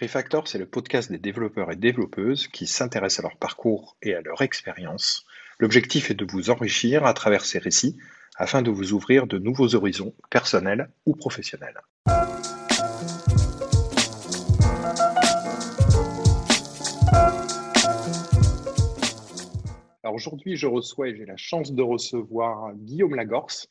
Refactor, 0.00 0.48
c'est 0.48 0.56
le 0.56 0.64
podcast 0.64 1.12
des 1.12 1.18
développeurs 1.18 1.70
et 1.70 1.76
développeuses 1.76 2.48
qui 2.48 2.66
s'intéressent 2.66 3.22
à 3.22 3.28
leur 3.28 3.36
parcours 3.36 3.98
et 4.00 4.14
à 4.14 4.22
leur 4.22 4.40
expérience. 4.40 5.26
L'objectif 5.58 6.10
est 6.10 6.14
de 6.14 6.24
vous 6.24 6.48
enrichir 6.48 7.04
à 7.04 7.12
travers 7.12 7.44
ces 7.44 7.58
récits 7.58 7.98
afin 8.34 8.62
de 8.62 8.70
vous 8.70 8.94
ouvrir 8.94 9.26
de 9.26 9.38
nouveaux 9.38 9.74
horizons 9.74 10.14
personnels 10.30 10.90
ou 11.04 11.14
professionnels. 11.14 11.78
Alors 20.02 20.14
aujourd'hui, 20.14 20.56
je 20.56 20.66
reçois 20.66 21.08
et 21.08 21.16
j'ai 21.16 21.26
la 21.26 21.36
chance 21.36 21.74
de 21.74 21.82
recevoir 21.82 22.72
Guillaume 22.74 23.16
Lagorce 23.16 23.68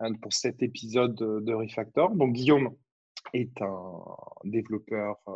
hein, 0.00 0.12
pour 0.20 0.34
cet 0.34 0.62
épisode 0.62 1.16
de 1.16 1.54
Refactor. 1.54 2.14
Donc 2.14 2.34
Guillaume, 2.34 2.76
est 3.34 3.60
un 3.60 4.00
développeur 4.44 5.16
euh, 5.28 5.32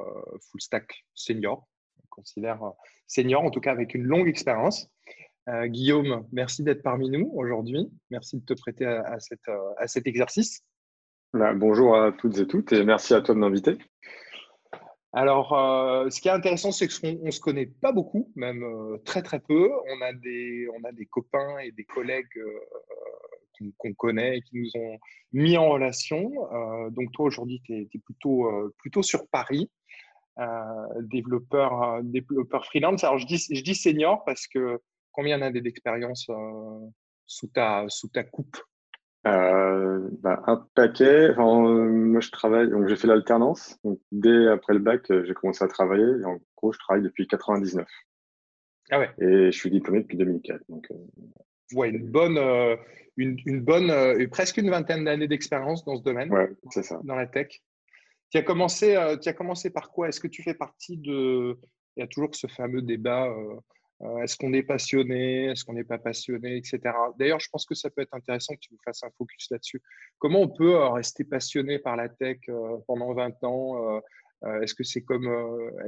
full 0.51 0.61
stack 0.61 1.05
senior, 1.14 1.67
on 1.99 2.07
considère 2.09 2.63
euh, 2.63 2.71
senior, 3.07 3.43
en 3.43 3.50
tout 3.50 3.61
cas 3.61 3.72
avec 3.72 3.95
une 3.95 4.05
longue 4.05 4.29
expérience. 4.29 4.89
Euh, 5.49 5.67
Guillaume, 5.67 6.27
merci 6.32 6.63
d'être 6.63 6.82
parmi 6.82 7.11
nous 7.11 7.31
aujourd'hui. 7.35 7.91
Merci 8.11 8.39
de 8.39 8.45
te 8.45 8.55
prêter 8.55 8.86
à, 8.86 9.17
à 9.79 9.86
cet 9.86 10.07
exercice. 10.07 10.63
Bah, 11.32 11.53
bonjour 11.55 11.96
à 11.96 12.13
toutes 12.13 12.39
et 12.39 12.46
toutes 12.46 12.72
et 12.72 12.85
merci 12.85 13.14
à 13.14 13.21
toi 13.21 13.35
de 13.35 13.41
m'inviter. 13.41 13.77
Alors, 15.14 15.49
ce 16.11 16.21
qui 16.21 16.29
est 16.29 16.33
intéressant, 16.33 16.71
c'est 16.71 16.86
qu'on 16.86 17.25
ne 17.25 17.30
se 17.30 17.41
connaît 17.41 17.67
pas 17.67 17.93
beaucoup, 17.93 18.30
même 18.36 18.63
très 19.07 19.22
très 19.22 19.41
peu. 19.41 19.71
On 19.89 20.03
a 20.03 20.13
des, 20.13 20.69
on 20.79 20.85
a 20.86 20.93
des 20.93 21.07
copains 21.07 21.58
et 21.61 21.72
des 21.72 21.85
collègues 21.85 22.39
qu'on 23.76 23.94
connaît 23.94 24.39
et 24.39 24.43
qui 24.43 24.58
nous 24.58 24.71
ont 24.76 24.98
mis 25.32 25.57
en 25.57 25.68
relation. 25.71 26.30
Euh, 26.53 26.90
donc 26.90 27.12
toi, 27.12 27.26
aujourd'hui, 27.26 27.61
tu 27.64 27.75
es, 27.75 27.99
plutôt, 28.04 28.46
euh, 28.46 28.75
plutôt 28.79 29.03
sur 29.03 29.29
Paris, 29.29 29.71
euh, 30.39 30.44
développeur, 31.03 32.02
développeur 32.02 32.64
freelance. 32.66 33.05
Alors, 33.05 33.19
je 33.19 33.27
dis, 33.27 33.44
je 33.50 33.62
dis 33.62 33.75
senior 33.75 34.24
parce 34.24 34.46
que 34.46 34.78
combien 35.12 35.38
d'années 35.38 35.60
d'expérience 35.60 36.30
sous, 37.27 37.48
ta, 37.48 37.84
sous 37.88 38.08
ta 38.08 38.24
coupe? 38.24 38.56
Bah, 39.24 40.42
un 40.46 40.66
paquet. 40.74 41.34
moi, 41.36 42.20
je 42.20 42.30
travaille, 42.30 42.70
donc 42.70 42.88
j'ai 42.88 42.96
fait 42.96 43.08
l'alternance. 43.08 43.78
dès 44.11 44.48
après 44.48 44.72
le 44.72 44.78
bac, 44.78 45.02
j'ai 45.08 45.34
commencé 45.34 45.62
à 45.62 45.68
travailler. 45.68 46.20
Et 46.20 46.24
en 46.24 46.38
gros, 46.56 46.72
je 46.72 46.78
travaille 46.78 47.02
depuis 47.02 47.27
99. 47.27 47.86
Ah 48.90 48.98
ouais. 48.98 49.11
Et 49.18 49.52
je 49.52 49.58
suis 49.58 49.70
diplômé 49.70 50.00
depuis 50.00 50.16
2004. 50.16 50.62
Donc, 50.70 50.88
ouais, 51.72 51.91
une 51.91 52.11
bonne, 52.11 52.38
une, 53.19 53.61
bonne, 53.61 53.91
euh, 53.91 54.27
presque 54.28 54.58
une 54.58 54.70
vingtaine 54.70 55.05
d'années 55.05 55.28
d'expérience 55.28 55.84
dans 55.84 55.97
ce 55.97 56.02
domaine, 56.02 56.33
c'est 56.70 56.84
ça. 56.84 57.00
dans 57.05 57.16
la 57.16 57.27
tech. 57.27 57.61
Tu 58.30 58.38
as 58.38 58.42
commencé, 58.42 58.94
euh, 58.94 59.16
tu 59.16 59.28
as 59.28 59.33
commencé 59.33 59.70
par 59.70 59.91
quoi? 59.91 60.08
Est-ce 60.08 60.20
que 60.20 60.28
tu 60.28 60.42
fais 60.42 60.55
partie 60.55 60.96
de 60.96 61.58
Il 61.96 62.00
y 62.00 62.02
a 62.02 62.06
toujours 62.06 62.34
ce 62.34 62.46
fameux 62.46 62.83
débat. 62.83 63.27
Euh, 63.27 64.19
est-ce 64.22 64.36
qu'on 64.36 64.52
est 64.52 64.62
passionné 64.62 65.46
Est-ce 65.46 65.64
qu'on 65.64 65.72
n'est 65.72 65.84
pas 65.84 65.98
passionné 65.98 66.56
Etc. 66.56 66.78
D'ailleurs, 67.19 67.41
je 67.41 67.48
pense 67.50 67.66
que 67.66 67.74
ça 67.74 67.91
peut 67.91 68.02
être 68.02 68.14
intéressant 68.14 68.55
que 68.55 68.61
tu 68.61 68.72
nous 68.72 68.78
fasses 68.84 69.02
un 69.02 69.11
focus 69.19 69.50
là-dessus. 69.50 69.83
Comment 70.19 70.42
on 70.42 70.48
peut 70.48 70.77
rester 70.77 71.24
passionné 71.24 71.80
par 71.80 71.96
la 71.96 72.08
tech 72.08 72.39
pendant 72.86 73.12
20 73.12 73.42
ans? 73.42 74.00
Est-ce 74.62 74.74
que 74.74 74.84
c'est 74.84 75.02
comme, 75.02 75.27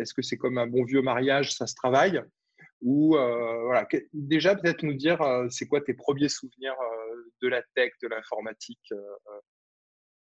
est-ce 0.00 0.12
que 0.12 0.22
c'est 0.22 0.36
comme 0.36 0.58
un 0.58 0.66
bon 0.66 0.82
vieux 0.82 1.02
mariage? 1.02 1.54
Ça 1.54 1.68
se 1.68 1.76
travaille 1.76 2.20
ou 2.82 3.10
voilà, 3.14 3.86
déjà 4.12 4.56
peut-être 4.56 4.82
nous 4.82 4.94
dire 4.94 5.20
c'est 5.50 5.66
quoi 5.66 5.80
tes 5.80 5.94
premiers 5.94 6.28
souvenirs 6.28 6.76
de 7.42 7.48
la 7.48 7.62
tech, 7.74 7.92
de 8.02 8.08
l'informatique 8.08 8.92
euh, 8.92 8.96
euh? 8.96 9.40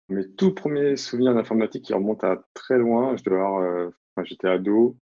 Mes 0.09 0.31
tout 0.35 0.55
premiers 0.55 0.97
souvenirs 0.97 1.35
d'informatique 1.35 1.87
qui 1.87 1.95
remontent 1.95 2.27
à 2.27 2.45
très 2.55 2.77
loin, 2.77 3.17
je 3.17 3.31
euh, 3.31 3.91
j'étais 4.25 4.48
ado, 4.48 4.98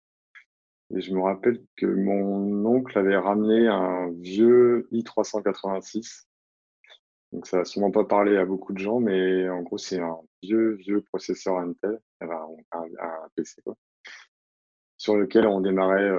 et 0.94 1.00
je 1.00 1.12
me 1.12 1.20
rappelle 1.20 1.64
que 1.76 1.86
mon 1.86 2.64
oncle 2.64 2.96
avait 2.96 3.16
ramené 3.16 3.66
un 3.66 4.10
vieux 4.20 4.88
i386. 4.92 6.26
Donc 7.32 7.46
ça 7.46 7.58
n'a 7.58 7.64
sûrement 7.64 7.90
pas 7.90 8.04
parlé 8.04 8.36
à 8.36 8.44
beaucoup 8.44 8.72
de 8.72 8.78
gens, 8.78 9.00
mais 9.00 9.48
en 9.48 9.62
gros 9.62 9.78
c'est 9.78 10.00
un 10.00 10.18
vieux, 10.42 10.74
vieux 10.74 11.00
processeur 11.00 11.58
Intel, 11.58 11.98
un, 12.20 13.28
PC 13.34 13.62
quoi, 13.62 13.76
sur 15.00 15.16
lequel 15.16 15.46
on 15.46 15.62
démarrait 15.62 16.10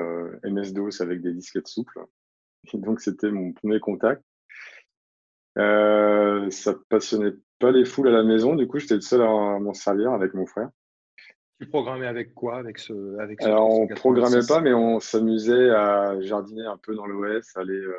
MS-DOS 0.43 1.01
avec 1.01 1.21
des 1.21 1.33
disquettes 1.33 1.67
souples. 1.67 1.99
Et 2.73 2.77
donc 2.79 2.99
c'était 2.99 3.29
mon 3.29 3.53
premier 3.53 3.79
contact. 3.79 4.23
Euh, 5.59 6.49
ça 6.49 6.73
passionnait 6.89 7.33
pas 7.59 7.69
les 7.69 7.85
foules 7.85 8.07
à 8.07 8.11
la 8.11 8.23
maison, 8.23 8.55
du 8.55 8.67
coup 8.67 8.79
j'étais 8.79 8.95
le 8.95 9.01
seul 9.01 9.21
à, 9.21 9.59
m'en 9.59 9.75
servir 9.75 10.13
avec 10.13 10.33
mon 10.33 10.47
frère. 10.47 10.69
Tu 11.59 11.67
programmais 11.67 12.07
avec 12.07 12.33
quoi 12.33 12.57
avec 12.57 12.79
ce, 12.79 13.19
avec 13.19 13.39
Alors 13.43 13.69
on 13.69 13.87
programmait 13.87 14.47
pas, 14.47 14.61
mais 14.61 14.73
on 14.73 14.99
s'amusait 14.99 15.69
à 15.69 16.19
jardiner 16.21 16.65
un 16.65 16.77
peu 16.77 16.95
dans 16.95 17.05
l'OS, 17.05 17.55
aller 17.57 17.73
euh, 17.73 17.95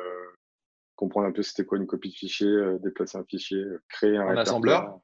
comprendre 0.97 1.27
un 1.27 1.31
peu 1.31 1.43
c'était 1.43 1.63
quoi 1.63 1.77
une 1.77 1.87
copie 1.87 2.09
de 2.09 2.15
fichier, 2.15 2.49
euh, 2.49 2.77
déplacer 2.79 3.17
un 3.17 3.23
fichier, 3.23 3.63
créer 3.87 4.17
un. 4.17 4.27
Un 4.27 4.37
assembleur? 4.37 4.99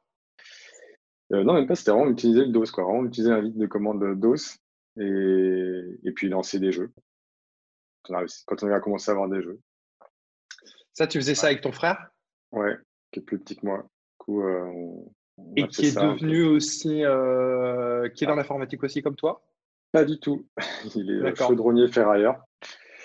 Non, 1.29 1.53
même 1.53 1.67
pas, 1.67 1.75
c'était 1.75 1.91
vraiment 1.91 2.09
utiliser 2.09 2.41
le 2.41 2.51
DOS, 2.51 2.71
quoi. 2.71 2.83
Vraiment 2.83 3.05
utiliser 3.05 3.31
un 3.31 3.39
vide 3.39 3.57
de 3.57 3.67
commande 3.67 4.19
DOS 4.19 4.57
et, 4.97 5.99
et 6.03 6.11
puis 6.11 6.29
lancer 6.29 6.59
des 6.59 6.71
jeux. 6.71 6.91
Quand 8.03 8.63
on 8.63 8.71
a 8.71 8.79
commencé 8.79 9.11
à 9.11 9.13
avoir 9.13 9.29
des 9.29 9.41
jeux. 9.41 9.59
Ça, 10.93 11.07
tu 11.07 11.19
faisais 11.19 11.35
ça 11.35 11.47
avec 11.47 11.61
ton 11.61 11.71
frère? 11.71 12.09
Ouais, 12.51 12.75
qui 13.11 13.19
est 13.19 13.23
plus 13.23 13.39
petit 13.39 13.55
que 13.55 13.65
moi. 13.65 13.87
coup, 14.17 14.43
euh, 14.43 14.71
Et 15.55 15.67
qui 15.67 15.87
est 15.87 15.95
devenu 15.95 16.43
aussi, 16.43 17.03
euh, 17.03 18.09
qui 18.09 18.23
est 18.23 18.27
dans 18.27 18.33
ah. 18.33 18.37
l'informatique 18.37 18.83
aussi 18.83 19.01
comme 19.01 19.15
toi? 19.15 19.41
Pas 19.91 20.05
du 20.05 20.19
tout. 20.19 20.47
Il 20.95 21.25
est 21.25 21.35
chaudronnier 21.35 21.87
ferrailleur. 21.87 22.43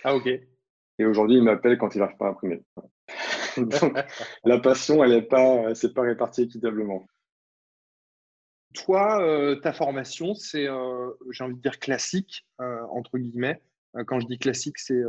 Ah 0.03 0.15
ok. 0.15 0.27
Et 0.27 1.05
aujourd'hui, 1.05 1.39
il 1.39 1.43
m'appelle 1.43 1.77
quand 1.77 1.95
il 1.95 1.99
n'arrive 1.99 2.17
pas 2.17 2.27
à 2.27 2.31
imprimer. 2.31 2.63
Donc, 3.57 3.93
la 4.45 4.59
passion, 4.59 5.03
elle 5.03 5.11
n'est 5.11 5.23
pas, 5.23 5.75
c'est 5.75 5.93
pas 5.93 6.03
répartie 6.03 6.43
équitablement. 6.43 7.07
Toi, 8.75 9.23
euh, 9.23 9.57
ta 9.57 9.73
formation, 9.73 10.35
c'est, 10.35 10.67
j'ai 11.31 11.45
envie 11.45 11.55
de 11.55 11.61
dire 11.61 11.79
classique 11.79 12.47
entre 12.59 13.19
guillemets. 13.19 13.61
Quand 14.07 14.21
je 14.21 14.27
dis 14.27 14.39
classique, 14.39 14.79
c'est 14.79 15.03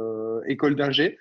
école 0.47 0.75
d'ingé. 0.75 1.17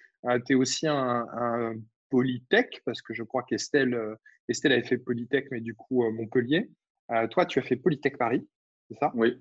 tu 0.46 0.52
es 0.52 0.54
aussi 0.54 0.86
un, 0.86 1.74
Polytech, 2.14 2.80
parce 2.84 3.02
que 3.02 3.12
je 3.12 3.24
crois 3.24 3.42
qu'Estelle 3.42 3.92
euh, 3.92 4.14
Estelle 4.48 4.70
avait 4.70 4.84
fait 4.84 4.98
Polytech, 4.98 5.48
mais 5.50 5.60
du 5.60 5.74
coup 5.74 6.04
euh, 6.04 6.12
Montpellier. 6.12 6.70
Euh, 7.10 7.26
toi, 7.26 7.44
tu 7.44 7.58
as 7.58 7.62
fait 7.62 7.74
Polytech 7.74 8.16
Paris, 8.16 8.46
c'est 8.88 8.96
ça? 9.00 9.10
Oui, 9.16 9.40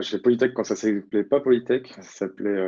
j'ai 0.00 0.18
Polytech 0.18 0.54
quand 0.54 0.64
ça 0.64 0.74
s'appelait 0.74 1.24
pas 1.24 1.40
Polytech, 1.40 1.88
ça 1.88 2.02
s'appelait 2.02 2.66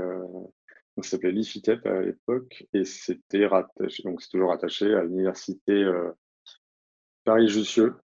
ça 0.98 1.10
s'appelait 1.10 1.32
l'IFITEP 1.32 1.86
à 1.86 2.02
l'époque, 2.02 2.66
et 2.74 2.84
c'était 2.84 3.46
rattaché, 3.46 4.02
donc 4.02 4.20
c'est 4.20 4.28
toujours 4.28 4.50
rattaché 4.50 4.92
à 4.94 5.04
l'université 5.04 5.90
Paris-Jussieu. 7.24 7.94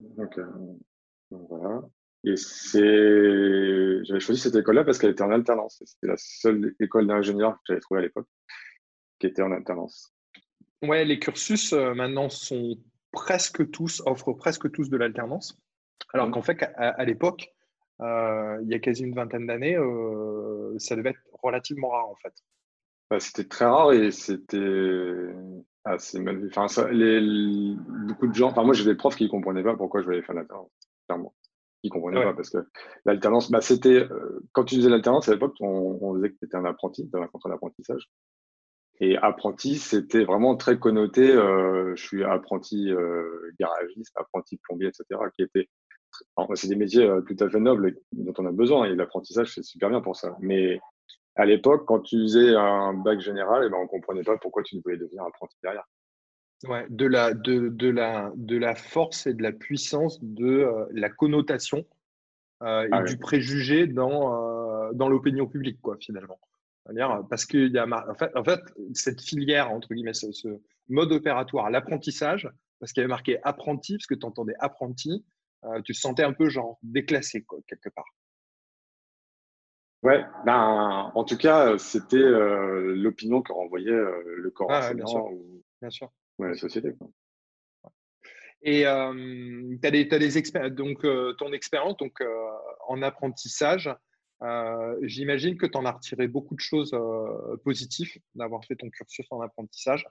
Voilà. 1.48 1.82
Et 2.24 2.36
c'est, 2.36 4.04
j'avais 4.04 4.20
choisi 4.20 4.40
cette 4.40 4.54
école-là 4.54 4.84
parce 4.84 4.98
qu'elle 4.98 5.10
était 5.10 5.22
en 5.22 5.32
alternance. 5.32 5.82
C'était 5.84 6.06
la 6.06 6.16
seule 6.16 6.74
école 6.78 7.06
d'ingénieur 7.06 7.54
que 7.54 7.60
j'avais 7.68 7.80
trouvée 7.80 8.00
à 8.00 8.02
l'époque 8.02 8.28
qui 9.18 9.26
était 9.26 9.42
en 9.42 9.52
alternance. 9.52 10.12
Ouais, 10.82 11.04
les 11.04 11.18
cursus 11.18 11.72
euh, 11.72 11.94
maintenant 11.94 12.28
sont 12.28 12.76
presque 13.12 13.70
tous, 13.70 14.02
offrent 14.06 14.32
presque 14.32 14.70
tous 14.72 14.88
de 14.88 14.96
l'alternance. 14.96 15.58
Alors 16.12 16.30
qu'en 16.30 16.42
fait, 16.42 16.62
à, 16.76 17.04
l'époque, 17.04 17.48
euh, 18.00 18.58
il 18.62 18.68
y 18.68 18.74
a 18.74 18.80
quasi 18.80 19.04
une 19.04 19.14
vingtaine 19.14 19.46
d'années, 19.46 19.76
euh, 19.76 20.76
ça 20.78 20.96
devait 20.96 21.10
être 21.10 21.20
relativement 21.42 21.90
rare 21.90 22.08
en 22.08 22.16
fait. 22.16 22.34
Bah, 23.10 23.20
c'était 23.20 23.44
très 23.44 23.64
rare 23.64 23.92
et 23.92 24.10
c'était 24.10 25.34
assez 25.84 26.18
mal 26.18 26.38
vu. 26.38 26.50
Enfin, 26.54 26.90
les, 26.90 27.76
beaucoup 28.08 28.26
de 28.26 28.34
gens, 28.34 28.50
enfin, 28.50 28.64
moi 28.64 28.74
j'ai 28.74 28.84
des 28.84 28.96
profs 28.96 29.16
qui 29.16 29.24
ne 29.24 29.28
comprenaient 29.28 29.62
pas 29.62 29.76
pourquoi 29.76 30.00
je 30.00 30.06
voulais 30.06 30.22
faire 30.22 30.34
l'alternance, 30.34 30.70
clairement. 31.12 31.34
Ils 31.82 31.88
ne 31.88 31.92
comprenaient 31.94 32.22
pas 32.22 32.32
parce 32.32 32.50
que 32.50 32.58
l'alternance, 33.04 33.50
bah, 33.50 33.60
c'était, 33.60 34.06
quand 34.52 34.64
tu 34.64 34.76
faisais 34.76 34.88
l'alternance 34.88 35.28
à 35.28 35.32
l'époque, 35.32 35.56
on, 35.60 35.98
on, 36.00 36.14
disait 36.14 36.30
que 36.30 36.38
tu 36.38 36.44
étais 36.44 36.56
un 36.56 36.64
apprenti, 36.64 37.08
tu 37.08 37.16
avais 37.16 37.24
un 37.24 37.28
contrat 37.28 37.50
d'apprentissage. 37.50 38.08
Et 39.00 39.16
apprenti, 39.16 39.78
c'était 39.78 40.22
vraiment 40.22 40.56
très 40.56 40.78
connoté. 40.78 41.28
Euh, 41.28 41.92
je 41.96 42.06
suis 42.06 42.22
apprenti 42.22 42.88
euh, 42.92 43.50
garagiste, 43.58 44.12
apprenti 44.16 44.58
plombier, 44.58 44.88
etc. 44.88 45.20
Qui 45.34 45.42
était, 45.42 45.68
c'est 46.54 46.68
des 46.68 46.76
métiers 46.76 47.04
euh, 47.04 47.20
tout 47.22 47.36
à 47.40 47.50
fait 47.50 47.58
nobles 47.58 47.96
dont 48.12 48.34
on 48.38 48.46
a 48.46 48.52
besoin. 48.52 48.84
Et 48.84 48.94
l'apprentissage, 48.94 49.52
c'est 49.54 49.64
super 49.64 49.90
bien 49.90 50.00
pour 50.00 50.14
ça. 50.14 50.36
Mais 50.38 50.78
à 51.34 51.46
l'époque, 51.46 51.84
quand 51.86 51.98
tu 51.98 52.16
faisais 52.20 52.54
un 52.54 52.94
bac 52.94 53.18
général, 53.18 53.64
eh 53.66 53.70
ben, 53.70 53.78
on 53.78 53.88
comprenait 53.88 54.22
pas 54.22 54.36
pourquoi 54.38 54.62
tu 54.62 54.76
ne 54.76 54.82
voulais 54.82 54.98
devenir 54.98 55.24
apprenti 55.24 55.56
derrière. 55.64 55.88
Ouais, 56.64 56.86
de 56.88 57.06
la, 57.06 57.34
de, 57.34 57.68
de, 57.68 57.88
la, 57.88 58.32
de 58.36 58.56
la 58.56 58.74
force 58.74 59.26
et 59.26 59.34
de 59.34 59.42
la 59.42 59.52
puissance 59.52 60.22
de 60.22 60.68
la 60.92 61.10
connotation 61.10 61.78
et 62.60 62.88
ah 62.92 63.02
du 63.02 63.16
préjugé 63.18 63.88
dans, 63.88 64.92
dans 64.92 65.08
l'opinion 65.08 65.48
publique, 65.48 65.80
quoi, 65.80 65.96
finalement. 65.98 66.38
Parce 67.28 67.44
qu'il 67.44 67.72
y 67.72 67.78
a, 67.78 67.86
en 67.86 68.14
fait, 68.14 68.30
en 68.36 68.44
fait, 68.44 68.60
cette 68.94 69.20
filière, 69.20 69.70
entre 69.70 69.94
guillemets, 69.94 70.14
ce, 70.14 70.60
mode 70.88 71.12
opératoire, 71.12 71.70
l'apprentissage, 71.70 72.48
parce 72.80 72.92
qu'il 72.92 73.00
y 73.00 73.04
avait 73.04 73.10
marqué 73.10 73.38
apprenti, 73.44 73.96
parce 73.96 74.06
que 74.06 74.14
tu 74.14 74.26
entendais 74.26 74.54
apprenti, 74.58 75.24
euh, 75.64 75.80
tu 75.82 75.92
te 75.92 75.98
sentais 75.98 76.24
un 76.24 76.32
peu 76.32 76.48
genre 76.48 76.78
déclassé, 76.82 77.42
quoi, 77.42 77.58
quelque 77.66 77.88
part. 77.88 78.12
Ouais, 80.02 80.24
ben, 80.44 81.12
en 81.14 81.24
tout 81.24 81.36
cas, 81.36 81.78
c'était 81.78 82.18
l'opinion 82.18 83.40
que 83.40 83.52
renvoyait 83.52 83.90
le 83.90 84.50
corps 84.50 84.70
ah, 84.70 84.92
bien 84.92 85.06
sûr. 85.06 85.24
ou 85.26 85.62
bien 85.80 85.90
sûr. 85.90 86.10
La 86.48 86.56
société. 86.56 86.92
Quoi. 86.98 87.10
Et 88.62 88.82
tu 88.82 89.86
as 89.86 89.90
des, 89.90 90.04
des 90.04 90.70
donc 90.70 91.04
ton 91.38 91.52
expérience 91.52 91.96
donc, 91.96 92.22
en 92.86 93.02
apprentissage, 93.02 93.90
j'imagine 95.02 95.56
que 95.56 95.66
tu 95.66 95.76
en 95.76 95.84
as 95.84 95.92
retiré 95.92 96.28
beaucoup 96.28 96.54
de 96.54 96.60
choses 96.60 96.96
positives 97.64 98.12
d'avoir 98.36 98.64
fait 98.64 98.76
ton 98.76 98.88
cursus 98.88 99.26
en 99.30 99.40
apprentissage. 99.40 100.06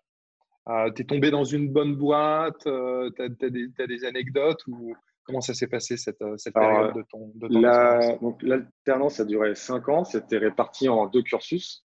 tu 0.68 1.01
es 1.01 1.06
tombé 1.06 1.31
dans 1.31 1.45
une 1.45 1.72
bonne 1.72 1.95
boîte, 1.95 2.63
tu 2.63 2.69
as, 2.69 3.25
as, 3.25 3.88
des 3.88 4.06
anecdotes 4.06 4.68
ou 4.68 4.94
Comment 5.24 5.42
ça 5.42 5.54
s'est 5.54 5.68
passé 5.68 5.98
cette, 5.98 6.22
euh, 6.22 6.36
cette 6.38 6.54
période 6.54 6.95
de 6.95 7.04
ton, 7.04 7.31
de 7.36 8.45
L'alternance 8.45 9.19
a 9.19 9.25
duré 9.25 9.56
cinq 9.56 9.88
ans. 9.89 10.04
C'était 10.04 10.38
réparti 10.38 10.89
en 10.89 11.06
deux 11.07 11.22
cursus. 11.22 11.86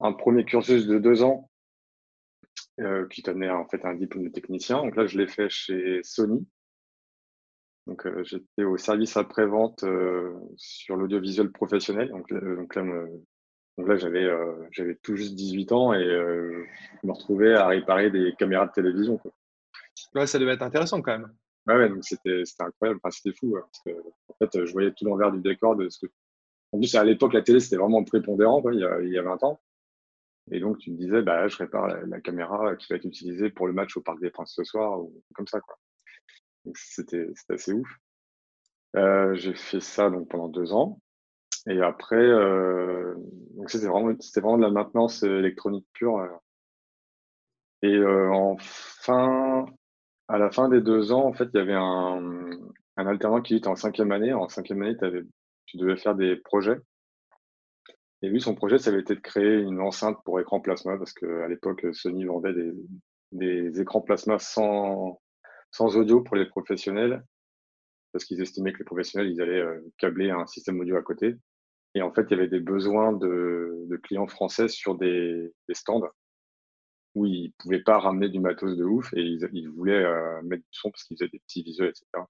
Un 0.00 0.12
premier 0.12 0.44
cursus 0.44 0.86
de 0.86 0.98
deux 0.98 1.22
ans 1.22 1.49
euh, 2.80 3.06
qui 3.08 3.22
tenait 3.22 3.50
en 3.50 3.66
fait 3.66 3.84
un 3.84 3.94
diplôme 3.94 4.24
de 4.24 4.30
technicien. 4.30 4.78
Donc 4.78 4.96
là, 4.96 5.06
je 5.06 5.18
l'ai 5.18 5.28
fait 5.28 5.48
chez 5.48 6.00
Sony. 6.02 6.46
Donc 7.86 8.06
euh, 8.06 8.22
j'étais 8.24 8.64
au 8.64 8.76
service 8.76 9.16
après-vente 9.16 9.84
sur 10.56 10.96
l'audiovisuel 10.96 11.50
professionnel. 11.50 12.08
Donc, 12.10 12.32
donc 12.32 12.74
là, 12.74 12.84
là 13.78 13.96
j'avais 13.96 14.94
tout 15.02 15.16
juste 15.16 15.34
18 15.34 15.72
ans 15.72 15.94
et 15.94 16.04
je 16.04 17.06
me 17.06 17.12
retrouvais 17.12 17.54
à 17.54 17.66
réparer 17.66 18.10
des 18.10 18.34
caméras 18.38 18.66
de 18.66 18.72
télévision. 18.72 19.18
Quoi. 19.18 19.32
Ouais, 20.14 20.26
ça 20.26 20.38
devait 20.38 20.54
être 20.54 20.62
intéressant 20.62 21.00
quand 21.02 21.18
même. 21.18 21.32
Ouais, 21.66 21.88
donc 21.88 22.04
c'était 22.04 22.42
incroyable, 22.58 23.00
enfin, 23.02 23.10
c'était 23.10 23.36
fou. 23.36 23.56
parce 23.60 23.82
que, 23.84 23.90
en 24.28 24.34
fait, 24.38 24.64
je 24.64 24.72
voyais 24.72 24.92
tout 24.92 25.04
l'envers 25.04 25.30
du 25.30 25.40
décor 25.40 25.76
de 25.76 25.88
ce 25.88 26.06
que. 26.06 26.12
En 26.72 26.78
plus, 26.78 26.94
à 26.94 27.04
l'époque, 27.04 27.32
la 27.32 27.42
télé, 27.42 27.60
c'était 27.60 27.76
vraiment 27.76 28.02
prépondérant, 28.04 28.62
quoi, 28.62 28.72
il, 28.72 28.80
y 28.80 28.84
a, 28.84 29.00
il 29.00 29.10
y 29.10 29.18
a 29.18 29.22
20 29.22 29.42
ans. 29.44 29.60
Et 30.50 30.60
donc, 30.60 30.78
tu 30.78 30.90
me 30.90 30.96
disais, 30.96 31.22
bah, 31.22 31.46
je 31.48 31.56
répare 31.56 31.86
la, 32.06 32.20
caméra 32.20 32.76
qui 32.76 32.86
va 32.90 32.96
être 32.96 33.04
utilisée 33.04 33.50
pour 33.50 33.66
le 33.66 33.72
match 33.72 33.96
au 33.96 34.00
Parc 34.00 34.20
des 34.20 34.30
Princes 34.30 34.54
ce 34.54 34.64
soir, 34.64 35.00
ou 35.00 35.22
comme 35.34 35.46
ça, 35.46 35.60
quoi. 35.60 35.78
C'était 36.74 37.28
assez 37.48 37.72
ouf. 37.72 37.88
Euh, 38.96 39.34
j'ai 39.34 39.54
fait 39.54 39.80
ça 39.80 40.10
donc 40.10 40.28
pendant 40.28 40.48
deux 40.48 40.72
ans. 40.72 41.00
Et 41.68 41.80
après, 41.80 42.16
euh, 42.16 43.14
c'était 43.66 43.86
vraiment, 43.86 44.12
vraiment 44.36 44.56
de 44.56 44.62
la 44.62 44.70
maintenance 44.70 45.22
électronique 45.22 45.86
pure. 45.92 46.18
Euh. 46.18 46.28
Et 47.82 47.94
euh, 47.94 48.54
à 50.28 50.38
la 50.38 50.50
fin 50.50 50.68
des 50.68 50.80
deux 50.80 51.12
ans, 51.12 51.24
en 51.24 51.32
fait, 51.32 51.48
il 51.54 51.58
y 51.58 51.60
avait 51.60 51.74
un, 51.74 52.50
un 52.96 53.06
alternant 53.06 53.40
qui 53.40 53.56
était 53.56 53.68
en 53.68 53.76
cinquième 53.76 54.12
année. 54.12 54.32
En 54.32 54.48
cinquième 54.48 54.82
année, 54.82 54.96
tu 55.66 55.76
devais 55.76 55.96
faire 55.96 56.14
des 56.14 56.36
projets. 56.36 56.78
Et 58.22 58.28
lui, 58.28 58.40
son 58.40 58.54
projet, 58.54 58.78
ça 58.78 58.90
avait 58.90 59.00
été 59.00 59.14
de 59.14 59.20
créer 59.20 59.58
une 59.58 59.80
enceinte 59.80 60.18
pour 60.24 60.40
écran 60.40 60.60
plasma, 60.60 60.98
parce 60.98 61.12
qu'à 61.12 61.48
l'époque, 61.48 61.86
Sony 61.92 62.24
vendait 62.24 62.54
des, 63.32 63.80
écrans 63.80 64.02
plasma 64.02 64.38
sans, 64.38 65.18
audio 65.78 66.20
pour 66.20 66.36
les 66.36 66.46
professionnels, 66.46 67.24
parce 68.12 68.24
qu'ils 68.24 68.42
estimaient 68.42 68.72
que 68.72 68.78
les 68.78 68.84
professionnels, 68.84 69.30
ils 69.30 69.40
allaient 69.40 69.60
euh, 69.60 69.80
câbler 69.98 70.30
un 70.30 70.46
système 70.46 70.80
audio 70.80 70.96
à 70.96 71.02
côté. 71.02 71.36
Et 71.94 72.02
en 72.02 72.12
fait, 72.12 72.26
il 72.30 72.32
y 72.32 72.34
avait 72.34 72.48
des 72.48 72.60
besoins 72.60 73.12
de, 73.12 73.88
clients 74.02 74.26
français 74.26 74.68
sur 74.68 74.96
des, 74.96 75.52
des 75.68 75.74
stands 75.74 76.02
où 77.14 77.26
ils 77.26 77.52
pouvaient 77.58 77.82
pas 77.82 77.98
ramener 77.98 78.28
du 78.28 78.40
matos 78.40 78.76
de 78.76 78.84
ouf 78.84 79.12
et 79.14 79.20
ils, 79.20 79.48
ils 79.52 79.68
voulaient 79.68 80.04
euh, 80.04 80.42
mettre 80.42 80.62
du 80.62 80.68
son 80.70 80.90
parce 80.90 81.04
qu'ils 81.04 81.16
faisaient 81.16 81.30
des 81.30 81.40
petits 81.40 81.62
visuels, 81.62 81.90
etc. 81.90 82.24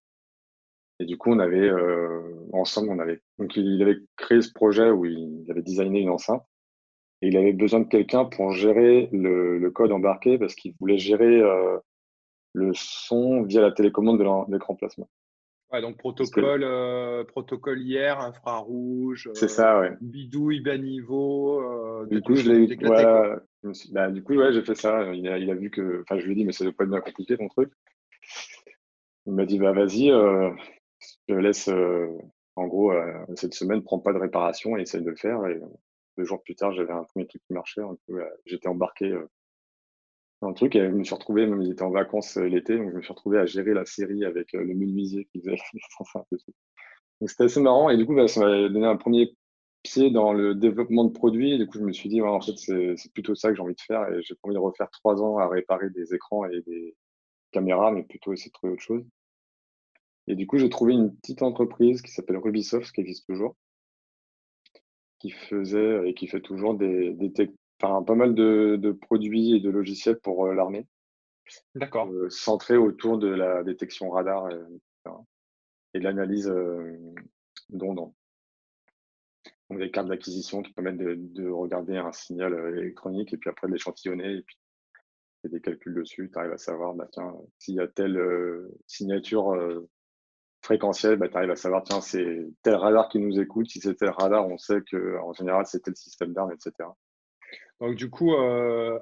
Et 1.00 1.06
du 1.06 1.16
coup, 1.16 1.32
on 1.32 1.38
avait 1.38 1.68
euh, 1.68 2.20
ensemble, 2.52 2.90
on 2.90 2.98
avait 2.98 3.22
donc 3.38 3.56
il 3.56 3.80
avait 3.82 3.96
créé 4.16 4.42
ce 4.42 4.52
projet 4.52 4.90
où 4.90 5.06
il 5.06 5.46
avait 5.50 5.62
designé 5.62 6.00
une 6.00 6.10
enceinte 6.10 6.44
et 7.22 7.28
il 7.28 7.36
avait 7.38 7.54
besoin 7.54 7.80
de 7.80 7.88
quelqu'un 7.88 8.26
pour 8.26 8.52
gérer 8.52 9.08
le, 9.10 9.58
le, 9.58 9.70
code 9.70 9.92
embarqué 9.92 10.38
parce 10.38 10.54
qu'il 10.54 10.74
voulait 10.78 10.98
gérer 10.98 11.40
euh, 11.40 11.78
le 12.52 12.72
son 12.74 13.42
via 13.44 13.62
la 13.62 13.72
télécommande 13.72 14.18
de 14.18 14.52
l'écran 14.52 14.74
plasma. 14.74 15.06
Ouais, 15.72 15.80
donc 15.80 15.96
protocole, 15.96 16.64
euh, 16.64 17.24
protocole 17.24 17.80
IR, 17.80 18.18
infrarouge, 18.20 19.30
c'est 19.34 19.48
ça, 19.48 19.80
ouais. 19.80 19.92
bidouille, 20.02 20.60
bas 20.60 20.76
niveau. 20.76 21.62
du 22.10 22.20
coup, 22.20 22.34
je 22.34 22.50
l'ai, 22.50 22.76
ouais, 22.76 23.36
bah, 23.92 24.10
du 24.10 24.22
coup, 24.22 24.34
ouais, 24.34 24.52
j'ai 24.52 24.62
fait 24.62 24.74
ça. 24.74 25.14
Il 25.14 25.28
a, 25.28 25.38
il 25.38 25.50
a 25.50 25.54
vu 25.54 25.70
que, 25.70 26.02
enfin, 26.02 26.18
je 26.18 26.26
lui 26.26 26.32
ai 26.32 26.34
dit, 26.34 26.44
mais 26.44 26.52
ça 26.52 26.64
doit 26.64 26.72
pas 26.72 26.84
être 26.84 26.90
bien 26.90 27.00
compliqué 27.00 27.38
ton 27.38 27.48
truc. 27.48 27.70
Il 29.26 29.34
m'a 29.34 29.44
dit, 29.44 29.58
bah 29.58 29.72
vas-y, 29.72 30.10
euh, 30.10 30.50
je 31.28 31.34
laisse, 31.34 31.68
euh, 31.68 32.08
en 32.56 32.66
gros, 32.66 32.92
euh, 32.92 33.12
cette 33.36 33.54
semaine, 33.54 33.82
prends 33.82 33.98
pas 33.98 34.12
de 34.12 34.18
réparation 34.18 34.76
et 34.76 34.82
essaye 34.82 35.02
de 35.02 35.10
le 35.10 35.16
faire. 35.16 35.46
Et 35.46 35.60
deux 36.18 36.24
jours 36.24 36.42
plus 36.42 36.54
tard, 36.54 36.72
j'avais 36.72 36.92
un 36.92 37.04
premier 37.04 37.26
truc 37.26 37.42
qui 37.46 37.52
marchait. 37.52 37.82
J'étais 38.46 38.68
embarqué 38.68 39.14
dans 40.42 40.48
le 40.48 40.54
truc 40.54 40.76
et 40.76 40.80
je 40.80 40.94
me 40.94 41.04
suis 41.04 41.14
retrouvé, 41.14 41.46
même 41.46 41.62
il 41.62 41.72
était 41.72 41.82
en 41.82 41.90
vacances 41.90 42.36
l'été, 42.36 42.76
donc 42.76 42.90
je 42.90 42.96
me 42.96 43.02
suis 43.02 43.12
retrouvé 43.12 43.38
à 43.38 43.46
gérer 43.46 43.74
la 43.74 43.84
série 43.84 44.24
avec 44.24 44.52
le 44.52 44.74
menuisier 44.74 45.26
qui 45.26 45.40
faisait 45.40 45.56
Donc 47.20 47.28
c'était 47.28 47.44
assez 47.44 47.60
marrant 47.60 47.90
et 47.90 47.98
du 47.98 48.06
coup, 48.06 48.14
bah, 48.14 48.26
ça 48.26 48.40
m'a 48.40 48.68
donné 48.68 48.86
un 48.86 48.96
premier 48.96 49.36
pied 49.82 50.10
dans 50.10 50.32
le 50.32 50.54
développement 50.54 51.04
de 51.04 51.12
produits. 51.12 51.58
Du 51.58 51.66
coup, 51.66 51.78
je 51.78 51.84
me 51.84 51.92
suis 51.92 52.08
dit, 52.08 52.20
en 52.22 52.40
fait, 52.40 52.56
c'est 52.56 53.12
plutôt 53.12 53.34
ça 53.34 53.50
que 53.50 53.56
j'ai 53.56 53.62
envie 53.62 53.74
de 53.74 53.80
faire. 53.80 54.08
Et 54.12 54.22
j'ai 54.22 54.34
pas 54.34 54.48
envie 54.48 54.54
de 54.54 54.60
refaire 54.60 54.90
trois 54.90 55.22
ans 55.22 55.38
à 55.38 55.48
réparer 55.48 55.90
des 55.90 56.14
écrans 56.14 56.44
et 56.46 56.60
des 56.62 56.96
caméras, 57.52 57.90
mais 57.90 58.02
plutôt 58.02 58.32
essayer 58.32 58.50
de 58.50 58.54
trouver 58.54 58.72
autre 58.74 58.82
chose. 58.82 59.04
Et 60.26 60.34
du 60.34 60.46
coup, 60.46 60.58
j'ai 60.58 60.70
trouvé 60.70 60.92
une 60.94 61.14
petite 61.16 61.42
entreprise 61.42 62.02
qui 62.02 62.12
s'appelle 62.12 62.36
Rubisoft, 62.36 62.92
qui 62.92 63.00
existe 63.00 63.26
toujours, 63.26 63.56
qui 65.18 65.30
faisait 65.30 66.08
et 66.08 66.14
qui 66.14 66.26
fait 66.26 66.40
toujours 66.40 66.74
des, 66.74 67.12
des 67.12 67.32
enfin, 67.80 68.02
pas 68.02 68.14
mal 68.14 68.34
de, 68.34 68.76
de, 68.80 68.92
produits 68.92 69.54
et 69.54 69.60
de 69.60 69.70
logiciels 69.70 70.18
pour 70.18 70.46
euh, 70.46 70.54
l'armée. 70.54 70.86
D'accord. 71.74 72.08
Euh, 72.10 72.30
centrés 72.30 72.76
autour 72.76 73.18
de 73.18 73.28
la 73.28 73.62
détection 73.62 74.10
radar 74.10 74.50
et, 74.50 74.56
et 75.94 75.98
de 75.98 76.04
l'analyse 76.04 76.48
euh, 76.48 76.96
d'ondes 77.68 78.12
donc 79.68 79.78
des 79.78 79.90
cartes 79.90 80.08
d'acquisition 80.08 80.62
qui 80.62 80.72
permettent 80.72 80.98
de, 80.98 81.48
regarder 81.48 81.96
un 81.96 82.10
signal 82.10 82.52
électronique 82.76 83.32
et 83.32 83.36
puis 83.36 83.50
après 83.50 83.68
de 83.68 83.72
l'échantillonner 83.72 84.38
et 84.38 84.42
puis 84.42 84.56
des 85.44 85.60
calculs 85.60 85.94
dessus. 85.94 86.28
Tu 86.32 86.38
arrives 86.38 86.52
à 86.52 86.58
savoir, 86.58 86.92
bah, 86.94 87.06
tiens, 87.12 87.32
s'il 87.58 87.76
y 87.76 87.80
a 87.80 87.86
telle 87.86 88.20
signature 88.88 89.54
euh, 90.70 90.74
fréquentielle, 90.74 91.16
bah, 91.16 91.28
tu 91.28 91.36
arrives 91.36 91.50
à 91.50 91.56
savoir, 91.56 91.82
tiens, 91.82 92.00
c'est 92.00 92.46
tel 92.62 92.74
radar 92.74 93.08
qui 93.08 93.18
nous 93.18 93.38
écoute. 93.40 93.68
Si 93.68 93.80
c'est 93.80 93.94
tel 93.94 94.10
radar, 94.10 94.46
on 94.46 94.58
sait 94.58 94.80
qu'en 94.90 95.32
général, 95.32 95.66
c'est 95.66 95.80
tel 95.80 95.96
système 95.96 96.32
d'armes, 96.32 96.52
etc. 96.52 96.88
Donc, 97.80 97.94
du 97.94 98.10
coup, 98.10 98.34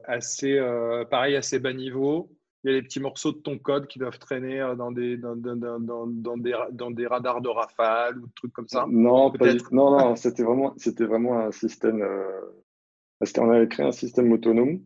assez, 0.05 0.59
pareil, 1.11 1.37
assez 1.37 1.59
bas 1.59 1.73
niveau 1.73 2.31
il 2.65 2.73
y 2.73 2.75
a 2.75 2.81
des 2.81 2.83
petits 2.83 3.01
morceaux 3.01 3.33
de 3.33 3.39
ton 3.39 3.59
code 3.59 3.87
qui 3.87 3.99
doivent 3.99 4.19
traîner 4.19 4.61
euh, 4.61 4.75
dans 4.75 4.91
des, 4.91 5.17
dans, 5.17 5.37
dans, 5.37 5.79
dans, 5.79 6.07
dans 6.07 6.37
des, 6.37 6.57
dans 6.73 6.91
des 6.91 7.07
radars 7.07 7.41
de 7.41 7.49
rafale 7.49 8.19
ou 8.19 8.27
des 8.27 8.33
trucs 8.35 8.53
comme 8.53 8.69
ça 8.69 8.87
Non, 8.89 9.31
pas 9.31 9.53
non, 9.71 9.91
non 9.91 10.17
c'était 10.17 10.43
vraiment, 10.43 10.75
vraiment 11.01 11.39
un 11.39 11.53
système. 11.53 12.03
Euh, 12.03 12.41
on 13.39 13.51
avait 13.51 13.69
créé 13.69 13.87
un 13.87 13.93
système 13.93 14.33
autonome 14.33 14.81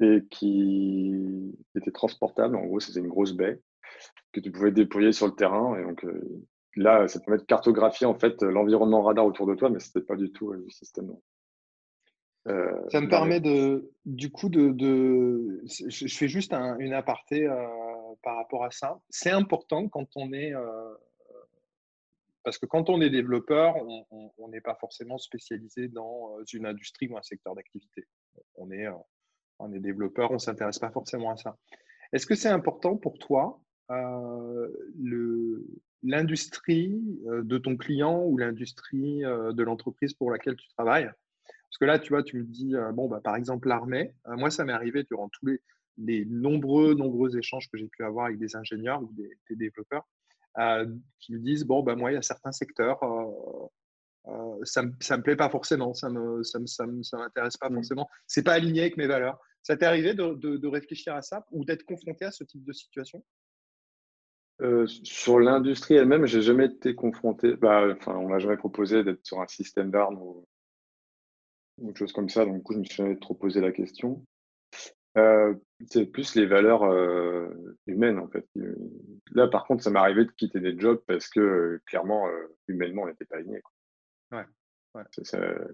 et 0.00 0.24
qui 0.30 1.54
était 1.74 1.90
transportable. 1.90 2.56
En 2.56 2.66
gros, 2.66 2.80
c'était 2.80 3.00
une 3.00 3.08
grosse 3.08 3.32
baie 3.32 3.60
que 4.32 4.40
tu 4.40 4.50
pouvais 4.50 4.72
déployer 4.72 5.12
sur 5.12 5.26
le 5.26 5.34
terrain. 5.34 5.78
Et 5.78 5.82
donc 5.82 6.04
euh, 6.04 6.20
là, 6.76 7.08
ça 7.08 7.20
permet 7.20 7.38
de 7.38 7.44
cartographier 7.44 8.06
en 8.06 8.14
fait 8.14 8.42
l'environnement 8.42 9.02
radar 9.02 9.26
autour 9.26 9.46
de 9.46 9.54
toi, 9.54 9.70
mais 9.70 9.80
c'était 9.80 10.00
pas 10.00 10.16
du 10.16 10.30
tout 10.32 10.52
le 10.52 10.68
système. 10.70 11.12
Euh, 12.48 12.88
ça 12.90 13.00
me 13.00 13.08
permet 13.08 13.40
de, 13.40 13.90
du 14.04 14.30
coup, 14.30 14.48
de, 14.48 14.70
de 14.70 15.62
je, 15.64 16.06
fais 16.06 16.28
juste 16.28 16.52
un, 16.52 16.78
une 16.78 16.92
aparté 16.92 17.44
euh, 17.44 17.66
par 18.22 18.36
rapport 18.36 18.64
à 18.64 18.70
ça. 18.70 19.00
C'est 19.10 19.30
important 19.30 19.88
quand 19.88 20.06
on 20.14 20.32
est, 20.32 20.54
euh, 20.54 20.94
parce 22.44 22.58
que 22.58 22.66
quand 22.66 22.88
on 22.88 23.00
est 23.00 23.10
développeur, 23.10 23.74
on 24.10 24.48
n'est 24.48 24.60
pas 24.60 24.76
forcément 24.76 25.18
spécialisé 25.18 25.88
dans 25.88 26.36
une 26.52 26.66
industrie 26.66 27.08
ou 27.08 27.16
un 27.18 27.22
secteur 27.22 27.56
d'activité. 27.56 28.06
On 28.54 28.70
est, 28.70 28.86
on 29.58 29.72
est 29.72 29.80
développeur, 29.80 30.30
on 30.30 30.34
ne 30.34 30.38
s'intéresse 30.38 30.78
pas 30.78 30.90
forcément 30.90 31.32
à 31.32 31.36
ça. 31.36 31.56
Est-ce 32.12 32.26
que 32.26 32.36
c'est 32.36 32.48
important 32.48 32.96
pour 32.96 33.18
toi 33.18 33.60
l'industrie 36.02 37.00
de 37.24 37.58
ton 37.58 37.76
client 37.76 38.24
ou 38.24 38.36
l'industrie 38.38 39.20
de 39.20 39.62
l'entreprise 39.62 40.14
pour 40.14 40.30
laquelle 40.30 40.56
tu 40.56 40.68
travailles? 40.68 41.10
Parce 41.76 41.78
que 41.78 41.84
là, 41.84 41.98
tu 41.98 42.08
vois, 42.10 42.22
tu 42.22 42.38
me 42.38 42.44
dis, 42.44 42.74
euh, 42.74 42.90
bon, 42.92 43.06
bah, 43.06 43.20
par 43.22 43.36
exemple, 43.36 43.68
l'armée, 43.68 44.14
euh, 44.28 44.36
moi, 44.36 44.50
ça 44.50 44.64
m'est 44.64 44.72
arrivé 44.72 45.02
durant 45.02 45.28
tous 45.28 45.46
les, 45.98 46.24
nombreux, 46.24 46.94
nombreux 46.94 47.36
échanges 47.36 47.68
que 47.70 47.76
j'ai 47.76 47.88
pu 47.88 48.02
avoir 48.02 48.26
avec 48.26 48.38
des 48.38 48.56
ingénieurs 48.56 49.02
ou 49.02 49.12
des, 49.12 49.56
développeurs 49.56 50.06
euh, 50.58 50.86
qui 51.20 51.34
me 51.34 51.38
disent, 51.38 51.64
bon, 51.64 51.82
bah, 51.82 51.94
moi, 51.94 52.12
il 52.12 52.14
y 52.14 52.16
a 52.16 52.22
certains 52.22 52.52
secteurs, 52.52 53.00
ça 54.64 54.82
ne 54.82 54.88
me, 54.88 55.22
plaît 55.22 55.36
pas 55.36 55.50
forcément, 55.50 55.92
ça 55.92 56.08
ne 56.08 56.42
ça 56.42 56.58
ça 56.66 56.86
m'intéresse 56.86 57.58
pas 57.58 57.68
mmh. 57.68 57.74
forcément, 57.74 58.08
c'est 58.26 58.42
pas 58.42 58.54
aligné 58.54 58.80
avec 58.80 58.96
mes 58.96 59.06
valeurs. 59.06 59.38
Ça 59.62 59.76
t'est 59.76 59.84
arrivé 59.84 60.14
de, 60.14 60.66
réfléchir 60.66 61.14
à 61.14 61.20
ça 61.20 61.44
ou 61.50 61.66
d'être 61.66 61.84
confronté 61.84 62.24
à 62.24 62.30
ce 62.30 62.42
type 62.44 62.64
de 62.64 62.72
situation? 62.72 63.22
Sur 64.86 65.38
l'industrie 65.38 65.94
elle-même, 65.94 66.26
j'ai 66.26 66.42
jamais 66.42 66.66
été 66.66 66.94
confronté. 66.94 67.56
Bah, 67.56 67.86
enfin, 67.92 68.14
on 68.16 68.28
m'a 68.28 68.38
jamais 68.38 68.56
proposé 68.56 69.04
d'être 69.04 69.24
sur 69.24 69.40
un 69.40 69.48
système 69.48 69.90
d'armes 69.90 70.18
ou, 70.20 70.46
autre 71.82 71.98
chose 71.98 72.12
comme 72.12 72.28
ça. 72.28 72.44
Donc, 72.44 72.56
du 72.56 72.62
coup, 72.62 72.72
je 72.72 72.78
me 72.78 72.84
suis 72.84 72.96
jamais 72.96 73.18
trop 73.18 73.34
posé 73.34 73.60
la 73.60 73.72
question. 73.72 74.24
Euh, 75.18 75.54
c'est 75.90 76.06
plus 76.06 76.34
les 76.34 76.46
valeurs 76.46 76.84
euh, 76.84 77.48
humaines, 77.86 78.18
en 78.18 78.28
fait. 78.28 78.46
Là, 79.32 79.46
par 79.46 79.66
contre, 79.66 79.82
ça 79.82 79.90
m'est 79.90 79.98
arrivé 79.98 80.24
de 80.24 80.30
quitter 80.30 80.60
des 80.60 80.78
jobs 80.78 81.02
parce 81.06 81.28
que, 81.28 81.40
euh, 81.40 81.82
clairement, 81.86 82.28
humainement, 82.68 83.02
on 83.02 83.06
n'était 83.06 83.24
pas 83.24 83.36
alignés. 83.36 83.62
Ouais. 84.32 84.44
ouais. 84.94 85.02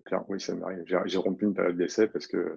clair, 0.04 0.24
oui, 0.28 0.40
ça 0.40 0.54
m'arrive. 0.54 0.84
J'ai 1.04 1.18
rompu 1.18 1.44
une 1.44 1.54
période 1.54 1.76
d'essai 1.76 2.08
parce 2.08 2.26
que. 2.26 2.56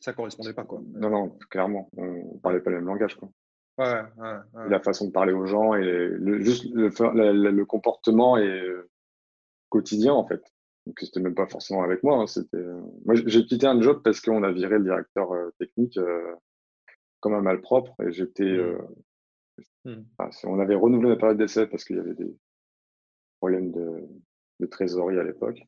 Ça 0.00 0.12
correspondait 0.12 0.52
pas, 0.52 0.64
quoi. 0.64 0.80
Non, 0.94 1.10
non, 1.10 1.38
clairement. 1.50 1.88
On 1.96 2.38
parlait 2.38 2.60
pas 2.60 2.70
le 2.70 2.76
même 2.76 2.86
langage, 2.86 3.16
quoi. 3.16 3.30
Ouais, 3.76 4.02
ouais, 4.18 4.68
La 4.68 4.80
façon 4.80 5.08
de 5.08 5.12
parler 5.12 5.32
aux 5.32 5.46
gens 5.46 5.74
et 5.74 5.82
le, 5.84 6.40
juste 6.40 6.66
le, 6.72 6.90
le 7.50 7.64
comportement 7.64 8.38
et 8.38 8.62
quotidien, 9.68 10.12
en 10.12 10.26
fait. 10.26 10.42
Donc, 10.86 11.00
c'était 11.00 11.20
même 11.20 11.34
pas 11.34 11.46
forcément 11.46 11.82
avec 11.82 12.02
moi. 12.02 12.18
Hein, 12.18 12.26
c'était... 12.26 12.62
Moi, 13.04 13.14
j'ai 13.14 13.44
quitté 13.46 13.66
un 13.66 13.80
job 13.80 14.02
parce 14.04 14.20
qu'on 14.20 14.42
a 14.42 14.52
viré 14.52 14.78
le 14.78 14.84
directeur 14.84 15.32
euh, 15.32 15.50
technique 15.58 15.96
euh, 15.96 16.34
comme 17.20 17.34
un 17.34 17.40
malpropre. 17.40 17.94
Et 18.02 18.12
j'étais. 18.12 18.44
Mmh. 18.44 18.76
Euh, 19.86 19.96
mmh. 19.96 20.30
on 20.44 20.60
avait 20.60 20.74
renouvelé 20.74 21.10
la 21.10 21.16
période 21.16 21.38
d'essai 21.38 21.66
parce 21.66 21.84
qu'il 21.84 21.96
y 21.96 22.00
avait 22.00 22.14
des 22.14 22.36
problèmes 23.38 23.72
de, 23.72 24.02
de 24.60 24.66
trésorerie 24.66 25.18
à 25.18 25.24
l'époque. 25.24 25.62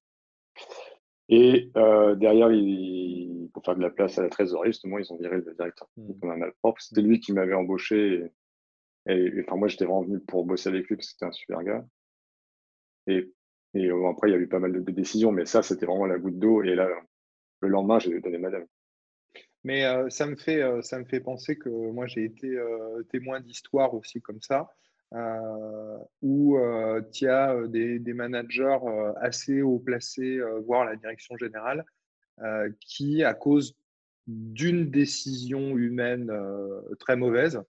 Et 1.28 1.70
derrière, 1.74 2.52
il, 2.52 3.50
pour 3.52 3.64
faire 3.64 3.76
de 3.76 3.82
la 3.82 3.90
place 3.90 4.18
à 4.18 4.22
la 4.22 4.28
trésorerie, 4.28 4.70
justement, 4.70 4.98
ils 4.98 5.12
ont 5.12 5.16
viré 5.16 5.36
le 5.36 5.54
directeur 5.54 5.88
mmh. 5.96 6.20
comme 6.20 6.30
un 6.30 6.36
malpropre. 6.36 6.80
C'était 6.80 7.02
lui 7.02 7.20
qui 7.20 7.32
m'avait 7.32 7.54
embauché. 7.54 8.30
Et, 9.08 9.32
enfin, 9.44 9.56
moi, 9.56 9.68
j'étais 9.68 9.84
vraiment 9.84 10.02
venu 10.02 10.20
pour 10.20 10.44
bosser 10.44 10.68
avec 10.68 10.86
lui 10.88 10.96
parce 10.96 11.08
que 11.08 11.12
c'était 11.12 11.26
un 11.26 11.32
super 11.32 11.62
gars. 11.64 11.84
Et 13.08 13.32
et 13.76 13.90
euh, 13.90 14.08
après, 14.08 14.30
il 14.30 14.32
y 14.32 14.34
a 14.34 14.38
eu 14.38 14.48
pas 14.48 14.58
mal 14.58 14.72
de, 14.72 14.90
décisions, 14.90 15.32
mais 15.32 15.44
ça, 15.44 15.62
c'était 15.62 15.84
vraiment 15.84 16.06
la 16.06 16.18
goutte 16.18 16.38
d'eau. 16.38 16.62
Et 16.62 16.74
là, 16.74 16.88
le 17.60 17.68
lendemain, 17.68 17.98
j'ai 17.98 18.20
donné 18.20 18.38
madame. 18.38 18.64
Mais 19.64 19.84
euh, 19.84 20.08
ça, 20.08 20.26
me 20.26 20.36
fait, 20.36 20.62
euh, 20.62 20.80
ça 20.80 20.98
me 20.98 21.04
fait 21.04 21.20
penser 21.20 21.56
que 21.56 21.68
moi, 21.68 22.06
j'ai 22.06 22.24
été 22.24 22.56
témoin 23.10 23.40
d'histoires 23.40 23.92
aussi 23.92 24.22
comme 24.22 24.40
ça, 24.40 24.70
où 26.22 26.58
tu 27.12 27.28
as 27.28 27.66
des, 27.68 27.98
des, 27.98 28.12
managers 28.12 28.78
assez 29.20 29.62
haut 29.62 29.78
placés, 29.78 30.40
voire 30.64 30.84
la 30.84 30.96
direction 30.96 31.36
générale, 31.36 31.84
qui, 32.80 33.22
à 33.24 33.34
cause 33.34 33.76
d'une 34.26 34.90
décision 34.90 35.76
humaine 35.76 36.32
très 36.98 37.16
mauvaise, 37.16 37.62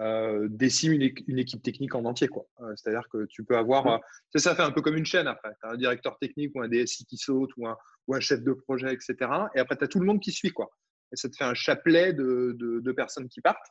euh, 0.00 0.48
décime 0.50 0.92
une, 0.92 1.38
équipe 1.38 1.62
technique 1.62 1.94
en 1.94 2.04
entier. 2.04 2.26
quoi. 2.26 2.46
Euh, 2.60 2.74
c'est-à-dire 2.76 3.08
que 3.12 3.26
tu 3.26 3.44
peux 3.44 3.56
avoir. 3.56 3.86
Euh, 3.86 3.98
ça 4.34 4.56
fait 4.56 4.62
un 4.62 4.72
peu 4.72 4.82
comme 4.82 4.96
une 4.96 5.06
chaîne 5.06 5.28
après. 5.28 5.50
Tu 5.60 5.66
as 5.66 5.70
un 5.70 5.76
directeur 5.76 6.18
technique 6.18 6.50
ou 6.54 6.62
un 6.62 6.68
DSI 6.68 7.04
qui 7.06 7.16
saute 7.16 7.50
ou 7.56 7.68
un, 7.68 7.76
ou 8.08 8.14
un 8.14 8.20
chef 8.20 8.42
de 8.42 8.52
projet, 8.52 8.92
etc. 8.92 9.14
Et 9.54 9.60
après, 9.60 9.76
tu 9.76 9.84
as 9.84 9.88
tout 9.88 10.00
le 10.00 10.06
monde 10.06 10.20
qui 10.20 10.32
suit. 10.32 10.50
quoi. 10.50 10.70
Et 11.12 11.16
ça 11.16 11.28
te 11.28 11.36
fait 11.36 11.44
un 11.44 11.54
chapelet 11.54 12.12
de, 12.12 12.56
de, 12.58 12.92
personnes 12.92 13.28
qui 13.28 13.40
partent. 13.40 13.68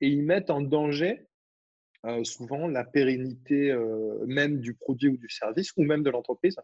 Et 0.00 0.08
ils 0.08 0.24
mettent 0.24 0.50
en 0.50 0.60
danger 0.60 1.28
souvent 2.24 2.66
la 2.66 2.84
pérennité 2.84 3.76
même 4.26 4.60
du 4.60 4.74
produit 4.74 5.08
ou 5.08 5.16
du 5.16 5.28
service 5.28 5.72
ou 5.76 5.82
même 5.84 6.02
de 6.02 6.10
l'entreprise. 6.10 6.56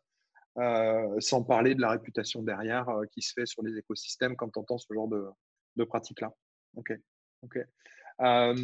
sans 1.18 1.42
parler 1.42 1.74
de 1.74 1.80
la 1.80 1.90
réputation 1.90 2.42
derrière 2.42 2.88
qui 3.12 3.22
se 3.22 3.32
fait 3.34 3.46
sur 3.46 3.62
les 3.62 3.76
écosystèmes 3.76 4.36
quand 4.36 4.48
tu 4.50 4.58
entends 4.58 4.78
ce 4.78 4.92
genre 4.94 5.08
de, 5.08 5.26
de 5.76 5.84
pratique-là. 5.84 6.32
Ok. 6.76 6.92
ok. 7.42 7.58
Euh, 8.22 8.54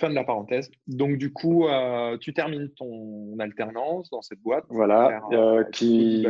fin 0.00 0.10
de 0.10 0.14
la 0.14 0.24
parenthèse. 0.24 0.70
Donc, 0.86 1.16
du 1.16 1.32
coup, 1.32 1.68
euh, 1.68 2.18
tu 2.18 2.34
termines 2.34 2.70
ton 2.70 3.38
alternance 3.38 4.10
dans 4.10 4.22
cette 4.22 4.40
boîte. 4.40 4.64
Voilà. 4.68 5.22
Euh, 5.32 5.64
qui... 5.64 6.26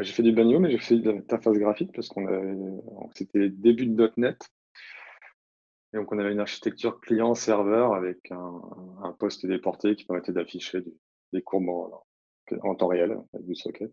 J'ai 0.00 0.12
fait 0.12 0.22
du 0.22 0.32
banio, 0.32 0.60
mais 0.60 0.70
j'ai 0.70 0.78
fait 0.78 0.98
de 0.98 1.10
l'interface 1.10 1.58
graphique 1.58 1.92
parce 1.92 2.08
qu'on 2.08 3.10
c'était 3.14 3.48
début 3.48 3.86
de 3.86 4.12
.NET. 4.16 4.38
Et 5.92 5.96
donc, 5.96 6.12
on 6.12 6.18
avait 6.18 6.32
une 6.32 6.40
architecture 6.40 7.00
client-serveur 7.00 7.94
avec 7.94 8.30
un, 8.30 9.12
poste 9.18 9.46
déporté 9.46 9.96
qui 9.96 10.04
permettait 10.04 10.32
d'afficher 10.32 10.82
des, 11.32 11.42
courbes 11.42 11.68
en, 11.68 12.74
temps 12.74 12.86
réel 12.86 13.18
avec 13.32 13.46
du 13.46 13.54
socket. 13.54 13.90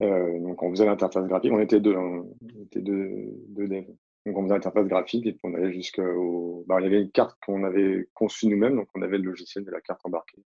donc, 0.00 0.62
on 0.62 0.70
faisait 0.70 0.86
l'interface 0.86 1.26
graphique. 1.26 1.52
On 1.52 1.60
était 1.60 1.80
deux, 1.80 1.96
on 1.96 2.34
était 2.64 2.82
deux 2.82 3.68
devs. 3.68 3.94
Donc, 4.26 4.38
on 4.38 4.42
faisait 4.42 4.54
l'interface 4.54 4.86
graphique 4.86 5.26
et 5.26 5.32
puis 5.32 5.40
on 5.44 5.54
allait 5.54 5.72
jusqu'au. 5.72 6.64
Bah, 6.66 6.80
il 6.80 6.84
y 6.84 6.86
avait 6.86 7.02
une 7.02 7.10
carte 7.10 7.38
qu'on 7.44 7.62
avait 7.62 8.08
conçue 8.14 8.46
nous-mêmes, 8.46 8.76
donc 8.76 8.88
on 8.94 9.02
avait 9.02 9.18
le 9.18 9.24
logiciel 9.24 9.64
de 9.64 9.70
la 9.70 9.80
carte 9.80 10.00
embarquée 10.04 10.42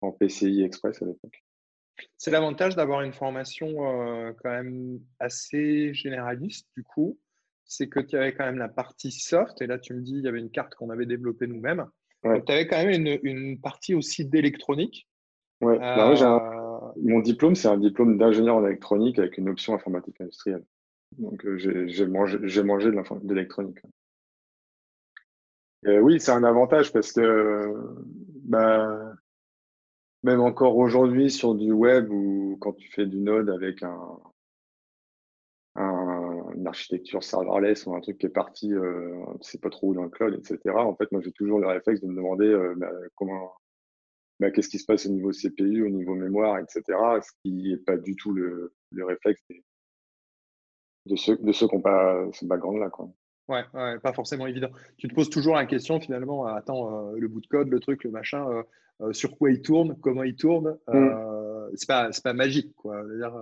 en 0.00 0.12
PCI 0.12 0.62
Express 0.62 1.02
à 1.02 1.06
l'époque. 1.06 1.42
C'est 2.16 2.30
l'avantage 2.30 2.76
d'avoir 2.76 3.02
une 3.02 3.12
formation 3.12 3.68
euh, 3.68 4.32
quand 4.42 4.50
même 4.50 5.00
assez 5.18 5.92
généraliste, 5.94 6.68
du 6.76 6.84
coup. 6.84 7.18
C'est 7.68 7.88
que 7.88 8.00
tu 8.00 8.16
avais 8.16 8.34
quand 8.34 8.46
même 8.46 8.58
la 8.58 8.68
partie 8.68 9.12
soft, 9.12 9.60
et 9.60 9.66
là 9.66 9.78
tu 9.78 9.94
me 9.94 10.00
dis 10.00 10.14
il 10.14 10.24
y 10.24 10.28
avait 10.28 10.40
une 10.40 10.50
carte 10.50 10.74
qu'on 10.74 10.90
avait 10.90 11.06
développée 11.06 11.46
nous-mêmes. 11.46 11.86
Donc 12.24 12.46
tu 12.46 12.52
avais 12.52 12.66
quand 12.66 12.82
même 12.82 12.90
une, 12.90 13.18
une 13.22 13.60
partie 13.60 13.94
aussi 13.94 14.24
d'électronique. 14.24 15.06
Ouais, 15.60 15.78
bah, 15.78 16.10
euh, 16.10 16.92
mon 17.02 17.20
diplôme, 17.20 17.54
c'est 17.54 17.68
un 17.68 17.78
diplôme 17.78 18.16
d'ingénieur 18.16 18.56
en 18.56 18.66
électronique 18.66 19.18
avec 19.18 19.38
une 19.38 19.48
option 19.48 19.74
informatique 19.74 20.20
industrielle. 20.20 20.64
Donc 21.18 21.44
euh, 21.44 21.56
j'ai 21.58 22.06
mangé, 22.06 22.38
mangé 22.62 22.90
de 22.90 23.34
l'électronique. 23.34 23.78
oui, 25.84 26.20
c'est 26.20 26.32
un 26.32 26.44
avantage 26.44 26.92
parce 26.92 27.12
que 27.12 27.74
bah, 28.44 29.14
même 30.22 30.40
encore 30.40 30.76
aujourd'hui 30.76 31.30
sur 31.30 31.54
du 31.54 31.72
web 31.72 32.10
ou 32.10 32.56
quand 32.60 32.72
tu 32.72 32.90
fais 32.90 33.06
du 33.06 33.18
node 33.18 33.50
avec 33.50 33.82
un, 33.82 34.18
architecture 36.68 37.22
serverless 37.22 37.86
ou 37.86 37.94
un 37.94 38.00
truc 38.00 38.18
qui 38.18 38.26
est 38.26 38.30
parti, 38.30 38.72
euh, 38.72 39.14
c'est 39.40 39.60
pas 39.60 39.70
trop 39.70 39.88
où 39.88 39.94
dans 39.94 40.04
le 40.04 40.10
cloud, 40.10 40.34
etc. 40.34 40.58
En 40.76 40.94
fait, 40.94 41.10
moi 41.12 41.20
j'ai 41.20 41.32
toujours 41.32 41.58
le 41.58 41.66
réflexe 41.66 42.00
de 42.00 42.06
me 42.06 42.16
demander 42.16 42.46
euh, 42.46 42.74
bah, 42.76 42.90
comment, 43.16 43.52
bah, 44.40 44.50
qu'est-ce 44.50 44.68
qui 44.68 44.78
se 44.78 44.86
passe 44.86 45.06
au 45.06 45.10
niveau 45.10 45.32
CPU, 45.32 45.82
au 45.82 45.90
niveau 45.90 46.14
mémoire, 46.14 46.58
etc. 46.58 46.82
Ce 47.22 47.32
qui 47.42 47.52
n'est 47.52 47.76
pas 47.76 47.96
du 47.96 48.16
tout 48.16 48.32
le, 48.32 48.72
le 48.92 49.04
réflexe 49.04 49.42
de 51.06 51.16
ceux, 51.16 51.36
de 51.36 51.52
ceux 51.52 51.68
qui 51.68 51.74
n'ont 51.74 51.82
pas 51.82 52.26
ce 52.32 52.44
background-là. 52.44 52.90
Quoi. 52.90 53.10
Ouais, 53.48 53.64
ouais, 53.72 53.98
pas 53.98 54.12
forcément 54.12 54.46
évident. 54.46 54.68
Tu 54.98 55.08
te 55.08 55.14
poses 55.14 55.30
toujours 55.30 55.54
la 55.54 55.64
question 55.64 56.00
finalement, 56.00 56.46
euh, 56.46 56.52
attends, 56.52 57.12
euh, 57.12 57.16
le 57.16 57.28
bout 57.28 57.40
de 57.40 57.46
code, 57.46 57.68
le 57.68 57.80
truc, 57.80 58.04
le 58.04 58.10
machin, 58.10 58.46
euh, 59.00 59.12
sur 59.12 59.36
quoi 59.38 59.50
il 59.50 59.62
tourne, 59.62 59.96
comment 60.00 60.22
il 60.22 60.36
tourne, 60.36 60.78
mm. 60.88 61.08
C'est 61.74 61.88
pas, 61.88 62.10
pas 62.22 62.32
magique, 62.32 62.74
quoi. 62.74 63.02
Dire, 63.16 63.32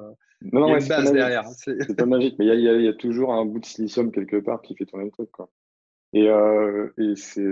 non, 0.52 0.60
non, 0.60 0.68
il 0.68 0.70
y 0.70 0.74
a 0.74 0.78
une 0.80 0.88
base 0.88 1.12
derrière. 1.12 1.48
C'est 1.48 1.96
pas 1.96 2.06
magique, 2.06 2.36
mais 2.38 2.46
il 2.46 2.60
y, 2.60 2.84
y, 2.84 2.88
a, 2.88 2.94
toujours 2.94 3.32
un 3.32 3.44
bout 3.44 3.60
de 3.60 3.66
silicium 3.66 4.12
quelque 4.12 4.36
part 4.36 4.62
qui 4.62 4.74
fait 4.76 4.86
tourner 4.86 5.06
le 5.06 5.10
truc, 5.10 5.30
quoi. 5.30 5.50
Et, 6.12 6.26
et 6.26 7.16
c'est, 7.16 7.42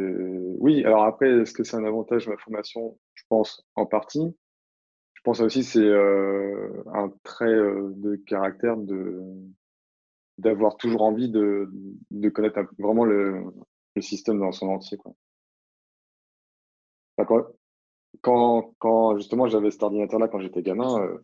oui. 0.59 0.85
Alors 0.85 1.05
après, 1.05 1.29
est-ce 1.41 1.53
que 1.53 1.65
c'est 1.65 1.77
un 1.77 1.85
avantage 1.85 2.29
ma 2.29 2.37
formation? 2.37 2.99
Je 3.15 3.25
pense 3.29 3.67
en 3.75 3.87
partie. 3.87 4.35
Je 5.15 5.21
pense 5.23 5.41
aussi 5.41 5.65
c'est 5.65 5.91
un 5.91 7.13
trait 7.23 7.47
de 7.47 8.17
caractère 8.27 8.77
de 8.77 9.21
d'avoir 10.39 10.77
toujours 10.77 11.03
envie 11.03 11.31
de, 11.31 11.71
de 12.11 12.29
connaître 12.29 12.61
vraiment 12.79 13.05
le, 13.05 13.45
le, 13.95 14.03
système 14.03 14.39
dans 14.39 14.53
son 14.53 14.69
entier. 14.69 14.99
Quoi? 14.99 15.15
Quand, 18.25 18.75
quand, 18.79 19.17
justement 19.17 19.47
j'avais 19.47 19.71
cet 19.71 19.83
ordinateur-là 19.83 20.29
quand 20.29 20.41
j'étais 20.41 20.63
gamin, 20.63 21.01
euh, 21.01 21.19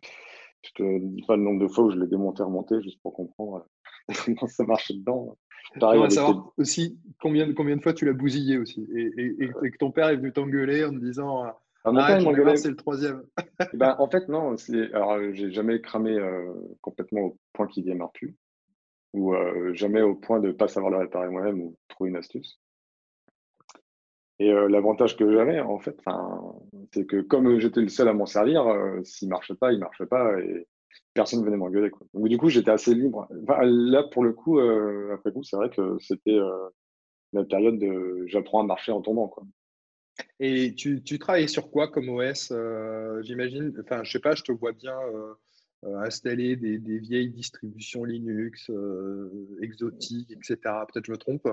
je 0.63 0.71
te 0.75 0.99
dis 0.99 1.23
pas 1.23 1.37
le 1.37 1.43
nombre 1.43 1.61
de 1.61 1.69
fois 1.69 1.85
où 1.85 1.91
je 1.91 1.99
l'ai 1.99 2.07
démonté, 2.07 2.43
remonté, 2.43 2.81
juste 2.83 3.01
pour 3.03 3.15
comprendre 3.15 3.67
euh, 4.11 4.15
comment 4.27 4.47
ça 4.47 4.65
marchait 4.65 4.95
dedans. 4.95 5.37
Pareil, 5.79 6.11
savoir 6.11 6.53
aussi 6.59 6.99
combien, 7.21 7.53
combien 7.55 7.77
de 7.77 7.83
fois 7.83 7.93
tu 7.93 8.05
l'as 8.05 8.13
bousillé 8.13 8.59
aussi 8.59 8.87
et, 8.95 9.13
et, 9.17 9.37
et, 9.41 9.71
que 9.71 9.79
ton 9.79 9.91
père 9.91 10.09
est 10.09 10.17
venu 10.17 10.33
t'engueuler 10.33 10.85
en 10.85 10.91
te 10.91 10.99
disant 10.99 11.45
ah, 11.45 11.61
ah 11.85 12.57
c'est 12.57 12.71
le 12.71 12.77
troisième. 12.77 13.23
Eh 13.73 13.77
ben, 13.77 13.97
en 13.99 14.09
fait, 14.09 14.29
non. 14.29 14.57
Alors, 14.93 15.19
j'ai 15.33 15.51
jamais 15.51 15.81
cramé 15.81 16.11
euh, 16.11 16.53
complètement 16.81 17.21
au 17.21 17.39
point 17.53 17.67
qu'il 17.67 17.85
démarre 17.85 18.13
plus 18.13 18.37
ou 19.13 19.35
euh, 19.35 19.73
jamais 19.75 20.03
au 20.03 20.15
point 20.15 20.41
de 20.41 20.49
ne 20.49 20.53
pas 20.53 20.69
savoir 20.69 20.93
le 20.93 20.99
réparer 20.99 21.29
moi-même 21.29 21.61
ou 21.61 21.77
trouver 21.89 22.11
une 22.11 22.17
astuce. 22.17 22.61
Et 24.41 24.51
euh, 24.51 24.69
l'avantage 24.69 25.17
que 25.17 25.31
j'avais, 25.33 25.61
en 25.61 25.79
fait, 25.79 25.97
c'est 26.93 27.07
que 27.07 27.21
comme 27.21 27.59
j'étais 27.61 27.81
le 27.81 27.89
seul 27.89 28.09
à 28.09 28.15
m'en 28.15 28.27
servir, 28.27 28.67
euh, 28.67 29.03
s'il 29.05 29.29
ne 29.29 29.35
marchait 29.35 29.55
pas, 29.55 29.73
il 29.73 29.77
ne 29.77 29.81
marchait 29.85 30.07
pas 30.07 30.41
et 30.41 30.67
personne 31.15 31.41
ne 31.41 31.45
venait 31.45 31.57
m'engueuler. 31.57 31.91
Donc 32.15 32.29
du 32.29 32.39
coup, 32.39 32.49
j'étais 32.49 32.71
assez 32.71 32.95
libre. 32.95 33.29
là, 33.63 34.03
pour 34.05 34.25
le 34.25 34.33
coup, 34.33 34.59
après 34.59 35.33
coup, 35.33 35.43
c'est 35.43 35.57
vrai 35.57 35.71
que 35.71 35.99
c'était 36.01 36.39
la 37.33 37.45
période 37.45 37.79
de 37.79 38.25
j'apprends 38.27 38.61
à 38.61 38.65
marcher 38.65 38.93
en 38.93 39.03
tombant. 39.03 39.33
Et 40.41 40.75
tu, 40.75 41.03
travailles 41.19 41.49
sur 41.49 41.71
quoi 41.71 41.89
comme 41.89 42.09
OS 42.09 42.53
J'imagine, 43.23 43.75
enfin, 43.85 44.03
je 44.05 44.13
sais 44.13 44.21
pas, 44.21 44.35
je 44.35 44.43
te 44.43 44.53
vois 44.53 44.73
bien 44.73 44.97
euh, 45.87 45.97
installer 46.01 46.57
des, 46.57 46.77
vieilles 46.99 47.31
distributions 47.31 48.05
Linux 48.05 48.69
euh, 48.69 49.31
exotiques, 49.63 50.31
etc. 50.31 50.57
Peut-être 50.93 51.07
je 51.07 51.13
me 51.13 51.17
trompe 51.17 51.49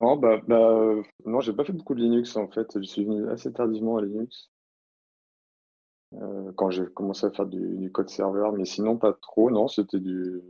Non, 0.00 0.16
bah, 0.16 0.40
bah, 0.46 0.94
non, 1.24 1.40
j'ai 1.40 1.52
pas 1.52 1.64
fait 1.64 1.72
beaucoup 1.72 1.94
de 1.94 2.00
Linux 2.00 2.36
en 2.36 2.48
fait. 2.48 2.78
Je 2.78 2.86
suis 2.86 3.04
venu 3.04 3.28
assez 3.30 3.52
tardivement 3.52 3.96
à 3.96 4.02
Linux. 4.02 4.50
Euh, 6.14 6.52
quand 6.56 6.70
j'ai 6.70 6.86
commencé 6.86 7.24
à 7.26 7.30
faire 7.30 7.46
du, 7.46 7.90
code 7.92 8.08
serveur, 8.08 8.52
mais 8.52 8.64
sinon 8.64 8.98
pas 8.98 9.12
trop, 9.12 9.50
non, 9.50 9.68
c'était 9.68 10.00
du 10.00 10.40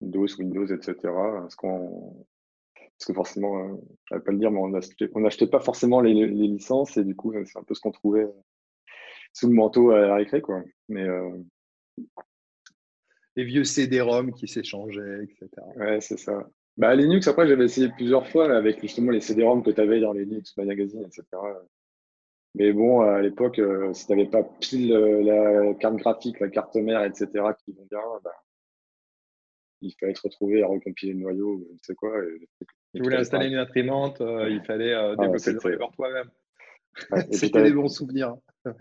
DOS, 0.00 0.36
Windows, 0.38 0.66
etc. 0.66 0.96
Parce, 1.02 1.54
qu'on, 1.54 2.26
parce 2.74 3.06
que 3.06 3.12
forcément, 3.14 3.78
je 4.06 4.14
ne 4.14 4.18
vais 4.18 4.24
pas 4.24 4.32
le 4.32 4.38
dire, 4.38 4.50
mais 4.50 4.60
on 4.60 5.20
n'achetait 5.20 5.46
pas 5.46 5.60
forcément 5.60 6.00
les, 6.00 6.12
licences 6.26 6.96
et 6.96 7.04
du 7.04 7.14
coup, 7.14 7.32
c'est 7.44 7.58
un 7.58 7.62
peu 7.62 7.74
ce 7.74 7.80
qu'on 7.80 7.92
trouvait 7.92 8.28
sous 9.32 9.48
le 9.48 9.54
manteau 9.54 9.92
à 9.92 10.00
la 10.00 10.16
récré, 10.16 10.42
quoi. 10.42 10.62
Mais, 10.88 11.02
euh, 11.02 11.30
Les 13.36 13.44
vieux 13.44 13.64
CD-ROM 13.64 14.32
qui 14.34 14.48
s'échangeaient, 14.48 15.24
etc. 15.24 15.48
Ouais, 15.76 16.00
c'est 16.00 16.18
ça. 16.18 16.48
Bah, 16.78 16.94
Linux, 16.94 17.26
après, 17.26 17.48
j'avais 17.48 17.64
essayé 17.64 17.88
plusieurs 17.88 18.28
fois 18.28 18.56
avec 18.56 18.80
justement 18.80 19.10
les 19.10 19.20
CD-ROM 19.20 19.64
que 19.64 19.70
tu 19.70 19.80
avais 19.80 20.00
dans 20.00 20.12
les 20.12 20.24
Linux 20.24 20.56
Magazine, 20.56 21.02
etc. 21.02 21.24
Mais 22.54 22.72
bon, 22.72 23.00
à 23.00 23.20
l'époque, 23.20 23.58
euh, 23.58 23.92
si 23.92 24.06
tu 24.06 24.12
n'avais 24.12 24.28
pas 24.28 24.44
pile 24.44 24.92
euh, 24.92 25.22
la 25.22 25.74
carte 25.74 25.96
graphique, 25.96 26.38
la 26.38 26.48
carte 26.48 26.76
mère, 26.76 27.02
etc., 27.02 27.26
qui 27.64 27.72
vont 27.72 27.86
bien, 27.90 28.00
bah, 28.22 28.30
il 29.80 29.92
fallait 29.98 30.14
se 30.14 30.22
retrouver 30.22 30.62
à 30.62 30.68
recompiler 30.68 31.14
le 31.14 31.18
noyau, 31.18 31.64
je 31.66 31.72
ne 31.72 31.78
sais 31.82 31.94
quoi. 31.96 32.12
tu 32.94 33.02
voulais 33.02 33.16
installer 33.16 33.48
une 33.48 33.58
imprimante, 33.58 34.20
euh, 34.20 34.48
il 34.48 34.62
fallait 34.62 34.94
développer 35.16 35.52
le 35.52 35.58
driver 35.58 35.90
toi-même. 35.96 36.30
C'était 37.32 37.64
des 37.64 37.72
bons 37.72 37.88
souvenirs. 37.88 38.36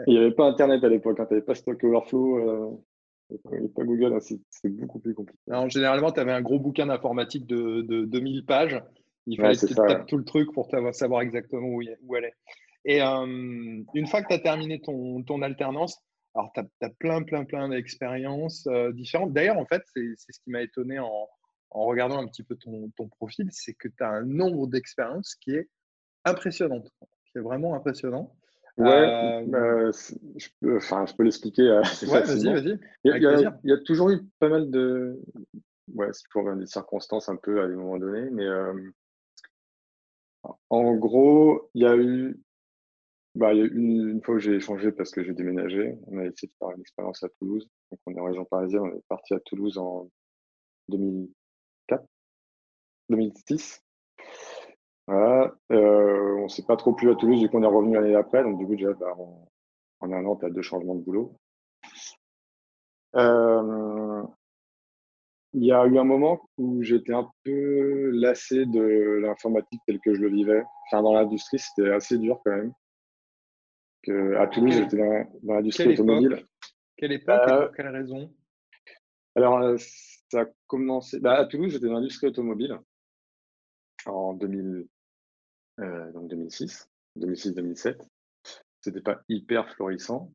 il 0.05 0.13
n'y 0.13 0.19
avait 0.19 0.31
pas 0.31 0.45
Internet 0.45 0.83
à 0.83 0.89
l'époque, 0.89 1.19
hein, 1.19 1.25
tu 1.27 1.33
n'avais 1.33 1.45
pas 1.45 1.55
Stock 1.55 1.83
Overflow. 1.83 2.83
Avait 3.29 3.67
pas 3.67 3.83
Google, 3.83 4.13
hein, 4.13 4.19
c'est 4.19 4.69
beaucoup 4.69 4.99
plus 4.99 5.13
compliqué. 5.13 5.39
Alors, 5.49 5.69
généralement, 5.69 6.11
tu 6.11 6.19
avais 6.19 6.31
un 6.31 6.41
gros 6.41 6.59
bouquin 6.59 6.85
d'informatique 6.85 7.45
de, 7.45 7.81
de, 7.81 8.05
2000 8.05 8.45
pages. 8.45 8.81
Il 9.25 9.37
fallait 9.37 9.57
que 9.57 9.65
tu 9.65 9.75
tapes 9.75 10.07
tout 10.07 10.17
le 10.17 10.23
truc 10.23 10.53
pour 10.53 10.69
savoir 10.93 11.21
exactement 11.21 11.67
où, 11.67 11.81
où 12.03 12.15
elle 12.15 12.25
est. 12.25 12.33
Et 12.85 13.01
euh, 13.01 13.83
une 13.93 14.07
fois 14.07 14.21
que 14.21 14.29
tu 14.29 14.33
as 14.33 14.39
terminé 14.39 14.79
ton, 14.79 15.21
ton 15.23 15.41
alternance, 15.41 16.01
alors 16.33 16.51
tu 16.53 16.61
as, 16.61 16.89
plein, 16.91 17.23
plein, 17.23 17.43
plein 17.43 17.67
d'expériences 17.67 18.65
euh, 18.67 18.93
différentes. 18.93 19.33
D'ailleurs, 19.33 19.57
en 19.57 19.65
fait, 19.65 19.81
c'est 19.93 20.15
ce 20.17 20.39
qui 20.41 20.51
m'a 20.51 20.61
étonné 20.61 20.97
en, 20.97 21.27
en, 21.71 21.85
regardant 21.85 22.19
un 22.19 22.27
petit 22.27 22.43
peu 22.43 22.55
ton, 22.55 22.89
ton 22.95 23.09
profil, 23.09 23.47
c'est 23.51 23.73
que 23.73 23.89
tu 23.89 24.03
as 24.03 24.09
un 24.09 24.23
nombre 24.23 24.67
d'expériences 24.67 25.35
qui 25.35 25.55
est 25.55 25.67
impressionnant, 26.23 26.81
qui 26.81 27.39
est 27.39 27.41
vraiment 27.41 27.75
impressionnant. 27.75 28.33
Ouais, 28.77 28.87
euh, 28.87 29.43
bah, 29.47 29.91
je 30.35 30.47
peux, 30.61 30.77
enfin, 30.77 31.05
je 31.07 31.13
peux 31.15 31.23
l'expliquer. 31.23 31.63
ouais, 32.03 32.21
vas-y, 32.21 32.45
vas-y. 32.45 32.79
Il, 33.03 33.15
il, 33.15 33.69
y 33.69 33.73
a 33.73 33.77
toujours 33.79 34.11
eu 34.11 34.21
pas 34.39 34.49
mal 34.49 34.69
de. 34.69 35.19
Ouais, 35.93 36.09
c'est 36.11 36.23
toujours 36.29 36.55
des 36.55 36.67
circonstances 36.67 37.29
un 37.29 37.37
peu 37.37 37.61
à 37.61 37.67
des 37.67 37.75
moments 37.75 37.97
donnés, 37.97 38.29
mais 38.29 38.47
en 40.69 40.95
gros, 40.95 41.69
il 41.73 41.81
y 41.81 41.85
a 41.85 41.95
eu 41.95 42.39
bah, 43.37 43.53
il 43.53 43.59
y 43.59 43.61
a 43.61 43.65
une, 43.65 44.09
une 44.09 44.23
fois 44.23 44.35
où 44.35 44.39
j'ai 44.39 44.55
échangé 44.55 44.91
parce 44.91 45.11
que 45.11 45.23
j'ai 45.23 45.33
déménagé. 45.33 45.95
On 46.07 46.17
a 46.17 46.25
essayé 46.25 46.47
de 46.47 46.53
faire 46.57 46.71
une 46.71 46.81
expérience 46.81 47.23
à 47.23 47.29
Toulouse. 47.29 47.69
Donc, 47.91 47.99
on 48.07 48.15
est 48.15 48.19
en 48.19 48.23
région 48.25 48.45
parisienne. 48.45 48.81
On 48.81 48.97
est 48.97 49.03
parti 49.07 49.35
à 49.35 49.39
Toulouse 49.41 49.77
en 49.77 50.09
2004, 50.89 52.03
2006. 53.09 53.83
Voilà. 55.07 55.55
Euh, 55.71 56.35
on 56.39 56.47
s'est 56.47 56.65
pas 56.65 56.75
trop 56.75 56.93
plu 56.93 57.09
à 57.09 57.15
Toulouse, 57.15 57.39
du 57.39 57.49
coup, 57.49 57.57
on 57.57 57.63
est 57.63 57.67
revenu 57.67 57.95
l'année 57.95 58.15
après. 58.15 58.43
Donc, 58.43 58.57
du 58.57 58.65
coup, 58.65 58.75
déjà, 58.75 58.93
bah, 58.93 59.15
en, 59.17 60.11
un 60.11 60.25
an, 60.25 60.35
tu 60.35 60.45
as 60.45 60.49
deux 60.49 60.61
changements 60.61 60.95
de 60.95 61.01
boulot. 61.01 61.37
Euh, 63.15 64.23
il 65.53 65.63
y 65.63 65.71
a 65.71 65.85
eu 65.85 65.97
un 65.97 66.03
moment 66.03 66.41
où 66.57 66.83
j'étais 66.83 67.13
un 67.13 67.29
peu 67.43 68.11
lassé 68.11 68.65
de 68.65 69.19
l'informatique 69.21 69.81
tel 69.87 69.99
que 69.99 70.13
je 70.13 70.21
le 70.21 70.29
vivais. 70.29 70.63
Enfin, 70.85 71.01
dans 71.01 71.13
l'industrie, 71.13 71.59
c'était 71.59 71.89
assez 71.89 72.17
dur 72.17 72.41
quand 72.43 72.51
même 72.51 72.73
à 74.11 74.47
Toulouse, 74.47 74.73
j'étais 74.73 74.97
dans, 74.97 75.53
l'industrie 75.55 75.93
automobile. 75.93 76.45
Quelle 76.97 77.11
époque 77.11 77.41
et 77.47 77.51
euh, 77.51 77.65
pour 77.67 77.75
quelle 77.75 77.87
raison? 77.89 78.33
Alors, 79.35 79.57
euh, 79.59 79.75
ça 79.77 80.41
a 80.41 80.45
commencé. 80.67 81.19
Bah, 81.19 81.35
à 81.35 81.45
Toulouse, 81.45 81.71
j'étais 81.71 81.87
dans 81.87 81.93
l'industrie 81.93 82.27
automobile 82.27 82.79
en 84.05 84.33
2000, 84.33 84.65
euh, 84.65 84.87
donc 85.77 86.27
2006, 86.29 86.89
2006-2007. 87.19 88.01
C'était 88.81 89.01
pas 89.01 89.21
hyper 89.29 89.69
florissant. 89.73 90.31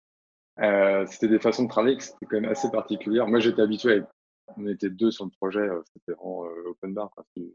c'était 0.57 1.29
des 1.29 1.39
façons 1.39 1.65
de 1.65 1.69
travailler 1.69 1.97
qui 1.97 2.09
étaient 2.09 2.27
quand 2.27 2.41
même 2.41 2.51
assez 2.51 2.71
particulières. 2.71 3.27
Moi, 3.27 3.41
j'étais 3.41 3.63
habitué, 3.63 4.03
on 4.57 4.67
était 4.67 4.91
deux 4.91 5.11
sur 5.11 5.25
le 5.25 5.31
projet, 5.31 5.69
c'était 5.95 6.13
vraiment 6.13 6.43
open 6.67 6.95
bar. 6.95 7.13
Tu, 7.35 7.53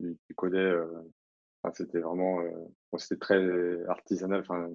tu, 0.00 0.34
codais 0.34 0.72
c'était 1.74 2.00
vraiment, 2.00 2.40
euh, 2.40 2.98
c'était 2.98 3.18
très 3.18 3.86
artisanal. 3.88 4.40
Enfin, 4.40 4.70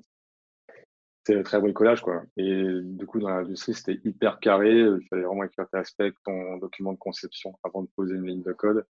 c'était 1.26 1.44
très 1.44 1.60
bricolage, 1.60 2.02
quoi. 2.02 2.24
Et 2.38 2.82
du 2.82 3.06
coup, 3.06 3.20
dans 3.20 3.30
l'industrie, 3.30 3.74
c'était 3.74 4.00
hyper 4.04 4.40
carré. 4.40 4.72
Il 4.72 5.08
fallait 5.10 5.24
vraiment 5.24 5.44
écrire 5.44 5.68
tes 5.70 5.78
aspects, 5.78 6.04
ton 6.26 6.58
document 6.58 6.94
de 6.94 6.98
conception 6.98 7.58
avant 7.64 7.84
de 7.84 7.90
poser 7.96 8.16
une 8.16 8.28
ligne 8.28 8.44
de 8.44 8.54
code. 8.54 8.86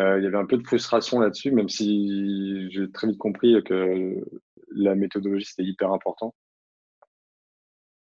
Euh, 0.00 0.18
il 0.18 0.24
y 0.24 0.26
avait 0.26 0.38
un 0.38 0.46
peu 0.46 0.56
de 0.56 0.66
frustration 0.66 1.20
là-dessus, 1.20 1.52
même 1.52 1.68
si 1.68 2.70
j'ai 2.70 2.90
très 2.90 3.06
vite 3.06 3.18
compris 3.18 3.62
que 3.64 4.16
la 4.72 4.94
méthodologie, 4.94 5.44
c'était 5.44 5.68
hyper 5.68 5.92
important. 5.92 6.34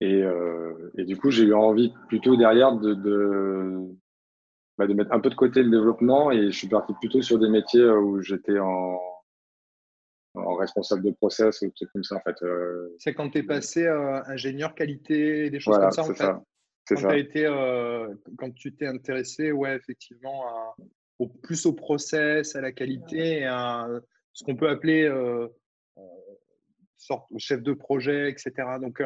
Et, 0.01 0.23
euh, 0.23 0.91
et, 0.99 1.05
du 1.05 1.17
coup, 1.17 1.31
j'ai 1.31 1.45
eu 1.45 1.55
envie 1.55 1.93
plutôt 2.09 2.37
derrière 2.37 2.77
de, 2.77 2.95
de, 2.95 3.95
bah, 4.77 4.87
de 4.87 4.95
mettre 4.95 5.13
un 5.13 5.21
peu 5.21 5.31
de 5.31 5.35
côté 5.35 5.63
le 5.63 5.71
développement 5.71 6.33
et 6.33 6.51
je 6.51 6.59
suis 6.59 6.69
parti 6.69 6.93
plutôt 6.95 7.23
sur 7.23 7.39
des 7.39 7.49
métiers 7.49 7.81
euh, 7.81 8.01
où 8.01 8.21
j'étais 8.21 8.59
en, 8.59 8.99
en, 10.35 10.55
responsable 10.57 11.03
de 11.03 11.13
process 11.13 11.63
ou 11.63 11.71
trucs 11.71 11.93
comme 11.93 12.03
ça 12.03 12.17
en 12.17 12.21
fait. 12.21 12.43
Euh. 12.43 12.95
C'est 12.99 13.15
quand 13.15 13.31
tu 13.31 13.39
es 13.39 13.43
passé 13.45 13.87
euh, 13.87 14.21
ingénieur 14.27 14.75
qualité, 14.75 15.49
des 15.49 15.61
choses 15.61 15.79
comme 15.79 15.93
ça 15.93 16.03
en 16.03 16.07
fait? 16.07 16.15
Ça. 16.15 16.43
Quand, 16.89 16.97
ça. 16.97 17.17
Été, 17.17 17.45
quand 18.37 18.53
tu 18.53 18.75
t'es 18.75 18.87
intéressé, 18.87 19.53
ouais, 19.53 19.77
effectivement, 19.77 20.43
au, 21.19 21.29
plus 21.29 21.67
au 21.67 21.73
process, 21.73 22.57
à 22.57 22.61
la 22.61 22.73
qualité 22.73 23.39
et 23.39 23.45
à 23.45 23.89
ce 24.33 24.45
qu'on 24.45 24.57
peut 24.57 24.69
appeler 24.69 25.11
sorte 26.97 27.27
chef 27.39 27.63
de 27.63 27.73
projet, 27.73 28.31
etc. 28.31 28.53
Donc, 28.81 29.03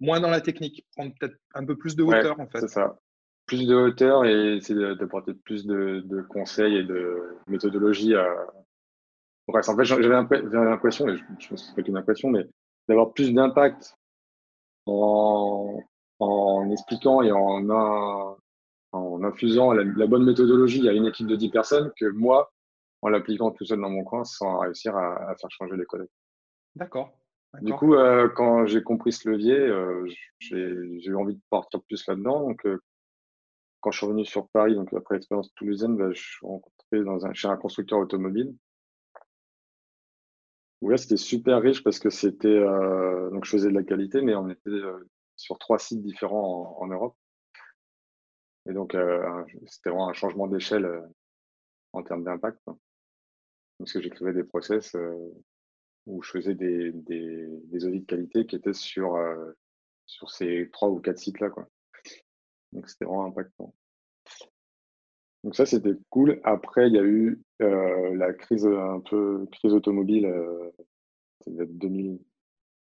moins 0.00 0.20
dans 0.20 0.30
la 0.30 0.40
technique, 0.40 0.86
prendre 0.96 1.12
peut-être 1.18 1.36
un 1.54 1.64
peu 1.64 1.76
plus 1.76 1.96
de 1.96 2.02
hauteur 2.02 2.40
en 2.40 2.46
fait. 2.46 2.60
C'est 2.60 2.68
ça 2.68 2.98
plus 3.46 3.66
de 3.66 3.74
hauteur 3.74 4.24
et 4.24 4.56
essayer 4.56 4.94
d'apporter 4.94 5.34
plus 5.34 5.66
de, 5.66 6.02
de, 6.06 6.22
conseils 6.22 6.76
et 6.76 6.84
de 6.84 7.36
méthodologie 7.46 8.14
à. 8.14 8.26
Bref, 9.46 9.68
en 9.68 9.76
fait, 9.76 9.84
j'avais 9.84 10.08
l'impression, 10.08 11.06
et 11.08 11.18
je, 11.18 11.24
pense 11.24 11.48
que 11.50 11.56
c'est 11.56 11.74
pas 11.74 11.82
qu'une 11.82 11.98
impression, 11.98 12.30
mais 12.30 12.46
d'avoir 12.88 13.12
plus 13.12 13.34
d'impact 13.34 13.98
en, 14.86 15.82
en 16.18 16.70
expliquant 16.70 17.20
et 17.20 17.30
en, 17.30 17.68
en 17.68 18.38
infusant 19.24 19.72
la, 19.72 20.06
bonne 20.06 20.24
méthodologie 20.24 20.88
à 20.88 20.92
une 20.92 21.06
équipe 21.06 21.26
de 21.26 21.36
10 21.36 21.50
personnes 21.50 21.92
que 21.98 22.06
moi, 22.06 22.52
en 23.02 23.08
l'appliquant 23.08 23.50
tout 23.50 23.64
seul 23.64 23.80
dans 23.80 23.90
mon 23.90 24.04
coin 24.04 24.24
sans 24.24 24.58
réussir 24.58 24.96
à, 24.96 25.30
à 25.30 25.36
faire 25.36 25.50
changer 25.50 25.76
les 25.76 25.84
collègues. 25.84 26.10
D'accord. 26.76 27.12
Du 27.62 27.72
coup, 27.72 27.94
euh, 27.94 28.28
quand 28.28 28.66
j'ai 28.66 28.82
compris 28.82 29.12
ce 29.12 29.28
levier, 29.28 29.56
euh, 29.56 30.06
j'ai 30.40 30.56
eu 30.58 31.16
envie 31.16 31.34
de 31.34 31.42
partir 31.50 31.82
plus 31.82 32.06
là-dedans. 32.06 32.40
Donc, 32.40 32.66
euh, 32.66 32.80
quand 33.80 33.90
je 33.90 33.98
suis 33.98 34.06
revenu 34.06 34.24
sur 34.24 34.48
Paris, 34.48 34.74
donc 34.74 34.92
après 34.92 35.16
l'expérience 35.16 35.52
toulousaine, 35.54 35.96
bah, 35.96 36.10
je 36.12 36.20
suis 36.20 36.46
rencontré 36.46 37.04
dans 37.04 37.26
un, 37.26 37.32
chez 37.32 37.48
un 37.48 37.56
constructeur 37.56 37.98
automobile. 37.98 38.54
Où 40.80 40.90
là, 40.90 40.96
c'était 40.96 41.16
super 41.16 41.60
riche 41.62 41.82
parce 41.84 41.98
que 41.98 42.10
c'était. 42.10 42.60
Donc, 43.32 43.44
je 43.44 43.50
faisais 43.50 43.68
de 43.68 43.74
la 43.74 43.84
qualité, 43.84 44.20
mais 44.20 44.34
on 44.34 44.50
était 44.50 44.70
sur 45.36 45.58
trois 45.58 45.78
sites 45.78 46.02
différents 46.02 46.76
en, 46.78 46.86
Europe. 46.88 47.16
Et 48.66 48.72
donc, 48.72 48.94
euh, 48.94 49.44
c'était 49.66 49.90
vraiment 49.90 50.08
un 50.08 50.14
changement 50.14 50.46
d'échelle 50.46 50.88
en 51.92 52.02
termes 52.02 52.24
d'impact. 52.24 52.60
Parce 53.78 53.92
que 53.92 54.00
j'écrivais 54.00 54.32
des 54.32 54.44
process 54.44 54.96
où 56.06 56.22
je 56.22 56.30
faisais 56.30 56.54
des, 56.54 56.92
des, 56.92 57.84
audits 57.84 58.00
de 58.00 58.06
qualité 58.06 58.46
qui 58.46 58.56
étaient 58.56 58.72
sur, 58.72 59.18
sur 60.06 60.30
ces 60.30 60.70
trois 60.72 60.88
ou 60.88 61.00
quatre 61.00 61.18
sites-là. 61.18 61.50
Quoi. 61.50 61.68
Donc 62.72 62.88
c'était 62.88 63.04
vraiment 63.04 63.26
impactant. 63.26 63.74
Donc 65.44 65.54
ça, 65.54 65.66
c'était 65.66 65.94
cool. 66.08 66.40
Après, 66.42 66.88
il 66.88 66.94
y 66.94 66.98
a 66.98 67.04
eu 67.04 67.40
euh, 67.62 68.14
la 68.16 68.32
crise, 68.32 68.66
un 68.66 69.00
peu 69.00 69.46
crise 69.52 69.72
automobile, 69.72 70.26
euh, 70.26 70.70
2000... 71.46 72.18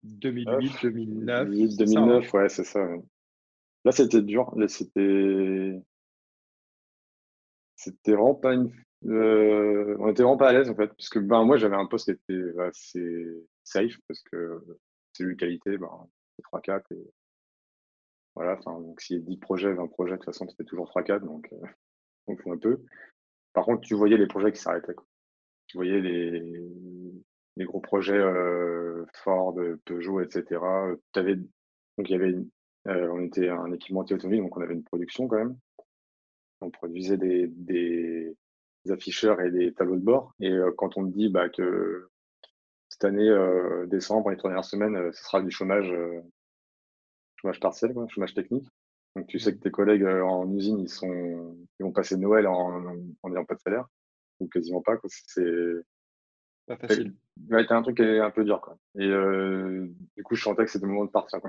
2008, 0.04 0.72
2009. 0.82 1.50
2009, 1.78 2.34
ouais, 2.34 2.50
c'est 2.50 2.64
ça. 2.64 2.86
Là, 3.86 3.92
c'était 3.92 4.22
dur. 4.22 4.54
C'était. 4.68 5.82
C'était 7.76 8.14
vraiment 8.14 8.36
pas 8.36 8.54
une. 8.54 8.72
Euh, 9.06 9.98
on 10.00 10.10
était 10.10 10.24
vraiment 10.24 10.38
pas 10.38 10.50
à 10.50 10.54
l'aise, 10.54 10.70
en 10.70 10.76
fait. 10.76 10.88
Parce 10.88 11.10
que 11.10 11.20
ben, 11.20 11.44
moi, 11.44 11.58
j'avais 11.58 11.76
un 11.76 11.86
poste 11.86 12.06
qui 12.06 12.12
était 12.12 12.60
assez 12.60 13.46
safe, 13.64 13.98
parce 14.08 14.22
que 14.32 14.64
c'est 15.14 15.24
une 15.24 15.36
qualité, 15.36 15.78
ben, 15.78 15.90
c'est 16.36 16.44
3-4 16.44 16.84
et 16.92 17.14
voilà, 18.36 18.58
enfin, 18.58 18.80
donc 18.80 19.00
s'il 19.02 19.18
y 19.18 19.20
a 19.22 19.24
10 19.24 19.38
projets, 19.38 19.74
20 19.74 19.88
projets, 19.88 20.14
de 20.14 20.18
toute 20.18 20.26
façon, 20.26 20.48
c'était 20.50 20.64
toujours 20.64 20.90
3-4, 20.90 21.24
donc 21.24 21.48
euh, 21.54 21.68
on 22.28 22.38
fait 22.38 22.50
un 22.50 22.58
peu. 22.58 22.82
par 23.54 23.66
contre, 23.66 23.82
tu 23.82 23.96
voyais 23.96 24.18
les 24.18 24.28
projets 24.28 24.52
qui 24.52 24.60
s'arrêtaient. 24.62 24.96
Tu 25.68 25.78
voyais 25.78 26.02
les, 26.02 27.66
gros 27.66 27.80
projets 27.82 28.18
euh, 28.18 29.06
Ford, 29.24 29.56
Peugeot, 29.86 30.22
etc. 30.22 30.60
Donc, 31.14 32.10
il 32.10 32.12
y 32.12 32.16
avait 32.16 32.34
euh, 32.34 32.46
on 32.86 33.22
était 33.22 33.50
un 33.50 33.72
équipementier 33.72 34.16
automobile, 34.16 34.42
donc 34.42 34.58
on 34.58 34.62
avait 34.62 34.74
une 34.74 34.84
production 34.84 35.28
quand 35.28 35.38
même. 35.38 35.58
On 36.62 36.70
produisait 36.70 37.18
des, 37.18 37.48
des, 37.48 38.36
afficheurs 38.90 39.42
et 39.42 39.52
des 39.52 39.74
tableaux 39.74 39.96
de 39.96 40.04
bord. 40.04 40.34
Et 40.40 40.52
euh, 40.52 40.72
quand 40.78 40.98
on 40.98 41.06
te 41.06 41.14
dit 41.16 41.30
bah, 41.30 41.50
que 41.50 42.10
cette 42.90 43.06
année, 43.06 43.30
décembre, 43.88 44.30
les 44.30 44.38
trois 44.38 44.50
dernières 44.50 44.66
semaines, 44.66 45.12
ce 45.14 45.24
sera 45.24 45.42
du 45.42 45.50
chômage, 45.50 45.92
chômage 47.38 47.60
partiel, 47.60 47.94
quoi, 47.94 48.08
chômage 48.08 48.34
technique. 48.34 48.68
Donc 49.16 49.28
tu 49.28 49.40
sais 49.40 49.54
que 49.54 49.60
tes 49.60 49.72
collègues 49.72 50.06
en 50.06 50.52
usine, 50.52 50.80
ils 50.80 50.90
sont, 50.90 51.56
ils 51.80 51.84
vont 51.84 51.92
passer 51.92 52.18
Noël 52.18 52.48
en 52.48 52.82
n'ayant 53.26 53.46
pas 53.46 53.56
de 53.56 53.60
salaire 53.60 53.88
ou 54.40 54.48
quasiment 54.48 54.82
pas. 54.82 54.98
C'est 55.08 55.44
pas 56.66 56.78
facile. 56.78 57.14
Ouais, 57.50 57.66
un 57.72 57.82
truc 57.82 58.00
un 58.00 58.32
peu 58.32 58.44
dur. 58.44 58.62
Quoi. 58.62 58.78
Et 58.96 59.08
euh, 59.08 59.88
du 60.16 60.24
coup, 60.24 60.36
je 60.36 60.44
sentais 60.44 60.66
que 60.66 60.72
c'était 60.72 60.86
le 60.86 60.92
moment 60.92 61.06
de 61.06 61.12
partir. 61.12 61.40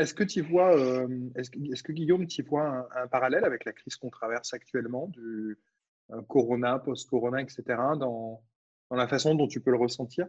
Est-ce 0.00 0.14
que 0.14 0.24
tu 0.24 0.40
vois, 0.40 0.74
euh, 0.76 1.06
est-ce, 1.36 1.50
est 1.50 1.82
que 1.82 1.92
Guillaume, 1.92 2.26
tu 2.26 2.42
vois 2.42 2.88
un, 2.96 3.06
parallèle 3.06 3.44
avec 3.44 3.66
la 3.66 3.72
crise 3.72 3.96
qu'on 3.96 4.08
traverse 4.08 4.54
actuellement, 4.54 5.08
du 5.08 5.58
euh, 6.10 6.22
Corona, 6.22 6.78
post-Corona, 6.78 7.42
etc., 7.42 7.62
dans, 7.98 8.42
dans, 8.90 8.96
la 8.96 9.06
façon 9.06 9.34
dont 9.34 9.46
tu 9.46 9.60
peux 9.60 9.70
le 9.70 9.76
ressentir? 9.76 10.26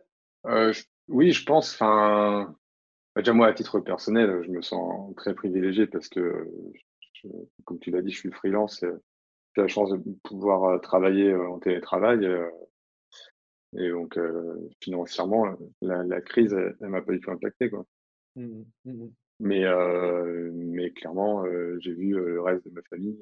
Oui, 1.07 1.31
je 1.31 1.45
pense. 1.45 1.73
Enfin, 1.73 2.53
bah, 3.15 3.21
déjà 3.21 3.33
moi, 3.33 3.47
à 3.47 3.53
titre 3.53 3.79
personnel, 3.79 4.41
je 4.43 4.51
me 4.51 4.61
sens 4.61 5.15
très 5.15 5.33
privilégié 5.33 5.87
parce 5.87 6.09
que, 6.09 6.49
comme 7.63 7.79
tu 7.79 7.91
l'as 7.91 8.01
dit, 8.01 8.11
je 8.11 8.19
suis 8.19 8.31
freelance. 8.31 8.83
J'ai 9.55 9.61
la 9.61 9.67
chance 9.67 9.91
de 9.91 10.01
pouvoir 10.23 10.81
travailler 10.81 11.33
en 11.33 11.59
télétravail. 11.59 12.27
Et 13.77 13.89
donc, 13.89 14.17
euh, 14.17 14.69
financièrement, 14.81 15.55
la, 15.81 16.03
la 16.03 16.21
crise, 16.21 16.53
elle, 16.53 16.75
ne 16.81 16.87
m'a 16.87 17.01
pas 17.01 17.13
du 17.13 17.21
tout 17.21 17.31
impacté. 17.31 17.69
Quoi. 17.69 17.85
Mmh 18.35 18.63
mmh 18.85 18.91
mmh. 18.91 19.09
Mais, 19.41 19.65
euh, 19.65 20.51
mais 20.53 20.91
clairement, 20.91 21.43
euh, 21.45 21.77
j'ai 21.79 21.93
vu 21.93 22.11
le 22.11 22.41
reste 22.41 22.63
de 22.67 22.71
ma 22.71 22.81
famille, 22.83 23.19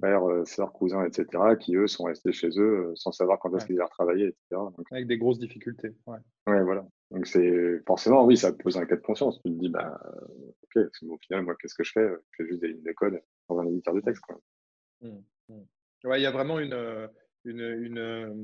père, 0.00 0.22
sœurs, 0.44 0.72
cousins, 0.72 1.04
etc., 1.04 1.26
qui 1.58 1.76
eux 1.76 1.86
sont 1.86 2.04
restés 2.04 2.32
chez 2.32 2.50
eux 2.58 2.92
sans 2.96 3.12
savoir 3.12 3.38
quand 3.38 3.56
est-ce 3.56 3.64
qu'ils 3.64 3.76
allaient 3.76 3.84
retravailler, 3.84 4.26
etc. 4.26 4.60
Avec 4.90 5.06
des 5.06 5.18
grosses 5.18 5.38
difficultés. 5.38 5.94
Ouais, 6.06 6.18
ouais 6.48 6.64
voilà. 6.64 6.84
Donc, 7.12 7.26
c'est 7.28 7.80
forcément, 7.86 8.26
oui, 8.26 8.36
ça 8.36 8.52
pose 8.52 8.76
un 8.76 8.86
cas 8.86 8.96
de 8.96 9.02
conscience. 9.02 9.40
Tu 9.42 9.52
te 9.52 9.58
dis, 9.58 9.68
bah, 9.68 10.00
ok, 10.64 10.82
au 11.08 11.18
final, 11.18 11.44
moi, 11.44 11.54
qu'est-ce 11.54 11.76
que 11.76 11.84
je 11.84 11.92
fais? 11.92 12.08
Je 12.32 12.42
fais 12.42 12.48
juste 12.48 12.60
des 12.60 12.68
lignes 12.68 12.82
de 12.82 12.92
code 12.92 13.20
dans 13.48 13.60
un 13.60 13.66
éditeur 13.66 13.94
de 13.94 14.00
texte. 14.00 14.22
Quoi. 14.22 14.40
Ouais, 16.04 16.20
il 16.20 16.22
y 16.22 16.26
a 16.26 16.32
vraiment 16.32 16.58
une, 16.58 17.08
une, 17.44 17.60
une 17.60 17.98
euh, 17.98 18.34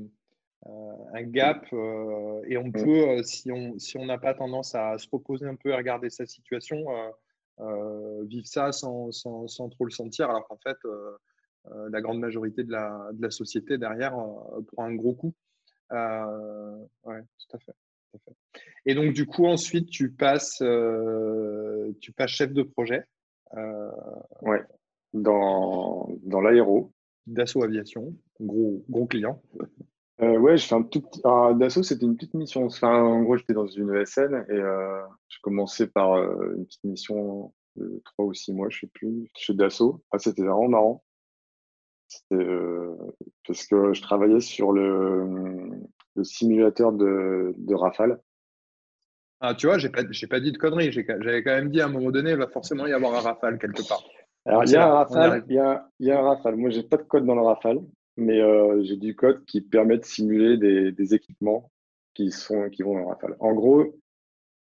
un 0.65 1.23
gap 1.23 1.65
euh, 1.73 2.41
et 2.47 2.57
on 2.57 2.71
peut, 2.71 3.09
euh, 3.09 3.23
si 3.23 3.51
on 3.51 3.77
si 3.77 3.97
on 3.97 4.05
n'a 4.05 4.17
pas 4.17 4.33
tendance 4.33 4.75
à 4.75 4.97
se 4.97 5.07
reposer 5.11 5.45
un 5.45 5.55
peu 5.55 5.69
et 5.69 5.75
regarder 5.75 6.09
sa 6.09 6.25
situation, 6.25 6.85
vivre 8.23 8.47
ça 8.47 8.71
sans, 8.71 9.11
sans, 9.11 9.47
sans, 9.47 9.69
trop 9.69 9.85
le 9.85 9.91
sentir, 9.91 10.29
alors 10.29 10.47
qu'en 10.47 10.57
fait, 10.57 10.77
la 11.89 12.01
grande 12.01 12.19
majorité 12.19 12.63
de 12.63 12.71
la, 12.71 13.09
de 13.13 13.21
la 13.21 13.31
société 13.31 13.77
derrière 13.77 14.11
prend 14.73 14.83
un 14.83 14.95
gros 14.95 15.13
coup. 15.13 15.33
Euh, 15.91 16.77
ouais, 17.03 17.21
tout 17.21 17.55
à, 17.55 17.59
fait, 17.59 17.71
tout 18.11 18.17
à, 18.17 18.19
fait, 18.19 18.35
Et 18.85 18.95
donc, 18.95 19.13
du 19.13 19.25
coup, 19.25 19.45
ensuite, 19.45 19.89
tu 19.89 20.11
passes, 20.11 20.63
tu 22.01 22.11
passes 22.11 22.31
chef 22.31 22.51
de 22.51 22.63
projet. 22.63 23.05
Euh, 23.55 23.91
ouais, 24.41 24.63
dans, 25.13 26.09
dans 26.23 26.41
l'aéro. 26.41 26.91
Dassault 27.27 27.63
Aviation, 27.63 28.13
gros, 28.39 28.83
gros 28.87 29.07
client. 29.07 29.41
Euh, 30.21 30.37
ouais, 30.37 30.57
je 30.57 30.65
fais 30.65 30.75
un 30.75 30.83
tout 30.83 31.01
petit. 31.01 31.21
Dassault, 31.57 31.83
c'était 31.83 32.05
une 32.05 32.15
petite 32.15 32.33
mission. 32.35 32.65
Enfin, 32.65 33.03
en 33.03 33.21
gros, 33.23 33.35
j'étais 33.37 33.53
dans 33.53 33.67
une 33.67 33.93
ESN 33.93 34.45
et 34.49 34.53
euh, 34.53 35.01
j'ai 35.27 35.39
commencé 35.41 35.87
par 35.87 36.13
euh, 36.13 36.55
une 36.57 36.65
petite 36.65 36.83
mission 36.85 37.53
de 37.75 38.01
trois 38.05 38.25
ou 38.25 38.33
six 38.33 38.53
mois, 38.53 38.69
je 38.69 38.81
sais 38.81 38.89
plus, 38.93 39.29
chez 39.35 39.53
Dassault. 39.53 40.01
Ah, 40.11 40.19
c'était 40.19 40.43
vraiment 40.43 40.69
marrant. 40.69 41.03
Euh, 42.31 42.95
parce 43.45 43.65
que 43.65 43.93
je 43.93 44.01
travaillais 44.01 44.39
sur 44.39 44.71
le, 44.71 45.27
le 46.15 46.23
simulateur 46.23 46.93
de, 46.93 47.53
de 47.57 47.75
Rafale. 47.75 48.21
Ah, 49.41 49.53
tu 49.53 49.67
vois, 49.67 49.77
j'ai 49.77 49.89
pas, 49.89 50.03
j'ai 50.09 50.27
pas 50.27 50.39
dit 50.39 50.53
de 50.53 50.57
conneries. 50.57 50.93
J'avais 50.93 51.43
quand 51.43 51.51
même 51.51 51.69
dit 51.69 51.81
à 51.81 51.87
un 51.87 51.89
moment 51.89 52.11
donné, 52.11 52.31
il 52.31 52.37
va 52.37 52.47
forcément 52.47 52.87
y 52.87 52.93
avoir 52.93 53.15
un 53.15 53.19
Rafale 53.19 53.59
quelque 53.59 53.85
part. 53.85 54.03
Alors, 54.45 54.63
il 54.63 54.71
y, 54.71 54.75
a 54.75 54.87
un 54.87 54.93
Rafale, 54.93 55.43
il, 55.49 55.55
y 55.55 55.59
a, 55.59 55.89
il 55.99 56.07
y 56.07 56.11
a 56.11 56.19
un 56.19 56.23
Rafale. 56.23 56.55
Moi, 56.55 56.69
j'ai 56.69 56.83
pas 56.83 56.97
de 56.97 57.03
code 57.03 57.25
dans 57.25 57.35
le 57.35 57.41
Rafale 57.41 57.79
mais 58.17 58.39
euh, 58.41 58.81
j'ai 58.83 58.97
du 58.97 59.15
code 59.15 59.43
qui 59.45 59.61
permet 59.61 59.97
de 59.97 60.05
simuler 60.05 60.57
des, 60.57 60.91
des, 60.91 61.13
équipements 61.13 61.71
qui, 62.13 62.31
sont, 62.31 62.69
qui 62.69 62.83
vont 62.83 62.95
dans 62.95 63.07
Rafale. 63.07 63.35
En 63.39 63.53
gros, 63.53 63.99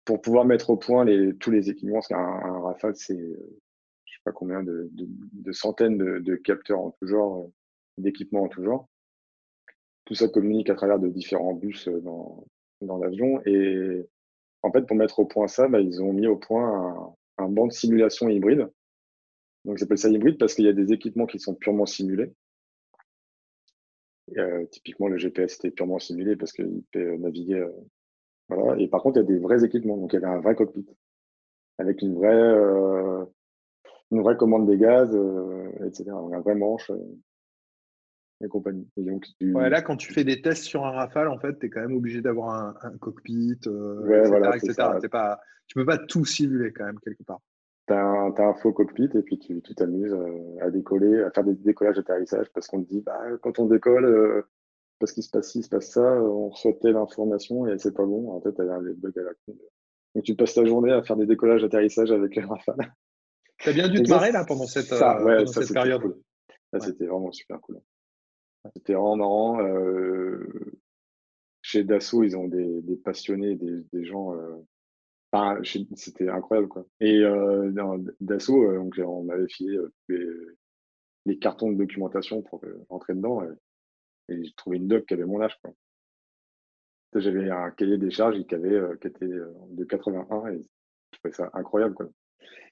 pour 0.04 0.20
pouvoir 0.20 0.44
mettre 0.44 0.70
au 0.70 0.76
point 0.76 1.04
les, 1.04 1.34
tous 1.36 1.50
les 1.50 1.70
équipements, 1.70 1.94
parce 1.96 2.08
qu'un 2.08 2.18
un 2.18 2.60
Rafale, 2.60 2.96
c'est 2.96 3.18
euh, 3.18 3.60
je 4.04 4.14
sais 4.14 4.20
pas 4.24 4.32
combien 4.32 4.62
de, 4.62 4.88
de, 4.92 5.06
de 5.08 5.52
centaines 5.52 5.98
de, 5.98 6.18
de, 6.18 6.36
capteurs 6.36 6.80
en 6.80 6.90
tout 6.90 7.06
genre, 7.06 7.44
euh, 7.44 7.52
d'équipements 7.98 8.44
en 8.44 8.48
tout 8.48 8.62
genre. 8.62 8.88
Tout 10.04 10.14
ça 10.14 10.28
communique 10.28 10.70
à 10.70 10.74
travers 10.74 10.98
de 10.98 11.08
différents 11.08 11.54
bus 11.54 11.88
euh, 11.88 12.00
dans, 12.00 12.44
dans 12.82 12.98
l'avion. 12.98 13.40
Et 13.46 14.06
en 14.62 14.72
fait, 14.72 14.82
pour 14.82 14.96
mettre 14.96 15.20
au 15.20 15.26
point 15.26 15.48
ça, 15.48 15.68
bah, 15.68 15.80
ils 15.80 16.02
ont 16.02 16.12
mis 16.12 16.26
au 16.26 16.36
point 16.36 17.16
un, 17.38 17.44
un 17.44 17.48
banc 17.48 17.66
de 17.66 17.72
simulation 17.72 18.28
hybride. 18.28 18.68
Donc, 19.64 19.78
ils 19.78 19.84
appellent 19.84 19.98
ça 19.98 20.08
hybride 20.08 20.38
parce 20.38 20.54
qu'il 20.54 20.64
y 20.64 20.68
a 20.68 20.72
des 20.72 20.92
équipements 20.92 21.26
qui 21.26 21.38
sont 21.38 21.54
purement 21.54 21.86
simulés 21.86 22.32
euh, 24.36 24.64
typiquement, 24.66 25.08
le 25.08 25.18
GPS 25.18 25.56
était 25.56 25.70
purement 25.70 25.98
simulé 25.98 26.36
parce 26.36 26.52
qu'il 26.52 26.82
peut 26.92 27.16
naviguer. 27.16 27.60
Euh, 27.60 27.70
voilà. 28.48 28.80
Et 28.80 28.88
par 28.88 29.02
contre, 29.02 29.18
il 29.18 29.20
y 29.20 29.24
a 29.24 29.26
des 29.26 29.38
vrais 29.38 29.64
équipements. 29.64 29.96
Donc, 29.96 30.12
il 30.12 30.20
y 30.20 30.24
avait 30.24 30.34
un 30.34 30.40
vrai 30.40 30.54
cockpit 30.54 30.86
avec 31.78 32.02
une 32.02 32.14
vraie, 32.14 32.34
euh, 32.34 33.24
une 34.10 34.22
vraie 34.22 34.36
commande 34.36 34.66
des 34.66 34.78
gaz, 34.78 35.16
etc. 35.86 36.04
Donc, 36.10 36.34
un 36.34 36.40
vrai 36.40 36.54
manche 36.54 36.90
et 38.42 38.48
compagnie. 38.48 38.88
Et 38.96 39.02
donc, 39.02 39.26
là, 39.40 39.82
quand 39.82 39.96
tu 39.96 40.12
fais 40.12 40.24
des 40.24 40.40
tests 40.40 40.64
sur 40.64 40.84
un 40.84 40.90
Rafale, 40.90 41.28
en 41.28 41.38
fait, 41.38 41.58
tu 41.58 41.66
es 41.66 41.70
quand 41.70 41.80
même 41.80 41.96
obligé 41.96 42.20
d'avoir 42.20 42.76
un, 42.84 42.98
cockpit, 42.98 43.58
etc. 43.60 44.74
Pas, 45.10 45.40
tu 45.66 45.74
peux 45.74 45.86
pas 45.86 45.98
tout 45.98 46.24
simuler 46.24 46.72
quand 46.72 46.84
même 46.84 46.98
quelque 47.00 47.22
part 47.22 47.40
tu 47.88 47.94
as, 47.94 48.48
un 48.48 48.54
faux 48.54 48.72
cockpit 48.72 49.08
et 49.14 49.22
puis 49.22 49.38
tu 49.38 49.60
t'amuses 49.74 50.12
euh, 50.12 50.56
à 50.60 50.70
décoller, 50.70 51.22
à 51.22 51.30
faire 51.30 51.44
des 51.44 51.54
décollages 51.54 51.96
d'atterrissage 51.96 52.50
parce 52.52 52.66
qu'on 52.66 52.82
te 52.82 52.88
dit, 52.88 53.00
bah, 53.00 53.18
quand 53.42 53.58
on 53.58 53.66
décolle, 53.66 54.04
euh, 54.04 54.42
parce 54.98 55.12
qu'il 55.12 55.22
se 55.22 55.30
passe 55.30 55.50
ci, 55.50 55.60
il 55.60 55.62
se 55.62 55.70
passe 55.70 55.90
ça, 55.90 56.02
on 56.22 56.50
reçoit 56.50 56.74
telle 56.80 56.96
information 56.96 57.66
et 57.66 57.78
c'est 57.78 57.94
pas 57.94 58.04
bon. 58.04 58.30
En 58.30 58.40
fait, 58.40 58.52
tu 58.52 58.60
as 58.60 58.74
un 58.74 58.82
bug 58.82 59.18
à 59.18 59.22
la 59.22 59.32
con. 59.46 59.56
Donc 60.14 60.24
tu 60.24 60.34
passes 60.34 60.54
ta 60.54 60.64
journée 60.64 60.92
à 60.92 61.02
faire 61.02 61.16
des 61.16 61.26
décollages 61.26 61.62
d'atterrissage 61.62 62.10
avec 62.10 62.36
les 62.36 62.42
Rafale. 62.42 62.94
Tu 63.58 63.70
as 63.70 63.72
bien 63.72 63.88
dû 63.88 64.02
te 64.02 64.10
marrer 64.10 64.32
là 64.32 64.44
pendant 64.46 64.66
cette, 64.66 64.86
ça, 64.86 65.18
euh, 65.20 65.46
cette 65.46 65.72
période. 65.72 66.02
Cool. 66.02 66.20
C'était 66.80 67.06
vraiment 67.06 67.32
super 67.32 67.60
cool. 67.60 67.80
C'était 68.76 68.92
vraiment 68.92 69.16
marrant. 69.16 69.58
chez 71.62 71.84
Dassault, 71.84 72.22
ils 72.22 72.36
ont 72.36 72.48
des, 72.48 72.82
des 72.82 72.96
passionnés, 72.96 73.56
des, 73.56 73.82
des 73.92 74.04
gens 74.04 74.34
c'était 75.94 76.28
incroyable 76.28 76.68
quoi. 76.68 76.86
Et 77.00 77.18
euh, 77.18 77.70
dans 77.70 77.98
Dassault, 78.20 78.64
euh, 78.64 78.78
donc 78.78 78.98
on 79.04 79.24
m'avait 79.24 79.48
filé 79.48 79.76
euh, 79.76 80.56
les, 81.26 81.38
cartons 81.38 81.70
de 81.70 81.76
documentation 81.76 82.42
pour 82.42 82.62
rentrer 82.88 83.14
dedans 83.14 83.42
et, 83.42 83.48
j'ai 84.30 84.52
trouvé 84.56 84.76
une 84.76 84.88
doc 84.88 85.06
qui 85.06 85.14
avait 85.14 85.24
mon 85.24 85.40
âge 85.40 85.58
quoi. 85.62 85.72
J'avais 87.14 87.50
un 87.50 87.70
cahier 87.70 87.96
des 87.96 88.10
charges 88.10 88.42
qui 88.44 88.54
avait 88.54 88.78
qui 89.00 89.06
était 89.06 89.26
de 89.26 89.84
81 89.84 90.48
et 90.48 90.62
je 91.12 91.18
trouvais 91.18 91.34
ça 91.34 91.50
incroyable 91.54 91.94
quoi. 91.94 92.08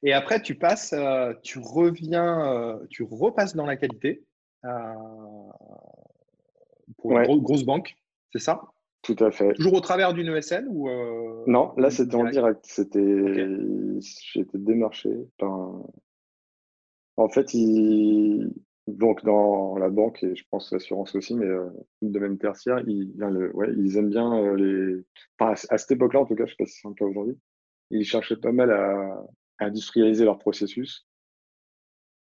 Et 0.03 0.13
après 0.13 0.43
tu 0.43 0.55
passes, 0.55 0.95
tu 1.43 1.59
reviens, 1.59 2.79
tu 2.91 3.03
repasses 3.05 3.57
dans 3.57 3.65
la 3.65 3.77
qualité 3.77 4.23
pour 6.99 7.19
une 7.19 7.43
grosse 7.43 7.65
banque, 7.65 7.97
c'est 8.33 8.39
ça? 8.39 8.61
Tout 9.07 9.25
à 9.25 9.31
fait. 9.31 9.55
Toujours 9.55 9.75
au 9.75 9.81
travers 9.81 10.13
d'une 10.13 10.35
ESN 10.35 10.67
ou 10.69 10.89
euh, 10.89 11.45
Non, 11.47 11.73
là 11.77 11.91
c'était 11.91 12.17
en 12.17 12.29
direct. 12.29 12.65
C'était, 12.65 13.47
j'ai 14.01 14.41
été 14.41 14.59
démarché 14.59 15.11
En 17.17 17.29
fait, 17.29 17.53
donc 18.89 19.25
dans 19.25 19.79
la 19.79 19.91
banque 19.91 20.25
et 20.25 20.35
je 20.35 20.45
pense 20.51 20.73
l'assurance 20.73 21.15
aussi, 21.15 21.37
mais 21.37 21.47
euh, 21.47 21.69
le 22.03 22.09
domaine 22.09 22.37
tertiaire, 22.37 22.81
ils, 22.89 23.13
le... 23.17 23.55
ouais, 23.55 23.73
ils 23.77 23.97
aiment 23.97 24.11
bien 24.11 24.33
euh, 24.35 24.57
les. 24.57 25.05
Enfin, 25.39 25.55
à 25.71 25.79
cette 25.79 25.93
époque-là, 25.93 26.21
en 26.21 26.27
tout 26.27 26.35
cas, 26.35 26.47
je 26.47 26.53
ne 26.53 26.57
sais 26.57 26.57
pas 26.59 26.67
si 26.67 26.81
c'est 26.81 26.89
le 26.89 26.95
cas 26.95 27.05
aujourd'hui, 27.05 27.39
ils 27.91 28.05
cherchaient 28.05 28.37
pas 28.37 28.53
mal 28.53 28.73
à, 28.73 29.25
industrialiser 29.61 30.25
leur 30.25 30.39
processus. 30.39 31.07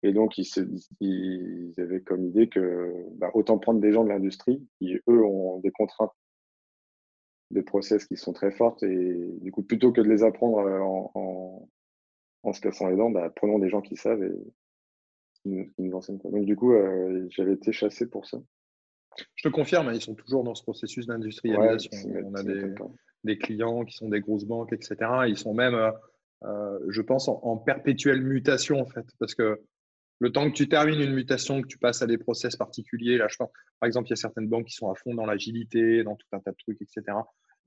Et 0.02 0.12
donc, 0.12 0.38
ils, 0.38 0.46
se... 0.46 0.60
ils 1.00 1.74
avaient 1.76 2.00
comme 2.00 2.24
idée 2.24 2.48
que 2.48 2.90
bah, 3.18 3.30
autant 3.34 3.58
prendre 3.58 3.80
des 3.80 3.92
gens 3.92 4.02
de 4.02 4.08
l'industrie 4.08 4.66
qui, 4.78 4.94
eux, 4.94 5.24
ont 5.24 5.60
des 5.60 5.70
contraintes 5.70 6.12
des 7.50 7.62
process 7.62 8.06
qui 8.06 8.16
sont 8.16 8.32
très 8.32 8.50
fortes 8.50 8.82
et 8.82 9.16
du 9.40 9.50
coup 9.50 9.62
plutôt 9.62 9.92
que 9.92 10.00
de 10.00 10.08
les 10.08 10.22
apprendre 10.22 10.58
euh, 10.58 10.80
en, 10.80 11.68
en, 12.42 12.52
se 12.52 12.60
cassant 12.60 12.88
les 12.88 12.96
dents, 12.96 13.10
bah, 13.10 13.30
prenons 13.34 13.58
des 13.58 13.68
gens 13.68 13.80
qui 13.80 13.96
savent 13.96 14.22
et, 14.22 14.32
qui, 15.42 15.72
nous 15.78 15.94
enseignent. 15.94 16.18
Donc, 16.18 16.44
du 16.44 16.56
coup, 16.56 16.74
j'avais 17.30 17.54
été 17.54 17.72
chassé 17.72 18.08
pour 18.08 18.26
ça. 18.26 18.38
Je 19.34 19.48
te 19.48 19.52
confirme, 19.52 19.88
hein, 19.88 19.94
ils 19.94 20.00
sont 20.00 20.14
toujours 20.14 20.44
dans 20.44 20.54
ce 20.54 20.62
processus 20.62 21.06
d'industrialisation. 21.06 21.90
On 22.24 22.34
a 22.34 22.42
des, 23.24 23.38
clients 23.38 23.84
qui 23.84 23.94
sont 23.94 24.08
des 24.08 24.20
grosses 24.20 24.44
banques, 24.44 24.72
etc. 24.72 24.96
Ils 25.28 25.36
sont 25.36 25.54
même, 25.54 25.76
je 26.42 27.02
pense, 27.02 27.28
en, 27.28 27.56
perpétuelle 27.56 28.22
mutation, 28.22 28.80
en 28.80 28.86
fait, 28.86 29.06
parce 29.18 29.34
que 29.34 29.60
le 30.20 30.30
temps 30.30 30.48
que 30.48 30.54
tu 30.54 30.68
termines 30.68 31.00
une 31.00 31.14
mutation, 31.14 31.62
que 31.62 31.66
tu 31.66 31.78
passes 31.78 32.02
à 32.02 32.06
des 32.06 32.18
process 32.18 32.54
particuliers, 32.54 33.16
là, 33.16 33.26
je 33.28 33.36
pense, 33.36 33.50
par 33.80 33.86
exemple, 33.86 34.08
il 34.08 34.10
y 34.10 34.12
a 34.12 34.16
certaines 34.16 34.48
banques 34.48 34.66
qui 34.66 34.74
sont 34.74 34.90
à 34.90 34.94
fond 34.94 35.14
dans 35.14 35.24
l'agilité, 35.24 36.04
dans 36.04 36.14
tout 36.14 36.26
un 36.32 36.40
tas 36.40 36.50
de 36.50 36.56
trucs, 36.56 36.80
etc. 36.80 37.16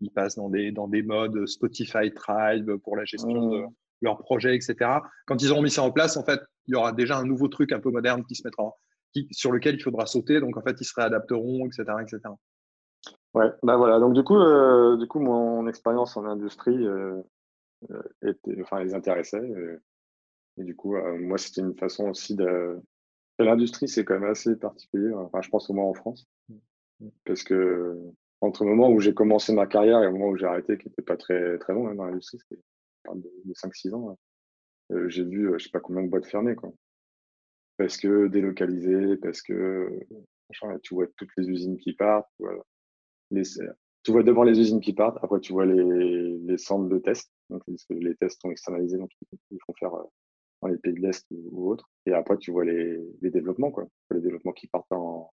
Ils 0.01 0.11
passent 0.11 0.35
dans 0.35 0.49
des, 0.49 0.71
dans 0.71 0.87
des 0.87 1.01
modes 1.01 1.47
Spotify 1.47 2.13
Tribe 2.13 2.75
pour 2.83 2.95
la 2.95 3.05
gestion 3.05 3.49
de 3.49 3.57
mmh. 3.57 3.69
leurs 4.01 4.19
projets, 4.19 4.55
etc. 4.55 4.75
Quand 5.25 5.41
ils 5.41 5.51
auront 5.51 5.63
mis 5.63 5.71
ça 5.71 5.81
en 5.81 5.91
place, 5.91 6.15
en 6.15 6.23
fait, 6.23 6.39
il 6.67 6.73
y 6.73 6.75
aura 6.75 6.91
déjà 6.91 7.17
un 7.17 7.25
nouveau 7.25 7.47
truc 7.47 7.71
un 7.71 7.79
peu 7.79 7.89
moderne 7.89 8.23
qui 8.23 8.35
se 8.35 8.47
mettra, 8.47 8.71
qui, 9.13 9.27
sur 9.31 9.51
lequel 9.51 9.75
il 9.75 9.81
faudra 9.81 10.05
sauter. 10.05 10.39
Donc, 10.39 10.55
en 10.55 10.61
fait, 10.61 10.79
ils 10.79 10.85
se 10.85 10.93
réadapteront, 10.95 11.65
etc., 11.65 11.83
etc. 12.01 12.19
Ouais, 13.33 13.49
bah 13.63 13.77
voilà. 13.77 13.99
Donc, 13.99 14.13
du 14.13 14.23
coup, 14.23 14.37
euh, 14.37 14.95
du 14.97 15.07
coup 15.07 15.19
mon 15.19 15.67
expérience 15.67 16.15
en 16.17 16.25
industrie 16.25 16.85
euh, 16.85 17.19
euh, 17.89 18.01
était, 18.21 18.61
enfin, 18.61 18.83
les 18.83 18.93
intéressait. 18.93 19.41
Et 20.57 20.63
du 20.63 20.75
coup, 20.75 20.95
euh, 20.95 21.17
moi, 21.17 21.37
c'était 21.37 21.61
une 21.61 21.77
façon 21.77 22.09
aussi 22.09 22.35
de. 22.35 22.79
L'industrie, 23.39 23.87
c'est 23.87 24.05
quand 24.05 24.19
même 24.19 24.29
assez 24.29 24.55
particulier. 24.55 25.11
Enfin, 25.13 25.41
je 25.41 25.49
pense 25.49 25.69
au 25.69 25.73
moins 25.73 25.85
en 25.85 25.93
France. 25.93 26.27
Mmh. 26.49 26.55
Mmh. 27.01 27.09
Parce 27.25 27.43
que 27.43 27.97
entre 28.41 28.65
le 28.65 28.71
moment 28.71 28.89
où 28.89 28.99
j'ai 28.99 29.13
commencé 29.13 29.53
ma 29.53 29.67
carrière 29.67 30.01
et 30.01 30.05
le 30.05 30.11
moment 30.11 30.27
où 30.27 30.37
j'ai 30.37 30.45
arrêté, 30.45 30.77
qui 30.77 30.87
n'était 30.87 31.01
pas 31.01 31.17
très, 31.17 31.57
très 31.59 31.73
long 31.73 31.87
hein, 31.87 31.95
dans 31.95 32.05
l'industrie, 32.05 32.39
c'était 32.39 32.61
de, 33.15 33.53
5-6 33.53 33.93
ans, 33.93 34.09
hein, 34.11 34.17
euh, 34.91 35.09
j'ai 35.09 35.23
vu, 35.23 35.49
euh, 35.49 35.57
je 35.57 35.65
sais 35.65 35.69
pas 35.71 35.79
combien 35.79 36.03
de 36.03 36.09
boîtes 36.09 36.25
fermées. 36.25 36.55
Quoi. 36.55 36.73
Parce 37.77 37.97
que 37.97 38.27
délocalisées, 38.27 39.17
parce 39.17 39.41
que 39.41 39.97
tu 40.83 40.93
vois 40.93 41.07
toutes 41.17 41.31
les 41.37 41.49
usines 41.49 41.77
qui 41.77 41.93
partent. 41.93 42.29
tu 43.31 44.11
vois 44.11 44.23
devant 44.23 44.43
les 44.43 44.59
usines 44.59 44.81
qui 44.81 44.93
partent, 44.93 45.17
après 45.23 45.39
tu 45.39 45.53
vois 45.53 45.65
les, 45.65 46.37
les 46.37 46.57
centres 46.57 46.89
de 46.89 46.99
tests. 46.99 47.31
Donc, 47.49 47.63
les 47.89 48.15
tests 48.15 48.41
sont 48.41 48.51
externalisés, 48.51 48.97
donc 48.97 49.09
ils 49.51 49.59
font 49.65 49.73
faire 49.79 49.93
dans 50.63 50.69
les 50.69 50.77
pays 50.77 50.93
de 50.93 50.99
l'Est 50.99 51.25
ou, 51.31 51.71
autres. 51.71 51.89
Et 52.05 52.13
après, 52.13 52.37
tu 52.37 52.51
vois 52.51 52.65
les, 52.65 52.99
développements. 53.21 53.73
Les 54.11 54.21
développements 54.21 54.53
qui 54.53 54.67
partent 54.67 54.91
en, 54.91 55.31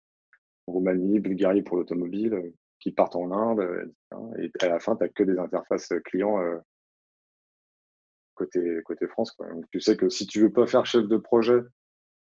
Roumanie, 0.67 1.21
Bulgarie 1.21 1.63
pour 1.63 1.77
l'automobile, 1.77 2.35
euh, 2.35 2.55
qui 2.79 2.93
partent 2.93 3.17
en 3.17 3.31
Inde, 3.33 3.61
euh, 3.61 4.35
Et 4.39 4.51
à 4.61 4.69
la 4.69 4.81
fin, 4.81 4.97
tu 4.97 5.05
n'as 5.05 5.09
que 5.09 5.23
des 5.23 5.39
interfaces 5.39 5.93
clients 6.05 6.41
euh, 6.41 6.59
côté, 8.35 8.81
côté 8.85 9.07
France. 9.07 9.37
Donc, 9.39 9.67
tu 9.71 9.81
sais 9.81 9.97
que 9.97 10.09
si 10.09 10.27
tu 10.27 10.41
veux 10.41 10.53
pas 10.53 10.67
faire 10.67 10.87
chef 10.87 11.07
de 11.07 11.17
projet 11.17 11.61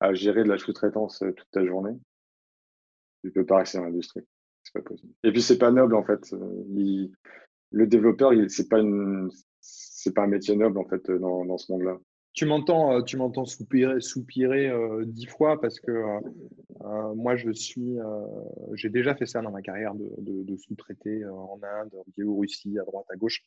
à 0.00 0.14
gérer 0.14 0.44
de 0.44 0.48
la 0.48 0.58
sous-traitance 0.58 1.18
toute 1.18 1.50
ta 1.50 1.64
journée, 1.64 1.96
tu 3.22 3.30
peux 3.30 3.46
pas 3.46 3.58
rester 3.58 3.78
dans 3.78 3.84
l'industrie. 3.84 4.26
C'est 4.62 4.72
pas 4.72 4.82
possible. 4.82 5.12
Et 5.24 5.30
puis, 5.30 5.42
c'est 5.42 5.58
pas 5.58 5.70
noble, 5.70 5.94
en 5.94 6.04
fait. 6.04 6.34
le 7.70 7.86
développeur, 7.86 8.32
c'est 8.48 8.68
pas 8.68 8.80
pas 10.14 10.22
un 10.22 10.26
métier 10.26 10.56
noble, 10.56 10.78
en 10.78 10.88
fait, 10.88 11.10
dans 11.10 11.58
ce 11.58 11.70
monde-là 11.70 11.98
tu 12.32 12.46
m'entends, 12.46 12.96
euh, 12.96 13.02
tu 13.02 13.16
m'entends 13.16 13.44
soupirer, 13.44 14.00
soupirer 14.00 14.68
euh, 14.68 15.04
dix 15.06 15.26
fois 15.26 15.60
parce 15.60 15.80
que 15.80 15.90
euh, 15.90 17.14
moi, 17.14 17.36
je 17.36 17.52
suis, 17.52 17.98
j'ai 18.74 18.88
déjà 18.88 19.14
fait 19.14 19.26
ça 19.26 19.42
dans 19.42 19.50
ma 19.50 19.62
carrière 19.62 19.94
de, 19.94 20.10
de, 20.18 20.56
sous-traiter 20.56 21.24
en 21.26 21.60
Inde, 21.62 21.94
en 21.94 22.04
Biélorussie, 22.16 22.78
à 22.78 22.84
droite, 22.84 23.06
à 23.10 23.16
gauche. 23.16 23.44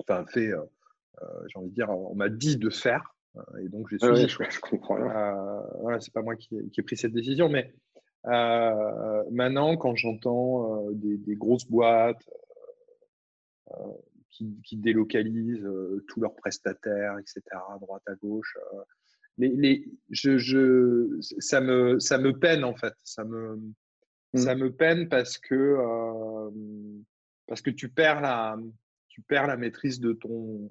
Enfin, 0.00 0.24
fait, 0.26 0.50
j'ai 1.48 1.58
envie 1.58 1.70
de 1.70 1.74
dire, 1.74 1.90
on 1.90 2.14
m'a 2.14 2.28
dit 2.28 2.56
de 2.56 2.70
faire, 2.70 3.16
et 3.60 3.68
donc 3.68 3.88
j'ai 3.88 3.98
suivi. 3.98 4.28
je, 4.28 4.60
comprends. 4.60 4.98
voilà, 5.80 6.00
c'est 6.00 6.12
pas 6.12 6.22
moi 6.22 6.36
qui, 6.36 6.48
qui, 6.70 6.80
ai 6.80 6.82
pris 6.82 6.96
cette 6.96 7.12
décision, 7.12 7.48
mais 7.48 7.74
maintenant, 8.24 9.76
quand 9.76 9.96
j'entends 9.96 10.90
des, 10.92 11.16
des, 11.16 11.34
grosses 11.34 11.66
boîtes 11.66 12.24
qui, 14.34 14.76
délocalisent 14.76 15.64
euh, 15.64 16.04
tous 16.08 16.20
leurs 16.20 16.34
prestataires, 16.34 17.18
etc., 17.18 17.42
à 17.52 17.78
droite, 17.78 18.02
à 18.06 18.14
gauche. 18.14 18.56
Euh. 18.74 18.80
Les, 19.38 19.48
les, 19.48 19.88
je, 20.10 20.38
je, 20.38 21.18
ça, 21.38 21.60
me, 21.60 21.98
ça 21.98 22.18
me 22.18 22.38
peine, 22.38 22.64
en 22.64 22.74
fait. 22.74 22.94
Ça 23.02 23.24
me, 23.24 23.56
mmh. 24.32 24.38
ça 24.38 24.54
me 24.54 24.72
peine 24.72 25.08
parce 25.08 25.38
que, 25.38 25.54
euh, 25.54 26.50
parce 27.46 27.60
que 27.60 27.70
tu, 27.70 27.88
perds 27.88 28.20
la, 28.20 28.56
tu 29.08 29.22
perds 29.22 29.46
la 29.46 29.56
maîtrise 29.56 30.00
de 30.00 30.12
ton, 30.12 30.70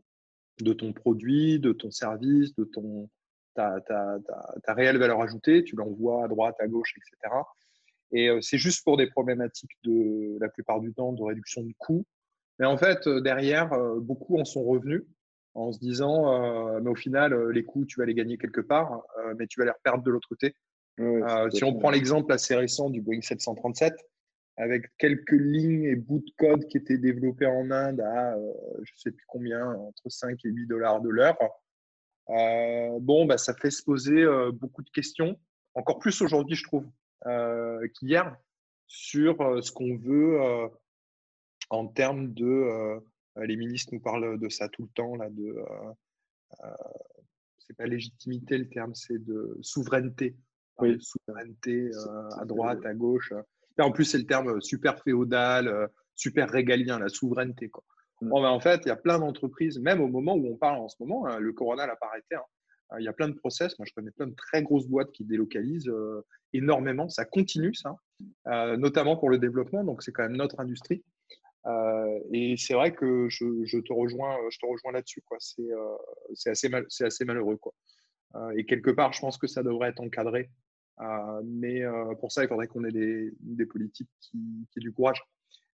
de 0.61 0.73
ton 0.73 0.93
produit, 0.93 1.59
de 1.59 1.73
ton 1.73 1.91
service, 1.91 2.55
de 2.55 2.63
ton, 2.65 3.09
ta, 3.53 3.81
ta, 3.81 4.19
ta, 4.25 4.55
ta 4.63 4.73
réelle 4.73 4.97
valeur 4.97 5.21
ajoutée. 5.21 5.63
Tu 5.63 5.75
l'envoies 5.75 6.23
à 6.23 6.27
droite, 6.27 6.55
à 6.59 6.67
gauche, 6.67 6.93
etc. 6.97 7.35
Et 8.15 8.29
c'est 8.41 8.59
juste 8.59 8.83
pour 8.83 8.95
des 8.95 9.07
problématiques 9.07 9.75
de, 9.83 10.37
la 10.39 10.47
plupart 10.47 10.79
du 10.79 10.93
temps, 10.93 11.13
de 11.13 11.23
réduction 11.23 11.63
de 11.63 11.73
coûts. 11.79 12.05
Mais 12.59 12.65
en 12.65 12.77
fait, 12.77 13.07
euh, 13.07 13.21
derrière, 13.21 13.73
euh, 13.73 13.99
beaucoup 13.99 14.37
en 14.39 14.45
sont 14.45 14.63
revenus 14.63 15.03
en 15.55 15.71
se 15.71 15.79
disant, 15.79 16.33
euh, 16.33 16.79
mais 16.81 16.89
au 16.89 16.95
final, 16.95 17.49
les 17.49 17.63
coûts, 17.63 17.85
tu 17.85 17.99
vas 17.99 18.05
les 18.05 18.15
gagner 18.15 18.37
quelque 18.37 18.61
part, 18.61 19.03
mais 19.37 19.45
tu 19.45 19.59
vas 19.59 19.65
les 19.65 19.71
reperdre 19.71 20.03
de 20.03 20.09
l'autre 20.09 20.27
côté. 20.27 20.55
si 21.51 21.63
on 21.63 21.75
prend 21.75 21.91
l'exemple 21.91 22.31
assez 22.33 22.55
récent 22.55 22.89
du 22.89 23.01
Boeing 23.01 23.21
737, 23.21 23.93
avec 24.57 24.85
quelques 24.97 25.31
lignes 25.31 25.83
et 25.83 25.95
bouts 25.95 26.23
de 26.25 26.31
code 26.37 26.65
qui 26.67 26.77
étaient 26.77 26.97
développés 26.97 27.45
en 27.45 27.69
Inde 27.69 28.01
à 28.01 28.35
je 28.77 28.91
ne 28.93 28.97
sais 28.97 29.11
plus 29.11 29.25
combien, 29.27 29.73
entre 29.73 30.09
5 30.09 30.39
et 30.43 30.49
8 30.49 30.65
dollars 30.65 31.01
de 31.01 31.09
l'heure, 31.09 31.37
bon, 32.27 33.25
bah, 33.25 33.37
ça 33.37 33.53
fait 33.53 33.71
se 33.71 33.83
poser 33.83 34.25
beaucoup 34.53 34.81
de 34.81 34.89
questions, 34.89 35.39
encore 35.75 35.99
plus 35.99 36.19
aujourd'hui, 36.23 36.55
je 36.55 36.63
trouve, 36.63 36.87
qu'hier, 37.93 38.35
sur 38.87 39.63
ce 39.63 39.71
qu'on 39.71 39.97
veut 39.97 40.39
en 41.73 41.87
termes 41.87 42.33
de. 42.33 42.45
Euh, 42.45 42.99
les 43.45 43.55
ministres 43.55 43.93
nous 43.93 43.99
parlent 43.99 44.39
de 44.39 44.49
ça 44.49 44.69
tout 44.69 44.83
le 44.83 44.89
temps, 44.89 45.15
là, 45.15 45.29
de. 45.29 45.43
Euh, 45.43 45.91
euh, 46.63 46.69
c'est 47.57 47.75
pas 47.75 47.87
légitimité 47.87 48.57
le 48.57 48.69
terme, 48.69 48.93
c'est 48.93 49.23
de 49.23 49.57
souveraineté. 49.61 50.35
Oui. 50.79 50.97
Souveraineté 51.01 51.91
à 52.39 52.45
droite, 52.45 52.85
à 52.85 52.93
gauche. 52.93 53.33
Et 53.77 53.81
en 53.81 53.91
plus, 53.91 54.05
c'est 54.05 54.17
le 54.17 54.25
terme 54.25 54.61
super 54.61 55.01
féodal, 55.01 55.89
super 56.13 56.49
régalien, 56.49 56.99
la 56.99 57.09
souveraineté. 57.09 57.69
Quoi. 57.69 57.83
Mmh. 58.21 58.29
Ben, 58.29 58.49
en 58.49 58.59
fait, 58.59 58.81
il 58.85 58.89
y 58.89 58.91
a 58.91 58.95
plein 58.95 59.17
d'entreprises, 59.17 59.79
même 59.79 60.01
au 60.01 60.07
moment 60.07 60.35
où 60.35 60.45
on 60.45 60.57
parle 60.57 60.79
en 60.79 60.89
ce 60.89 60.97
moment, 60.99 61.25
hein, 61.25 61.39
le 61.39 61.53
corona 61.53 61.87
n'a 61.87 61.95
pas 61.95 62.07
arrêté. 62.07 62.35
Hein, 62.35 62.97
il 62.99 63.05
y 63.05 63.07
a 63.07 63.13
plein 63.13 63.29
de 63.29 63.33
process. 63.33 63.79
Moi, 63.79 63.85
je 63.87 63.93
connais 63.93 64.11
plein 64.11 64.27
de 64.27 64.35
très 64.35 64.61
grosses 64.61 64.87
boîtes 64.87 65.11
qui 65.11 65.23
délocalisent 65.23 65.91
énormément. 66.51 67.09
Ça 67.09 67.25
continue, 67.25 67.73
ça, 67.73 67.95
notamment 68.77 69.15
pour 69.15 69.29
le 69.29 69.39
développement. 69.39 69.83
Donc, 69.83 70.03
c'est 70.03 70.11
quand 70.11 70.23
même 70.23 70.37
notre 70.37 70.59
industrie. 70.59 71.03
Euh, 71.65 72.19
et 72.31 72.55
c'est 72.57 72.73
vrai 72.73 72.93
que 72.93 73.27
je, 73.29 73.79
te 73.79 73.93
rejoins, 73.93 74.37
je 74.49 74.57
te 74.57 74.65
rejoins 74.65 74.91
là-dessus. 74.91 75.21
Quoi. 75.21 75.37
C'est, 75.39 75.61
euh, 75.61 75.95
c'est, 76.33 76.49
assez 76.49 76.69
mal, 76.69 76.85
c'est 76.89 77.05
assez 77.05 77.25
malheureux. 77.25 77.57
Quoi. 77.57 77.73
Euh, 78.35 78.51
et 78.57 78.65
quelque 78.65 78.91
part, 78.91 79.13
je 79.13 79.21
pense 79.21 79.37
que 79.37 79.47
ça 79.47 79.63
devrait 79.63 79.89
être 79.89 80.01
encadré. 80.01 80.49
mais 81.45 81.81
pour 82.19 82.31
ça, 82.31 82.43
il 82.43 82.47
faudrait 82.47 82.67
qu'on 82.67 82.83
ait 82.83 82.91
des, 82.91 83.31
des 83.39 83.65
politiques 83.65 84.09
qui, 84.19 84.37
qui, 84.71 84.79
aient 84.79 84.81
du 84.81 84.91
courage. 84.91 85.21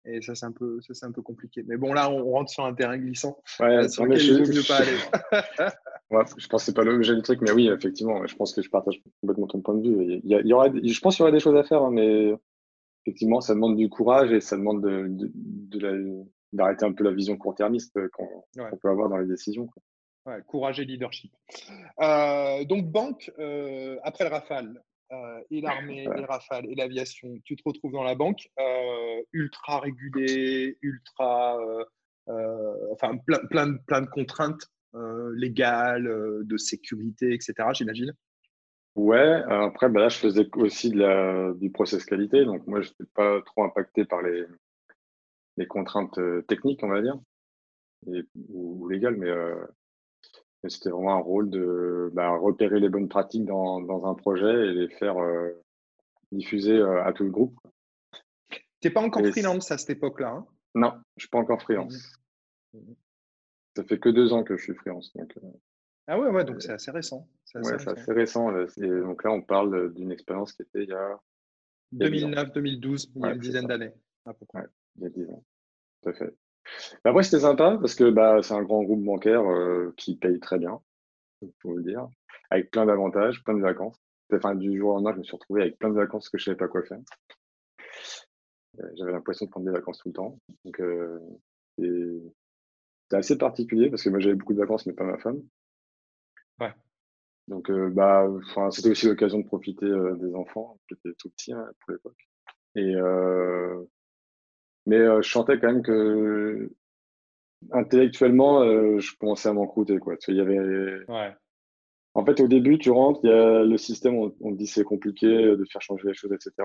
Et 0.07 0.21
ça, 0.21 0.35
c'est 0.35 0.45
un 0.45 0.53
peu, 0.53 0.81
ça, 0.83 0.93
c'est 0.93 1.07
un 1.07 1.13
peu 1.13 1.23
compliqué. 1.23 1.65
Mais 1.67 1.79
bon, 1.79 1.95
là, 1.95 2.11
on 2.11 2.31
rentre 2.31 2.51
sur 2.51 2.65
un 2.65 2.75
terrain 2.75 2.99
glissant. 2.99 3.39
Ouais, 3.59 3.89
sur 3.89 4.05
lequel 4.05 4.23
il 4.23 4.45
vaut 4.45 4.53
mieux 4.53 4.67
pas 4.67 4.77
aller. 4.77 4.99
ouais, 6.11 6.25
je 6.37 6.47
pense 6.47 6.63
que 6.63 6.67
c'est 6.67 6.75
pas 6.75 6.85
l'objet 6.85 7.15
du 7.15 7.23
truc, 7.23 7.41
mais 7.41 7.53
oui, 7.53 7.69
effectivement, 7.69 8.27
je 8.27 8.37
pense 8.37 8.55
que 8.55 8.61
je 8.61 8.69
partage 8.69 9.03
complètement 9.23 9.47
ton 9.47 9.63
point 9.63 9.75
de 9.77 9.89
vue. 9.89 10.21
Il 10.23 10.31
y, 10.31 10.35
il 10.35 10.47
y 10.47 10.53
aurait, 10.53 10.71
je 10.75 11.01
pense 11.01 11.17
qu'il 11.17 11.23
y 11.23 11.25
aurait 11.25 11.33
des 11.33 11.41
choses 11.41 11.57
à 11.57 11.65
faire, 11.65 11.83
hein, 11.83 11.91
mais 11.91 12.35
effectivement, 13.05 13.41
ça 13.41 13.55
demande 13.55 13.77
du 13.77 13.89
courage 13.89 14.33
et 14.33 14.41
ça 14.41 14.57
demande 14.57 14.83
d'arrêter 16.53 16.87
un 16.87 16.93
peu 16.93 17.05
la 17.05 17.13
vision 17.13 17.37
court-termiste 17.37 17.99
qu'on 18.11 18.77
peut 18.81 18.89
avoir 18.89 19.09
dans 19.09 19.19
les 19.19 19.27
décisions. 19.27 19.69
courage 20.47 20.81
et 20.81 20.85
leadership. 20.85 21.33
Euh, 22.01 22.65
donc, 22.65 22.91
banque, 22.91 23.31
euh, 23.39 23.99
après 24.05 24.25
le 24.25 24.31
Rafale, 24.31 24.83
euh, 25.13 25.41
et 25.51 25.61
l'armée, 25.61 26.05
et 26.05 26.21
le 26.21 26.25
Rafale, 26.25 26.65
et 26.71 26.75
l'aviation, 26.75 27.29
tu 27.45 27.57
te 27.57 27.63
retrouves 27.67 27.93
dans 27.93 28.05
la 28.05 28.15
banque, 28.15 28.49
ultra 29.33 29.81
régulée, 29.81 30.79
ultra. 30.81 31.59
enfin, 32.91 33.19
plein, 33.19 33.45
plein, 33.51 33.77
plein 33.87 34.01
de 34.01 34.07
contraintes 34.07 34.71
légales, 35.35 36.09
de 36.45 36.57
sécurité, 36.57 37.35
etc., 37.35 37.55
j'imagine. 37.75 38.15
Ouais, 38.97 39.43
après, 39.49 39.89
bah 39.89 40.01
là, 40.01 40.09
je 40.09 40.19
faisais 40.19 40.49
aussi 40.55 40.91
de 40.91 40.99
la, 40.99 41.53
du 41.55 41.71
process 41.71 42.05
qualité, 42.05 42.45
donc 42.45 42.65
moi, 42.67 42.81
je 42.81 42.91
n'étais 42.91 43.11
pas 43.13 43.43
trop 43.43 43.65
impacté 43.65 44.05
par 44.05 44.23
les, 44.23 44.47
les 45.57 45.67
contraintes 45.67 46.19
euh, 46.19 46.43
techniques, 46.43 46.83
on 46.85 46.89
va 46.89 47.03
dire, 47.03 47.19
ou, 48.51 48.89
légales, 48.89 49.23
euh, 49.25 49.67
mais, 50.63 50.71
c'était 50.71 50.91
vraiment 50.91 51.15
un 51.15 51.21
rôle 51.21 51.51
de 51.51 52.11
bah, 52.15 52.37
repérer 52.37 52.79
les 52.79 52.89
bonnes 52.89 53.09
pratiques 53.09 53.45
dans, 53.45 53.81
dans, 53.81 54.07
un 54.07 54.15
projet 54.15 54.69
et 54.69 54.73
les 54.73 54.89
faire 54.89 55.19
euh, 55.19 55.51
diffuser 56.31 56.81
à 56.81 57.13
tout 57.13 57.25
le 57.25 57.31
groupe. 57.31 57.59
Tu 58.49 58.89
n'es 58.89 58.91
pas 58.91 59.03
encore 59.03 59.27
freelance 59.27 59.71
à 59.71 59.79
cette 59.79 59.91
époque-là 59.91 60.31
hein? 60.31 60.47
Non, 60.77 60.91
je 60.91 60.97
ne 60.97 61.21
suis 61.21 61.29
pas 61.29 61.39
encore 61.39 61.63
freelance. 61.63 62.19
Mmh 62.73 62.79
mmh 62.79 62.95
Ça 63.77 63.85
fait 63.85 63.99
que 63.99 64.09
deux 64.09 64.33
ans 64.33 64.45
que 64.45 64.57
je 64.57 64.63
suis 64.63 64.75
freelance. 64.75 65.13
Donc, 65.15 65.33
Ah 66.07 66.19
ouais, 66.19 66.29
ouais, 66.29 66.45
donc 66.45 66.61
c'est 66.61 66.73
assez 66.73 66.91
récent. 66.91 67.27
C'est 67.45 67.59
assez, 67.59 67.71
ouais, 67.71 67.77
récent. 67.77 67.91
assez 67.93 68.13
récent. 68.13 68.53
donc 69.07 69.25
là, 69.25 69.31
on 69.31 69.43
parle 69.43 69.93
d'une 69.95 70.13
expérience 70.13 70.53
qui 70.53 70.63
était 70.63 70.83
il 70.85 70.91
y 70.91 70.93
a. 70.93 71.19
2009-2012, 71.95 73.11
il 73.15 73.23
y 73.23 73.25
a 73.25 73.33
une 73.33 73.39
dizaine 73.39 73.67
d'années, 73.67 73.93
à 74.27 74.35
peu 74.35 74.45
près. 74.47 74.65
il 74.97 75.03
y 75.03 75.07
a 75.07 75.09
10 75.11 75.31
ans. 75.31 75.45
Tout 76.03 76.11
à 76.11 76.13
fait. 76.13 76.35
Après, 77.05 77.23
c'était 77.23 77.41
sympa 77.41 77.77
parce 77.79 77.95
que 77.95 78.11
bah, 78.11 78.43
c'est 78.43 78.55
un 78.55 78.63
grand 78.63 78.83
groupe 78.83 79.05
bancaire 79.05 79.43
euh, 79.43 79.93
qui 79.97 80.17
paye 80.17 80.41
très 80.41 80.59
bien, 80.59 80.81
faut 81.61 81.77
le 81.77 81.83
dire, 81.83 82.09
avec 82.51 82.71
plein 82.71 82.87
d'avantages, 82.87 83.43
plein 83.45 83.55
de 83.55 83.63
vacances. 83.63 83.97
Enfin, 84.33 84.55
du 84.55 84.77
jour 84.77 84.91
au 84.91 84.95
lendemain, 84.95 85.13
je 85.13 85.19
me 85.19 85.25
suis 85.25 85.37
retrouvé 85.37 85.63
avec 85.63 85.79
plein 85.79 85.91
de 85.91 85.95
vacances 85.95 86.29
que 86.29 86.39
je 86.39 86.43
ne 86.43 86.45
savais 86.47 86.57
pas 86.57 86.69
quoi 86.69 86.83
faire. 86.83 87.01
Euh, 88.81 88.91
j'avais 88.97 89.13
l'impression 89.13 89.47
de 89.47 89.51
prendre 89.51 89.67
des 89.67 89.73
vacances 89.73 89.99
tout 89.99 90.09
le 90.09 90.15
temps. 90.15 90.39
Donc, 90.65 90.81
euh, 90.81 91.21
c'était 91.79 93.17
assez 93.17 93.39
particulier 93.39 93.91
parce 93.91 94.03
que 94.03 94.11
moi, 94.11 94.19
j'avais 94.19 94.35
beaucoup 94.35 94.55
de 94.55 94.59
vacances, 94.59 94.87
mais 94.87 94.95
pas 94.95 95.05
ma 95.05 95.19
femme. 95.19 95.43
Ouais. 96.61 96.73
Donc, 97.49 97.71
euh, 97.71 97.91
bah, 97.91 98.27
c'était 98.71 98.91
aussi 98.91 99.07
l'occasion 99.07 99.39
de 99.39 99.47
profiter 99.47 99.87
des 99.87 100.35
enfants, 100.35 100.79
qui 100.89 100.95
étaient 100.95 101.15
tout 101.19 101.31
petits 101.31 101.53
hein, 101.53 101.67
pour 101.81 101.93
l'époque. 101.93 102.29
Et 102.77 102.95
mais 104.87 104.99
je 104.99 105.29
sentais 105.29 105.59
quand 105.59 105.69
même 105.69 105.83
que 105.83 106.71
intellectuellement, 107.73 108.63
je 108.99 109.17
commençais 109.19 109.49
à 109.49 109.53
m'en 109.53 109.67
coûter, 109.67 109.99
quoi. 109.99 110.17
y 110.29 110.41
avait. 110.41 110.59
Ouais. 111.09 111.35
En 112.15 112.25
fait, 112.25 112.41
au 112.41 112.49
début, 112.49 112.79
tu 112.79 112.91
rentres, 112.91 113.21
il 113.25 113.31
y 113.31 113.33
a 113.33 113.63
le 113.65 113.77
système, 113.77 114.15
on, 114.17 114.35
on 114.41 114.53
te 114.53 114.59
dit 114.59 114.67
c'est 114.67 114.85
compliqué 114.85 115.27
de 115.27 115.65
faire 115.71 115.83
changer 115.83 116.09
les 116.09 116.15
choses, 116.15 116.33
etc 116.33 116.65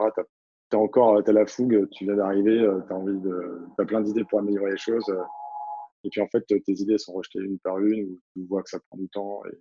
tu 0.69 0.75
as 0.75 0.79
encore 0.79 1.17
as 1.17 1.31
la 1.31 1.45
fougue, 1.45 1.87
tu 1.91 2.05
viens 2.05 2.15
d'arriver, 2.15 2.59
euh, 2.59 2.81
tu 2.87 2.93
as 2.93 2.95
envie 2.95 3.19
de, 3.19 3.67
as 3.77 3.85
plein 3.85 4.01
d'idées 4.01 4.23
pour 4.25 4.39
améliorer 4.39 4.71
les 4.71 4.77
choses. 4.77 5.07
Euh, 5.09 5.23
et 6.03 6.09
puis 6.09 6.21
en 6.21 6.27
fait, 6.27 6.45
tes 6.45 6.61
idées 6.67 6.97
sont 6.97 7.13
rejetées 7.13 7.39
une 7.39 7.59
par 7.59 7.79
une, 7.79 8.03
ou 8.03 8.19
tu 8.33 8.45
vois 8.45 8.63
que 8.63 8.69
ça 8.69 8.79
prend 8.79 8.97
du 8.97 9.09
temps. 9.09 9.41
Et, 9.45 9.57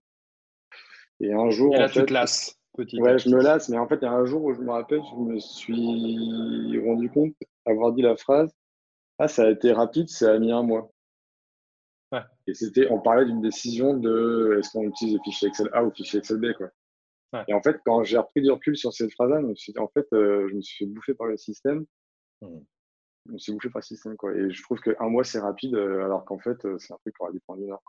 un 1.21 1.51
jour. 1.51 1.75
Et 1.75 1.79
là, 1.79 1.87
en 1.87 1.89
fait, 1.89 2.01
tu 2.01 2.07
te 2.07 2.13
lasses. 2.13 2.59
Petit 2.77 3.01
ouais, 3.01 3.19
je 3.19 3.29
me 3.29 3.43
lasse, 3.43 3.69
mais 3.69 3.79
en 3.79 3.89
fait, 3.89 3.97
il 3.97 4.03
y 4.03 4.07
a 4.07 4.13
un 4.13 4.25
jour 4.25 4.45
où 4.45 4.55
je 4.55 4.61
me 4.61 4.71
rappelle, 4.71 5.01
je 5.11 5.17
me 5.17 5.39
suis 5.41 6.79
rendu 6.87 7.11
compte, 7.11 7.35
avoir 7.67 7.93
dit 7.93 8.03
la 8.03 8.17
phrase 8.17 8.55
Ah, 9.19 9.27
ça 9.27 9.45
a 9.45 9.51
été 9.51 9.73
rapide, 9.73 10.09
ça 10.09 10.33
a 10.33 10.39
mis 10.39 10.53
un 10.53 10.63
mois. 10.63 10.93
Ouais. 12.13 12.21
Et 12.47 12.55
c'était, 12.55 12.91
on 12.91 13.01
parlait 13.01 13.25
d'une 13.25 13.43
décision 13.43 13.95
de 13.95 14.59
est-ce 14.59 14.71
qu'on 14.71 14.85
utilise 14.85 15.15
le 15.15 15.21
fichier 15.25 15.49
Excel 15.49 15.69
A 15.73 15.83
ou 15.83 15.89
le 15.89 15.95
fichier 15.95 16.21
Excel 16.21 16.39
B, 16.39 16.53
quoi. 16.57 16.69
Et 17.47 17.53
en 17.53 17.61
fait, 17.61 17.79
quand 17.85 18.05
j'ai 18.05 18.17
repris 18.17 18.41
du 18.41 18.51
recul 18.51 18.77
sur 18.77 18.93
cette 18.93 19.13
phrase-là, 19.13 19.43
en 19.79 19.89
fait, 19.89 20.07
euh, 20.13 20.49
je 20.49 20.55
me 20.55 20.63
suis 20.63 20.87
fait 20.87 20.91
bouffer 20.91 21.15
par 21.15 21.27
le 21.27 21.37
système. 21.37 21.85
Mmh. 22.41 22.59
Je 23.27 23.33
me 23.33 23.39
suis 23.39 23.53
bouffé 23.53 23.69
par 23.69 23.81
le 23.81 23.85
système, 23.85 24.17
quoi. 24.17 24.35
Et 24.35 24.51
je 24.51 24.63
trouve 24.63 24.81
qu'un 24.81 25.09
mois, 25.09 25.25
c'est 25.25 25.41
rapide, 25.41 25.75
euh, 25.75 26.05
alors 26.05 26.25
qu'en 26.25 26.39
fait, 26.39 26.65
euh, 26.65 26.79
c'est 26.79 26.95
un 26.95 26.97
truc 26.97 27.15
qui 27.15 27.23
aurait 27.23 27.33
dû 27.33 27.41
prendre 27.41 27.63
une 27.63 27.73
heure. 27.73 27.83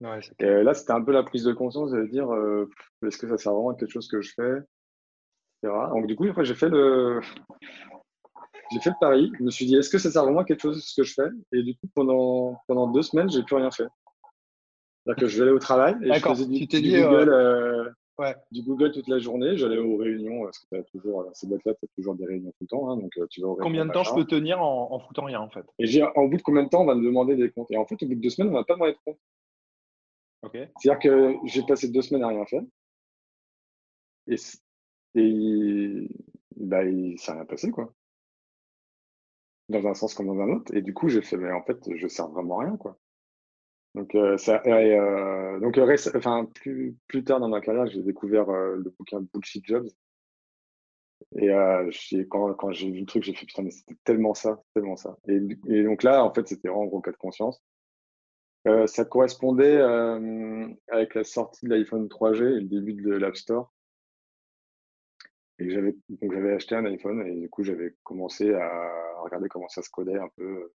Ouais, 0.00 0.20
et 0.38 0.62
là, 0.62 0.74
c'était 0.74 0.92
un 0.92 1.02
peu 1.02 1.12
la 1.12 1.24
prise 1.24 1.42
de 1.42 1.52
conscience 1.52 1.90
de 1.90 2.04
dire 2.06 2.28
est-ce 3.04 3.18
que 3.18 3.28
ça 3.28 3.36
sert 3.36 3.52
vraiment 3.52 3.70
à 3.70 3.74
quelque 3.74 3.90
chose 3.90 4.08
que 4.08 4.20
je 4.20 4.32
fais 4.32 4.60
Donc, 5.62 6.06
du 6.06 6.14
coup, 6.14 6.24
j'ai 6.42 6.54
fait 6.54 6.68
le. 6.68 7.20
J'ai 8.70 8.80
fait 8.80 8.90
le 8.90 8.96
pari. 9.00 9.32
Je 9.38 9.44
me 9.44 9.50
suis 9.50 9.64
dit, 9.64 9.76
est-ce 9.76 9.88
que 9.88 9.96
ça 9.96 10.10
sert 10.10 10.24
vraiment 10.24 10.40
à 10.40 10.44
quelque 10.44 10.60
chose 10.60 10.84
ce 10.84 11.00
que 11.00 11.02
je 11.02 11.14
fais? 11.14 11.28
Et 11.52 11.62
du 11.62 11.74
coup, 11.74 11.88
pendant, 11.94 12.60
pendant 12.66 12.86
deux 12.86 13.00
semaines, 13.00 13.30
j'ai 13.30 13.42
plus 13.42 13.56
rien 13.56 13.70
fait. 13.70 13.86
C'est-à-dire 15.08 15.22
que 15.22 15.26
je 15.26 15.38
vais 15.38 15.42
aller 15.44 15.52
au 15.52 15.58
travail 15.58 15.96
et 16.02 16.12
je 16.12 16.20
faisais 16.20 16.44
du, 16.44 16.68
tu 16.68 16.82
dit, 16.82 17.00
Google, 17.00 17.94
du 18.50 18.62
Google 18.62 18.92
toute 18.92 19.08
la 19.08 19.18
journée. 19.18 19.56
J'allais 19.56 19.78
aux 19.78 19.96
réunions, 19.96 20.44
parce 20.44 20.58
que 20.58 20.76
as 20.76 20.82
toujours, 20.82 21.24
ces 21.32 21.46
boîtes-là, 21.46 21.74
tu 21.74 21.86
as 21.86 21.88
toujours 21.96 22.14
des 22.14 22.26
réunions 22.26 22.50
tout 22.50 22.64
le 22.64 22.66
temps. 22.66 22.90
Hein, 22.90 22.96
donc, 22.96 23.16
euh, 23.16 23.26
tu 23.30 23.40
vas 23.40 23.48
combien 23.60 23.86
de 23.86 23.92
temps 23.92 24.04
je 24.04 24.14
peux 24.14 24.24
tenir 24.24 24.60
en, 24.60 24.92
en, 24.92 24.98
foutant 24.98 25.24
rien, 25.24 25.40
en 25.40 25.48
fait? 25.48 25.64
Et 25.78 25.86
j'ai, 25.86 26.02
en 26.02 26.26
bout 26.26 26.36
de 26.36 26.42
combien 26.42 26.64
de 26.64 26.68
temps 26.68 26.82
on 26.82 26.86
va 26.86 26.94
me 26.94 27.04
demander 27.04 27.36
des 27.36 27.50
comptes 27.50 27.70
Et 27.70 27.76
en 27.76 27.86
fait, 27.86 28.02
au 28.02 28.06
bout 28.06 28.16
de 28.16 28.20
deux 28.20 28.30
semaines, 28.30 28.50
on 28.50 28.54
va 28.56 28.64
pas 28.64 28.74
demander 28.74 28.92
de 28.92 28.98
C'est-à-dire 30.42 30.98
que 30.98 31.36
j'ai 31.44 31.62
passé 31.62 31.88
deux 31.88 32.02
semaines 32.02 32.24
à 32.24 32.28
rien 32.28 32.44
faire. 32.46 32.62
Et, 34.26 34.36
et 35.14 36.08
bah, 36.56 36.82
s'est 37.16 37.32
rien 37.32 37.44
passé, 37.44 37.70
quoi. 37.70 37.92
Dans 39.68 39.86
un 39.86 39.94
sens 39.94 40.14
comme 40.14 40.26
dans 40.26 40.40
un 40.40 40.50
autre. 40.50 40.74
Et 40.74 40.82
du 40.82 40.94
coup, 40.94 41.08
j'ai 41.08 41.22
fait, 41.22 41.36
mais 41.36 41.52
en 41.52 41.62
fait, 41.62 41.78
je 41.94 42.08
sers 42.08 42.28
vraiment 42.28 42.60
à 42.60 42.64
rien, 42.64 42.76
quoi. 42.76 42.98
Donc, 43.94 44.14
euh, 44.14 44.36
ça, 44.38 44.62
euh, 44.66 45.60
donc 45.60 45.78
enfin, 46.14 46.48
plus, 46.54 47.24
tard 47.24 47.40
dans 47.40 47.48
ma 47.48 47.60
carrière, 47.60 47.86
j'ai 47.86 48.02
découvert 48.02 48.48
euh, 48.48 48.76
le 48.76 48.90
bouquin 48.90 49.20
Bullshit 49.20 49.64
Jobs. 49.66 49.88
Et 51.36 51.48
quand, 52.28 52.70
j'ai 52.70 52.90
vu 52.90 53.00
le 53.00 53.06
truc, 53.06 53.24
j'ai 53.24 53.34
fait 53.34 53.44
putain, 53.44 53.62
mais 53.62 53.70
c'était 53.70 53.96
tellement 54.04 54.34
ça, 54.34 54.62
tellement 54.72 54.96
ça. 54.96 55.18
Et, 55.26 55.40
et, 55.68 55.82
donc 55.82 56.02
là, 56.02 56.24
en 56.24 56.32
fait, 56.32 56.46
c'était 56.46 56.68
vraiment 56.68 56.86
gros 56.86 57.00
cas 57.00 57.10
de 57.10 57.16
conscience. 57.16 57.60
Ça 58.86 59.04
correspondait 59.04 59.80
avec 60.88 61.14
la 61.14 61.24
sortie 61.24 61.66
de 61.66 61.70
l'iPhone 61.70 62.06
3G 62.06 62.42
et 62.42 62.60
le 62.60 62.68
début 62.68 62.94
de 62.94 63.12
l'App 63.12 63.36
Store. 63.36 63.72
Et 65.60 65.70
j'avais 65.70 65.96
donc 66.08 66.32
j'avais 66.32 66.52
acheté 66.52 66.76
un 66.76 66.84
iPhone 66.84 67.26
et 67.26 67.34
du 67.34 67.48
coup 67.50 67.64
j'avais 67.64 67.94
commencé 68.04 68.54
à 68.54 69.20
regarder 69.22 69.48
comment 69.48 69.68
ça 69.68 69.82
se 69.82 69.90
codait 69.90 70.18
un 70.18 70.28
peu 70.36 70.70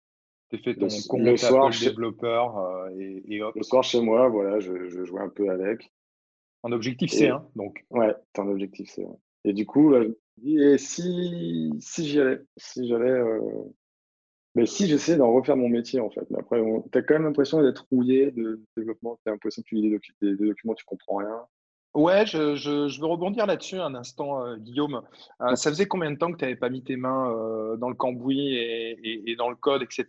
tu 0.50 0.58
fait 0.58 0.74
ton 0.74 0.88
compte 1.08 1.22
le 1.22 1.36
soir, 1.36 1.70
développeur 1.70 2.58
euh, 2.58 2.88
et, 3.28 3.42
hop. 3.42 3.54
Le 3.56 3.62
soir 3.62 3.82
chez 3.82 4.00
moi, 4.00 4.28
voilà, 4.28 4.60
je, 4.60 4.88
je 4.88 5.04
jouais 5.04 5.20
un 5.20 5.28
peu 5.28 5.50
avec. 5.50 5.90
En 6.62 6.72
objectif 6.72 7.10
C, 7.10 7.28
hein, 7.28 7.46
donc. 7.56 7.84
Ouais, 7.90 8.14
t'es 8.32 8.40
en 8.40 8.48
objectif 8.48 8.90
C. 8.90 9.06
Et 9.44 9.52
du 9.52 9.66
coup, 9.66 9.90
là, 9.90 10.02
je 10.02 10.08
me 10.08 10.16
dis, 10.38 10.58
et 10.58 10.78
si, 10.78 11.72
si 11.80 12.06
j'y 12.06 12.20
allais, 12.20 12.40
si 12.56 12.88
j'allais, 12.88 13.10
euh, 13.10 13.40
mais 14.54 14.66
si 14.66 14.86
j'essayais 14.86 15.18
d'en 15.18 15.32
refaire 15.32 15.56
mon 15.56 15.68
métier, 15.68 16.00
en 16.00 16.10
fait. 16.10 16.28
Mais 16.30 16.38
après, 16.38 16.62
t'as 16.92 17.02
quand 17.02 17.14
même 17.14 17.24
l'impression 17.24 17.62
d'être 17.62 17.86
rouillé 17.90 18.30
de 18.30 18.60
développement, 18.76 19.18
t'as 19.24 19.32
l'impression 19.32 19.62
que 19.62 19.68
tu 19.68 19.74
lis 19.76 19.98
des, 20.22 20.36
documents, 20.36 20.74
tu 20.74 20.84
comprends 20.84 21.16
rien. 21.16 21.42
Ouais, 21.94 22.26
je, 22.26 22.56
je, 22.56 22.88
je 22.88 23.00
veux 23.00 23.06
rebondir 23.06 23.46
là-dessus 23.46 23.78
un 23.78 23.94
instant, 23.94 24.44
euh, 24.44 24.56
Guillaume. 24.56 25.02
ça 25.54 25.70
faisait 25.70 25.86
combien 25.86 26.10
de 26.10 26.16
temps 26.16 26.32
que 26.32 26.38
tu 26.38 26.44
n'avais 26.44 26.56
pas 26.56 26.68
mis 26.68 26.82
tes 26.82 26.96
mains 26.96 27.30
dans 27.78 27.88
le 27.88 27.94
cambouis 27.94 28.54
et, 28.54 28.98
et, 29.02 29.30
et, 29.30 29.36
dans 29.36 29.48
le 29.48 29.56
code, 29.56 29.82
etc. 29.82 30.06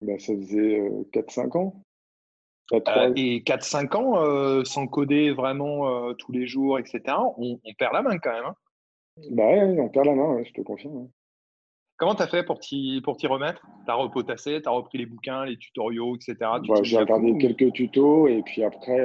Bah, 0.00 0.18
ça 0.18 0.34
faisait 0.34 0.80
4-5 1.12 1.56
ans. 1.58 1.82
Euh, 2.72 3.12
et 3.14 3.42
4-5 3.42 3.96
ans, 3.96 4.22
euh, 4.22 4.64
sans 4.64 4.86
coder 4.88 5.30
vraiment 5.30 6.08
euh, 6.08 6.14
tous 6.14 6.32
les 6.32 6.46
jours, 6.46 6.78
etc., 6.78 7.16
on, 7.38 7.58
perd 7.78 7.92
la 7.92 8.02
main 8.02 8.18
quand 8.18 8.32
même. 8.32 8.44
Hein? 8.44 8.54
Bah 9.30 9.44
oui, 9.50 9.80
on 9.80 9.88
perd 9.88 10.06
la 10.06 10.14
main, 10.14 10.42
je 10.42 10.52
te 10.52 10.60
confirme. 10.62 11.08
Comment 11.98 12.14
tu 12.14 12.22
as 12.22 12.28
fait 12.28 12.44
pour 12.44 12.58
t'y, 12.58 13.00
remettre? 13.26 13.66
Tu 13.84 13.90
as 13.90 13.94
repotassé, 13.94 14.60
tu 14.60 14.68
as 14.68 14.72
repris 14.72 14.98
les 14.98 15.06
bouquins, 15.06 15.46
les 15.46 15.56
tutoriaux, 15.56 16.16
etc. 16.16 16.34
Bah, 16.40 16.60
j'ai 16.82 16.98
regardé 16.98 17.38
quelques 17.38 17.72
tutos 17.72 18.28
et 18.28 18.42
puis 18.42 18.62
après, 18.62 19.00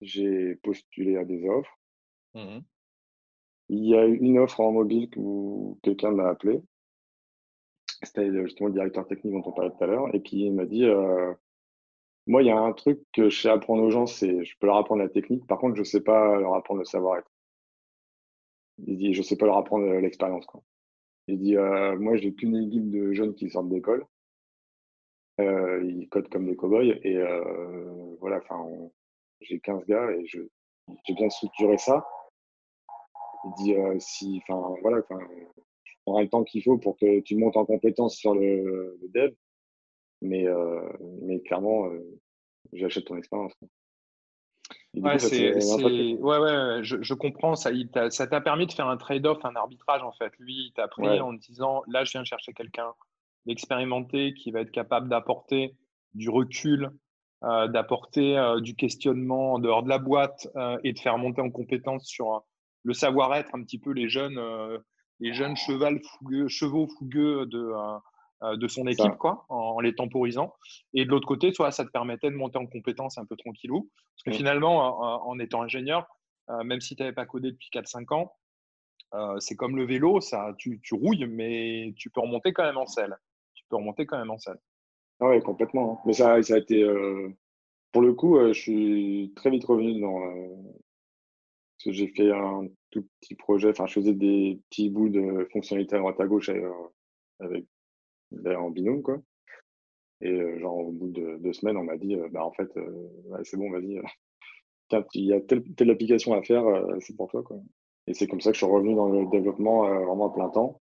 j'ai 0.00 0.56
postulé 0.56 1.16
à 1.16 1.24
des 1.24 1.46
offres. 1.48 1.78
Mmh 2.34 2.60
Il 3.70 3.84
y 3.86 3.96
a 3.96 4.04
une 4.04 4.38
offre 4.38 4.60
en 4.60 4.72
mobile 4.72 5.08
où 5.16 5.78
quelqu'un 5.82 6.10
m'a 6.10 6.28
appelé. 6.28 6.60
C'était 8.02 8.30
justement 8.44 8.68
le 8.68 8.74
directeur 8.74 9.06
technique 9.06 9.32
dont 9.32 9.42
on 9.46 9.52
parlait 9.52 9.70
tout 9.70 9.82
à 9.82 9.86
l'heure, 9.86 10.14
et 10.14 10.22
qui 10.22 10.50
m'a 10.50 10.66
dit 10.66 10.84
euh, 10.84 11.32
Moi, 12.26 12.42
il 12.42 12.48
y 12.48 12.50
a 12.50 12.58
un 12.58 12.72
truc 12.72 13.00
que 13.14 13.30
je 13.30 13.40
sais 13.40 13.48
apprendre 13.48 13.82
aux 13.82 13.90
gens, 13.90 14.06
c'est 14.06 14.44
je 14.44 14.58
peux 14.58 14.66
leur 14.66 14.76
apprendre 14.76 15.02
la 15.02 15.08
technique, 15.08 15.46
par 15.46 15.58
contre, 15.58 15.76
je 15.76 15.80
ne 15.80 15.86
sais 15.86 16.02
pas 16.02 16.38
leur 16.38 16.54
apprendre 16.54 16.80
le 16.80 16.84
savoir-être. 16.84 17.30
Il 18.86 18.98
dit 18.98 19.14
Je 19.14 19.20
ne 19.20 19.24
sais 19.24 19.36
pas 19.36 19.46
leur 19.46 19.56
apprendre 19.56 19.86
l'expérience. 19.86 20.44
Quoi. 20.44 20.62
Il 21.28 21.38
dit 21.38 21.56
euh, 21.56 21.98
Moi, 21.98 22.16
j'ai 22.16 22.34
qu'une 22.34 22.56
équipe 22.56 22.90
de 22.90 23.12
jeunes 23.12 23.34
qui 23.34 23.50
sortent 23.50 23.68
d'école. 23.68 24.04
Euh, 25.40 25.82
ils 25.84 26.08
codent 26.08 26.28
comme 26.28 26.46
des 26.46 26.56
cow-boys, 26.56 26.94
et 27.02 27.18
voilà, 28.20 28.38
enfin, 28.38 28.64
j'ai 29.40 29.58
15 29.58 29.84
gars 29.86 30.10
et 30.12 30.24
j'ai 30.26 30.48
bien 31.14 31.28
structuré 31.30 31.76
ça. 31.78 32.06
Il 33.44 33.52
dit 33.58 33.74
Si, 34.00 34.40
enfin, 34.46 34.74
voilà, 34.82 34.98
enfin 34.98 35.18
aura 36.06 36.22
le 36.22 36.28
temps 36.28 36.44
qu'il 36.44 36.62
faut 36.62 36.78
pour 36.78 36.96
que 36.96 37.20
tu 37.20 37.36
montes 37.36 37.56
en 37.56 37.64
compétence 37.64 38.16
sur 38.16 38.34
le, 38.34 38.98
dev. 39.14 39.32
Mais, 40.22 40.46
euh, 40.46 40.80
mais 41.22 41.40
clairement, 41.40 41.86
euh, 41.86 42.20
j'achète 42.72 43.06
ton 43.06 43.16
expérience. 43.16 43.52
Ouais, 44.96 46.14
ouais, 46.14 46.38
ouais, 46.38 46.84
je, 46.84 47.02
je 47.02 47.14
comprends. 47.14 47.56
Ça, 47.56 47.70
ça 48.10 48.26
t'a 48.26 48.40
permis 48.40 48.66
de 48.66 48.72
faire 48.72 48.88
un 48.88 48.96
trade-off, 48.96 49.44
un 49.44 49.56
arbitrage 49.56 50.02
en 50.02 50.12
fait. 50.12 50.32
Lui, 50.38 50.66
il 50.66 50.72
t'a 50.72 50.88
pris 50.88 51.20
en 51.20 51.32
disant 51.32 51.82
là, 51.88 52.04
je 52.04 52.12
viens 52.12 52.24
chercher 52.24 52.52
quelqu'un 52.52 52.92
d'expérimenté 53.46 54.34
qui 54.34 54.50
va 54.50 54.60
être 54.60 54.70
capable 54.70 55.08
d'apporter 55.08 55.74
du 56.14 56.30
recul, 56.30 56.90
euh, 57.42 57.66
d'apporter 57.68 58.40
du 58.62 58.74
questionnement 58.74 59.54
en 59.54 59.58
dehors 59.58 59.82
de 59.82 59.88
la 59.88 59.98
boîte 59.98 60.48
et 60.84 60.92
de 60.92 60.98
faire 60.98 61.18
monter 61.18 61.40
en 61.40 61.50
compétence 61.50 62.06
sur 62.06 62.44
le 62.84 62.94
savoir-être 62.94 63.54
un 63.54 63.62
petit 63.62 63.78
peu 63.78 63.92
les 63.92 64.08
jeunes 64.08 64.38
les 65.20 65.32
jeunes 65.32 65.56
cheval 65.56 66.00
fougueux, 66.02 66.48
chevaux 66.48 66.86
fougueux 66.86 67.46
de, 67.46 67.58
euh, 67.58 67.78
euh, 67.78 67.98
de 68.52 68.68
son 68.68 68.86
équipe, 68.86 69.16
quoi, 69.16 69.44
en, 69.48 69.80
les 69.80 69.94
temporisant. 69.94 70.54
Et 70.92 71.04
de 71.04 71.10
l'autre 71.10 71.26
côté, 71.26 71.52
soit 71.52 71.70
ça 71.70 71.84
te 71.84 71.90
permettait 71.90 72.30
de 72.30 72.36
monter 72.36 72.58
en 72.58 72.66
compétence 72.66 73.18
un 73.18 73.24
peu 73.24 73.36
tranquillou. 73.36 73.90
Parce 74.16 74.24
que 74.24 74.32
finalement, 74.32 75.26
en, 75.26 75.38
étant 75.38 75.62
ingénieur, 75.62 76.06
euh, 76.50 76.62
même 76.64 76.80
si 76.80 76.96
tu 76.96 77.02
n'avais 77.02 77.14
pas 77.14 77.26
codé 77.26 77.52
depuis 77.52 77.70
4-5 77.72 78.14
ans, 78.14 78.32
c'est 79.38 79.54
comme 79.54 79.76
le 79.76 79.84
vélo, 79.84 80.20
ça, 80.20 80.54
tu, 80.58 80.80
tu, 80.82 80.94
rouilles, 80.94 81.26
mais 81.26 81.94
tu 81.96 82.10
peux 82.10 82.20
remonter 82.20 82.52
quand 82.52 82.64
même 82.64 82.78
en 82.78 82.86
selle. 82.86 83.16
Tu 83.54 83.64
peux 83.68 83.76
remonter 83.76 84.06
quand 84.06 84.18
même 84.18 84.30
en 84.30 84.38
selle. 84.38 84.58
Ah 85.20 85.28
oui, 85.28 85.40
complètement. 85.40 85.92
Hein. 85.92 86.02
Mais 86.04 86.12
ça, 86.12 86.42
ça 86.42 86.54
a 86.54 86.58
été. 86.58 86.84
pour 87.92 88.02
le 88.02 88.12
coup, 88.12 88.38
je 88.48 88.60
suis 88.60 89.32
très 89.36 89.50
vite 89.50 89.64
revenu 89.64 90.00
dans. 90.00 90.18
parce 90.20 91.84
que 91.84 91.92
j'ai 91.92 92.08
fait 92.08 92.32
un 92.32 92.66
tout 92.90 93.06
petit 93.20 93.34
projet, 93.34 93.70
enfin, 93.70 93.86
je 93.86 93.94
faisais 93.94 94.14
des 94.14 94.60
petits 94.70 94.88
bouts 94.88 95.08
de 95.08 95.48
fonctionnalités 95.52 95.96
à 95.96 95.98
droite 95.98 96.20
à 96.20 96.26
gauche 96.26 96.50
avec, 97.40 97.66
ben, 98.30 98.56
en 98.56 98.70
binôme, 98.70 99.02
quoi. 99.02 99.20
Et 100.20 100.58
genre, 100.58 100.76
au 100.78 100.92
bout 100.92 101.10
de 101.10 101.38
deux 101.38 101.52
semaines, 101.52 101.76
on 101.76 101.84
m'a 101.84 101.96
dit, 101.96 102.16
bah, 102.30 102.44
en 102.44 102.52
fait, 102.52 102.70
c'est 103.42 103.56
bon, 103.56 103.70
vas-y, 103.70 104.00
il 105.14 105.24
y 105.24 105.32
a 105.32 105.40
telle, 105.40 105.62
telle 105.74 105.90
application 105.90 106.32
à 106.34 106.42
faire, 106.42 106.64
c'est 107.00 107.16
pour 107.16 107.30
toi, 107.30 107.42
quoi. 107.42 107.58
Et 108.06 108.14
c'est 108.14 108.26
comme 108.26 108.40
ça 108.40 108.50
que 108.50 108.54
je 108.54 108.64
suis 108.64 108.72
revenu 108.72 108.94
dans 108.94 109.08
le 109.08 109.26
développement 109.30 109.82
vraiment 110.04 110.30
à 110.30 110.34
plein 110.34 110.50
temps. 110.50 110.80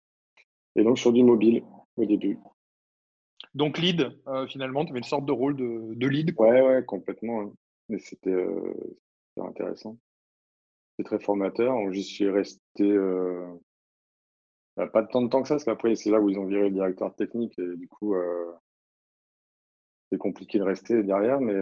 Et 0.76 0.84
donc, 0.84 0.98
sur 0.98 1.12
du 1.12 1.24
mobile 1.24 1.64
au 1.96 2.04
début. 2.04 2.38
Donc, 3.54 3.78
lead, 3.78 4.16
finalement, 4.48 4.84
tu 4.84 4.90
avais 4.90 5.00
une 5.00 5.04
sorte 5.04 5.24
de 5.24 5.32
rôle 5.32 5.56
de, 5.56 5.94
de 5.94 6.06
lead 6.06 6.32
Ouais, 6.38 6.62
ouais, 6.62 6.84
complètement. 6.84 7.40
Hein. 7.40 7.52
Mais 7.88 7.98
c'était 7.98 8.36
intéressant. 9.36 9.98
C'est 10.96 11.04
très 11.04 11.18
formateur. 11.18 11.76
J'y 11.92 12.04
suis 12.04 12.28
resté 12.28 12.96
pas 14.86 15.02
tant 15.02 15.22
de 15.22 15.28
temps 15.28 15.42
que 15.42 15.48
ça, 15.48 15.54
parce 15.54 15.64
qu'après, 15.64 15.96
c'est 15.96 16.10
là 16.10 16.20
où 16.20 16.28
ils 16.28 16.38
ont 16.38 16.46
viré 16.46 16.64
le 16.64 16.70
directeur 16.70 17.14
technique 17.14 17.58
et 17.58 17.76
du 17.76 17.88
coup, 17.88 18.14
c'est 20.10 20.18
compliqué 20.18 20.58
de 20.58 20.64
rester 20.64 21.02
derrière. 21.02 21.40
Mais, 21.40 21.54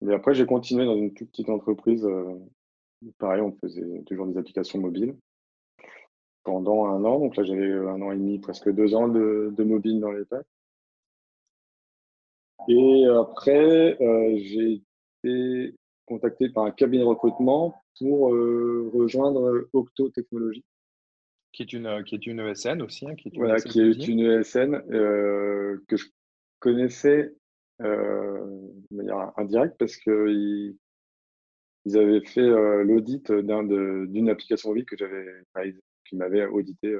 mais 0.00 0.14
après, 0.14 0.34
j'ai 0.34 0.46
continué 0.46 0.84
dans 0.84 0.96
une 0.96 1.14
toute 1.14 1.30
petite 1.30 1.48
entreprise. 1.48 2.06
pareil, 3.18 3.40
on 3.40 3.52
faisait 3.52 4.02
toujours 4.06 4.26
des 4.26 4.38
applications 4.38 4.80
mobiles 4.80 5.16
pendant 6.42 6.86
un 6.86 7.04
an. 7.04 7.18
Donc 7.20 7.36
là, 7.36 7.44
j'avais 7.44 7.72
un 7.72 8.02
an 8.02 8.12
et 8.12 8.16
demi, 8.16 8.38
presque 8.38 8.70
deux 8.70 8.94
ans 8.94 9.08
de, 9.08 9.54
mobile 9.58 10.00
dans 10.00 10.12
les 10.12 10.24
pattes. 10.24 10.46
Et 12.68 13.06
après, 13.06 13.96
j'ai 14.38 14.82
été 15.22 15.74
contacté 16.06 16.48
par 16.48 16.64
un 16.64 16.70
cabinet 16.70 17.02
de 17.02 17.08
recrutement 17.08 17.74
pour 17.98 18.30
rejoindre 18.30 19.68
Octo 19.72 20.10
Technologies. 20.10 20.64
Qui 21.54 21.62
est 21.62 21.72
une, 21.72 22.02
qui 22.04 22.16
est 22.16 22.26
une 22.26 22.40
ESN 22.40 22.82
aussi. 22.82 23.08
Hein, 23.08 23.14
qui 23.14 23.28
est 23.28 23.34
une 23.34 23.38
voilà, 23.38 23.60
qui 23.60 23.80
est 23.80 24.08
une 24.08 24.18
ESN 24.18 24.82
que 25.86 25.96
je 25.96 26.04
connaissais 26.58 27.32
de 27.78 28.76
manière 28.90 29.32
indirecte 29.38 29.76
parce 29.78 29.96
qu'ils 29.96 30.76
ils 31.84 31.96
avaient 31.96 32.24
fait 32.24 32.48
l'audit 32.82 33.30
d'une 33.30 34.28
application 34.30 34.70
mobile 34.70 34.84
que 34.84 34.96
j'avais 34.96 35.26
qui 36.08 36.16
m'avait 36.16 36.44
audité. 36.46 36.96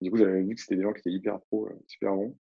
Du 0.00 0.10
coup, 0.10 0.16
j'avais 0.16 0.42
vu 0.42 0.54
que 0.54 0.60
c'était 0.60 0.76
des 0.76 0.82
gens 0.82 0.94
qui 0.94 1.00
étaient 1.00 1.12
hyper 1.12 1.38
pro, 1.42 1.68
super 1.86 2.14
bons. 2.14 2.34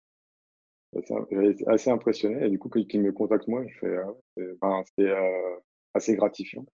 J'avais 1.31 1.51
été 1.51 1.67
assez 1.67 1.89
impressionné 1.89 2.45
et 2.45 2.49
du 2.49 2.59
coup, 2.59 2.69
qu'ils 2.69 3.01
me 3.01 3.11
contactent 3.11 3.47
moi, 3.47 3.65
je 3.67 3.79
fais, 3.79 3.97
ah 4.61 4.83
c'était 4.85 5.13
assez 5.93 6.15
gratifiant. 6.15 6.65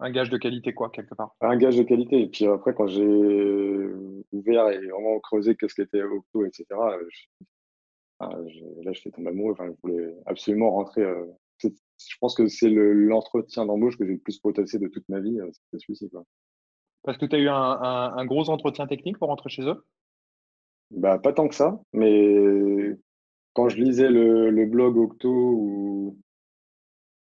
Un 0.00 0.10
gage 0.10 0.30
de 0.30 0.36
qualité, 0.38 0.74
quoi, 0.74 0.90
quelque 0.90 1.14
part. 1.14 1.34
Un 1.40 1.56
gage 1.56 1.76
de 1.76 1.82
qualité. 1.82 2.22
Et 2.22 2.28
puis 2.28 2.46
après, 2.46 2.74
quand 2.74 2.86
j'ai 2.86 3.04
ouvert 4.32 4.68
et 4.68 4.86
vraiment 4.86 5.20
creusé 5.20 5.54
qu'est-ce 5.54 5.74
qu'était 5.74 6.02
Octo, 6.02 6.44
etc., 6.44 6.66
ah, 8.20 8.28
là, 8.82 8.92
j'étais 8.92 9.10
tombé 9.10 9.30
amoureux. 9.30 9.52
Enfin, 9.52 9.68
je 9.68 9.88
voulais 9.88 10.14
absolument 10.26 10.70
rentrer. 10.70 11.02
Euh, 11.02 11.26
je 11.62 12.16
pense 12.20 12.34
que 12.34 12.48
c'est 12.48 12.70
l'entretien 12.70 13.66
d'embauche 13.66 13.96
que 13.96 14.04
j'ai 14.04 14.14
le 14.14 14.18
plus 14.18 14.38
potassé 14.38 14.78
de 14.78 14.88
toute 14.88 15.08
ma 15.08 15.20
vie. 15.20 15.40
Euh, 15.40 15.50
c'était 15.52 15.84
celui-ci. 15.84 16.10
Parce 17.02 17.18
que 17.18 17.26
tu 17.26 17.36
as 17.36 17.38
eu 17.38 17.48
un, 17.48 18.24
gros 18.26 18.50
entretien 18.50 18.86
technique 18.86 19.18
pour 19.18 19.28
rentrer 19.28 19.50
chez 19.50 19.62
eux? 19.62 19.84
Bah, 20.90 21.18
Pas 21.18 21.32
tant 21.32 21.48
que 21.48 21.54
ça. 21.54 21.80
Mais 21.92 22.96
quand 23.52 23.68
je 23.68 23.76
lisais 23.76 24.10
le, 24.10 24.66
blog 24.66 24.96
Octo 24.96 25.30
ou, 25.30 26.18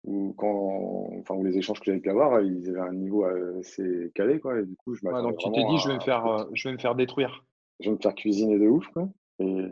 ou, 0.09 0.35
quand, 0.37 1.11
enfin, 1.21 1.35
ou 1.35 1.45
les 1.45 1.59
échanges 1.59 1.81
que 1.81 1.87
j'avais 1.87 2.01
pu 2.01 2.11
avoir, 2.11 2.41
ils 2.41 2.69
avaient 2.71 2.81
un 2.81 2.95
niveau 2.95 3.25
assez 3.25 4.11
calé. 4.15 4.41
Quoi, 4.41 4.61
et 4.61 4.65
du 4.65 4.75
coup, 4.77 4.95
je 4.95 5.03
donc 5.03 5.37
tu 5.39 5.51
t'es 5.53 5.65
dit, 5.65 5.79
je, 5.79 5.89
vais 5.89 5.97
me 5.97 6.01
faire, 6.01 6.27
euh, 6.27 6.45
je 6.55 6.69
vais 6.69 6.73
me 6.73 6.79
faire 6.79 6.95
détruire. 6.95 7.45
Je 7.81 7.91
vais 7.91 7.97
me 7.97 8.01
faire 8.01 8.15
cuisiner 8.15 8.59
de 8.59 8.67
ouf. 8.67 8.87
Quoi. 8.89 9.09
Et 9.39 9.65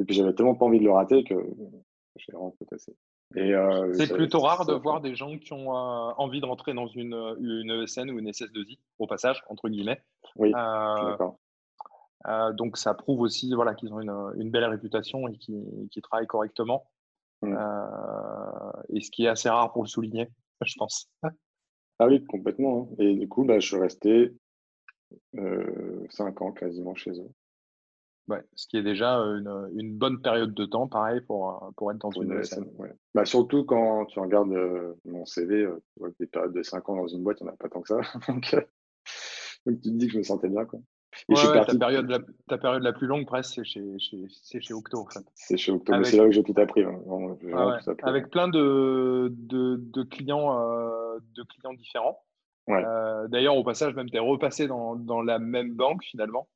et 0.00 0.04
puis 0.04 0.14
j'avais 0.14 0.32
tellement 0.32 0.54
pas 0.54 0.64
envie 0.64 0.78
de 0.78 0.84
le 0.84 0.92
rater 0.92 1.22
que 1.24 1.34
j'ai 2.16 2.32
vraiment 2.32 2.54
potassé. 2.58 2.96
Euh, 3.36 3.92
c'est 3.94 4.12
plutôt 4.12 4.40
rare 4.40 4.66
de 4.66 4.72
voir 4.72 5.00
des 5.00 5.14
gens 5.14 5.38
qui 5.38 5.52
ont 5.52 5.72
euh, 5.72 6.12
envie 6.16 6.40
de 6.40 6.46
rentrer 6.46 6.74
dans 6.74 6.88
une, 6.88 7.14
une 7.40 7.70
ESN 7.82 8.10
ou 8.10 8.18
une 8.18 8.28
SS2I, 8.28 8.78
au 8.98 9.06
passage, 9.06 9.44
entre 9.48 9.68
guillemets. 9.68 10.02
Oui, 10.36 10.52
euh, 10.56 11.16
euh, 12.26 12.52
donc 12.52 12.76
ça 12.76 12.94
prouve 12.94 13.20
aussi 13.20 13.54
voilà, 13.54 13.74
qu'ils 13.74 13.92
ont 13.92 14.00
une, 14.00 14.10
une, 14.36 14.50
belle 14.50 14.64
réputation 14.64 15.28
et 15.28 15.36
qu'ils 15.36 16.02
travaillent 16.02 16.26
correctement. 16.26 16.90
Mm. 17.42 17.56
et 18.90 19.00
ce 19.00 19.10
qui 19.10 19.24
est 19.24 19.28
assez 19.28 19.48
rare 19.48 19.72
pour 19.72 19.82
le 19.82 19.88
souligner, 19.88 20.28
je 20.64 20.74
pense. 20.78 21.10
Ah 21.98 22.06
oui, 22.06 22.24
complètement. 22.26 22.90
Hein. 22.92 22.94
Et 22.98 23.14
du 23.14 23.28
coup, 23.28 23.44
bah, 23.44 23.58
je 23.60 23.66
suis 23.66 23.76
resté 23.76 24.34
5 25.34 26.42
ans 26.42 26.52
quasiment 26.52 26.94
chez 26.94 27.12
eux 27.12 27.30
ce 28.54 28.66
qui 28.68 28.76
est 28.76 28.82
déjà 28.82 29.16
une, 29.16 29.96
bonne 29.96 30.20
période 30.20 30.54
de 30.54 30.64
temps, 30.64 30.88
pareil, 30.88 31.20
pour, 31.22 31.72
pour 31.76 31.90
être 31.90 31.98
dans 31.98 32.10
une 32.10 32.32
ESN. 32.32 32.64
Bah, 33.14 33.24
surtout 33.24 33.64
quand 33.64 34.06
tu 34.06 34.20
regardes 34.20 34.54
mon 35.04 35.24
CV, 35.26 35.66
tu 35.92 36.00
vois 36.00 36.10
des 36.18 36.26
périodes 36.26 36.52
de 36.52 36.62
5 36.62 36.88
ans 36.88 36.96
dans 36.96 37.08
une 37.08 37.22
boîte, 37.22 37.40
il 37.40 37.44
n'y 37.44 37.50
en 37.50 37.54
a 37.54 37.56
pas 37.56 37.68
tant 37.68 37.80
que 37.80 37.88
ça. 37.88 38.00
donc, 38.28 38.56
tu 39.66 39.80
te 39.80 39.88
dis 39.88 40.06
que 40.06 40.12
je 40.12 40.18
me 40.18 40.22
sentais 40.22 40.48
bien. 40.48 40.64
Quoi. 40.64 40.80
Ta, 41.28 41.64
période 41.78 42.08
la, 42.08 42.18
ta 42.48 42.58
période 42.58 42.82
la 42.82 42.92
plus 42.92 43.06
longue, 43.06 43.26
presque, 43.26 43.54
c'est 43.54 43.64
chez, 43.64 43.98
chez, 43.98 44.60
chez, 44.60 44.74
Octo. 44.74 44.98
En 44.98 45.06
fait. 45.06 45.24
C'est 45.34 45.56
chez 45.56 45.72
Octo, 45.72 45.92
mais 45.96 46.04
c'est 46.04 46.16
là 46.16 46.24
où 46.24 46.32
j'ai 46.32 46.42
tout 46.42 46.54
appris. 46.56 46.84
Hein. 46.84 47.00
Ah 47.54 47.78
Avec 48.02 48.30
plein 48.30 48.48
de, 48.48 49.28
de, 49.30 49.76
de 49.76 50.02
clients, 50.02 50.54
de 51.34 51.42
clients 51.42 51.74
différents. 51.74 52.22
D'ailleurs, 53.28 53.56
au 53.56 53.64
passage, 53.64 53.94
même 53.94 54.10
tu 54.10 54.16
es 54.16 54.20
repassé 54.20 54.66
dans, 54.66 54.96
dans, 54.96 55.22
la 55.22 55.38
même 55.38 55.74
banque 55.74 56.04
finalement. 56.04 56.48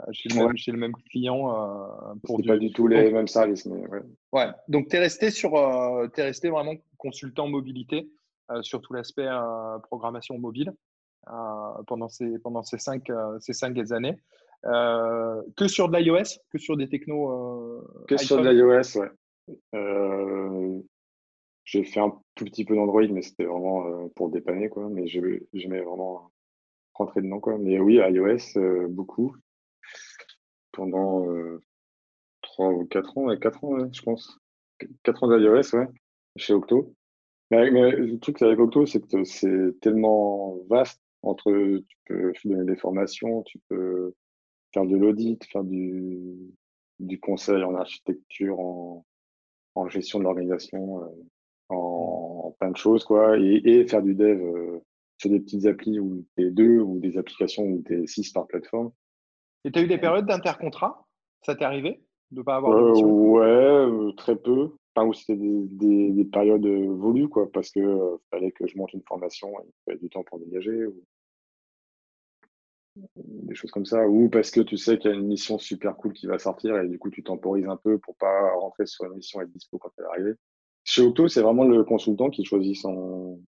Euh, 0.00 0.12
chez 0.12 0.28
le, 0.28 0.34
même, 0.34 0.56
chez 0.56 0.72
le, 0.72 0.78
même, 0.78 0.92
client. 1.08 1.50
Euh, 1.50 2.14
pour 2.24 2.40
du... 2.40 2.48
pas 2.48 2.56
du 2.56 2.72
tout 2.72 2.88
les 2.88 3.12
mêmes 3.12 3.28
services. 3.28 3.64
Mais 3.66 3.86
ouais. 3.86 4.02
ouais. 4.32 4.46
Donc, 4.68 4.88
tu 4.88 4.96
es, 4.96 4.98
resté 4.98 5.30
sur, 5.30 5.54
euh, 5.54 6.08
es 6.16 6.22
resté 6.22 6.48
vraiment 6.50 6.74
consultant 6.98 7.48
mobilité 7.48 8.08
sur 8.60 8.82
tout 8.82 8.92
l'aspect 8.92 9.28
programmation 9.84 10.38
mobile 10.38 10.74
pendant, 11.86 12.08
ces, 12.08 12.38
pendant 12.38 12.62
ces, 12.62 12.78
cinq, 12.78 13.10
ces 13.40 13.52
cinq 13.52 13.76
années. 13.92 14.16
que 14.62 15.68
sur 15.68 15.88
de 15.88 15.96
l'iOS 15.96 16.40
Que 16.50 16.58
sur 16.58 16.76
des 16.76 16.88
technos 16.88 17.82
Que 18.08 18.16
sur 18.16 18.42
de 18.42 18.48
l'iOS, 18.48 18.98
ouais. 18.98 20.82
j'ai 21.64 21.84
fait 21.84 22.00
un 22.00 22.12
tout 22.34 22.44
petit 22.44 22.64
peu 22.64 22.74
d'Android, 22.74 23.06
mais 23.10 23.22
c'était 23.22 23.44
vraiment 23.44 24.08
pour 24.16 24.30
dépanner, 24.30 24.68
quoi. 24.68 24.88
Mais 24.90 25.06
j'aimais 25.06 25.80
vraiment 25.80 26.30
rentrer 26.94 27.22
dedans, 27.22 27.40
quoi. 27.40 27.58
Mais 27.58 27.78
oui, 27.78 27.94
iOS, 27.96 28.88
beaucoup 28.88 29.36
pendant 30.74 31.26
euh, 31.28 31.60
3 32.42 32.68
ou 32.68 32.86
4 32.86 33.18
ans, 33.18 33.36
4 33.36 33.64
ans, 33.64 33.92
je 33.92 34.02
pense. 34.02 34.38
4 35.02 35.24
ans 35.24 35.38
d'iOS, 35.38 35.74
ouais, 35.74 35.88
chez 36.36 36.52
Octo. 36.52 36.94
Mais, 37.50 37.70
le 37.70 38.18
truc 38.18 38.40
avec 38.42 38.58
Octo, 38.58 38.84
c'est 38.86 39.00
que 39.00 39.24
c'est 39.24 39.80
tellement 39.80 40.58
vaste 40.68 41.00
entre, 41.24 41.52
tu 41.88 41.96
peux 42.06 42.32
donner 42.44 42.64
des 42.64 42.76
formations, 42.76 43.42
tu 43.42 43.58
peux 43.68 44.14
faire 44.72 44.84
de 44.84 44.96
l'audit, 44.96 45.42
faire 45.44 45.64
du, 45.64 46.36
du 46.98 47.20
conseil 47.20 47.62
en 47.62 47.74
architecture, 47.74 48.58
en, 48.58 49.04
en 49.74 49.88
gestion 49.88 50.18
de 50.18 50.24
l'organisation, 50.24 51.02
euh, 51.02 51.06
en, 51.68 52.54
plein 52.58 52.70
de 52.70 52.76
choses, 52.76 53.04
quoi, 53.04 53.38
et, 53.38 53.60
et 53.64 53.86
faire 53.86 54.02
du 54.02 54.14
dev 54.14 54.40
euh, 54.40 54.80
sur 55.18 55.30
des 55.30 55.40
petites 55.40 55.66
applis 55.66 55.98
où 55.98 56.24
t'es 56.36 56.50
deux, 56.50 56.78
ou 56.80 56.98
des 56.98 57.16
applications 57.16 57.64
où 57.64 57.82
t'es 57.82 58.06
six 58.06 58.30
par 58.32 58.46
plateforme. 58.46 58.92
Et 59.64 59.72
tu 59.72 59.78
as 59.78 59.82
eu 59.82 59.88
des 59.88 59.98
périodes 59.98 60.26
d'intercontrat? 60.26 61.06
Ça 61.42 61.54
t'est 61.54 61.64
arrivé 61.64 62.00
de 62.30 62.42
pas 62.42 62.56
avoir 62.56 62.76
euh, 62.76 63.00
Ouais, 63.02 64.14
très 64.16 64.36
peu. 64.36 64.70
Enfin, 64.94 65.08
où 65.08 65.12
c'était 65.12 65.36
des, 65.36 66.10
des, 66.12 66.24
périodes 66.24 66.66
volues, 66.66 67.28
quoi, 67.28 67.50
parce 67.50 67.70
que 67.70 68.18
fallait 68.30 68.52
que 68.52 68.66
je 68.66 68.76
monte 68.76 68.92
une 68.92 69.02
formation 69.02 69.48
et 69.60 69.64
il 69.66 69.72
fallait 69.84 69.98
du 69.98 70.08
temps 70.08 70.22
pour 70.22 70.38
dégager. 70.38 70.86
Ou... 70.86 71.02
Des 73.16 73.54
choses 73.54 73.70
comme 73.70 73.84
ça. 73.84 74.06
Ou 74.08 74.28
parce 74.28 74.50
que 74.50 74.60
tu 74.60 74.76
sais 74.76 74.98
qu'il 74.98 75.10
y 75.10 75.14
a 75.14 75.16
une 75.16 75.26
mission 75.26 75.58
super 75.58 75.96
cool 75.96 76.12
qui 76.12 76.26
va 76.26 76.38
sortir 76.38 76.78
et 76.78 76.88
du 76.88 76.98
coup 76.98 77.10
tu 77.10 77.22
temporises 77.22 77.66
un 77.66 77.76
peu 77.76 77.98
pour 77.98 78.16
pas 78.16 78.52
rentrer 78.54 78.86
sur 78.86 79.04
une 79.04 79.14
mission 79.14 79.40
et 79.40 79.44
être 79.44 79.52
dispo 79.52 79.78
quand 79.78 79.90
elle 79.98 80.04
est 80.04 80.08
arrivée. 80.08 80.34
Chez 80.84 81.02
Octo, 81.02 81.28
c'est 81.28 81.40
vraiment 81.40 81.64
le 81.64 81.82
consultant 81.82 82.30
qui 82.30 82.44
choisit 82.44 82.76
son, 82.76 83.42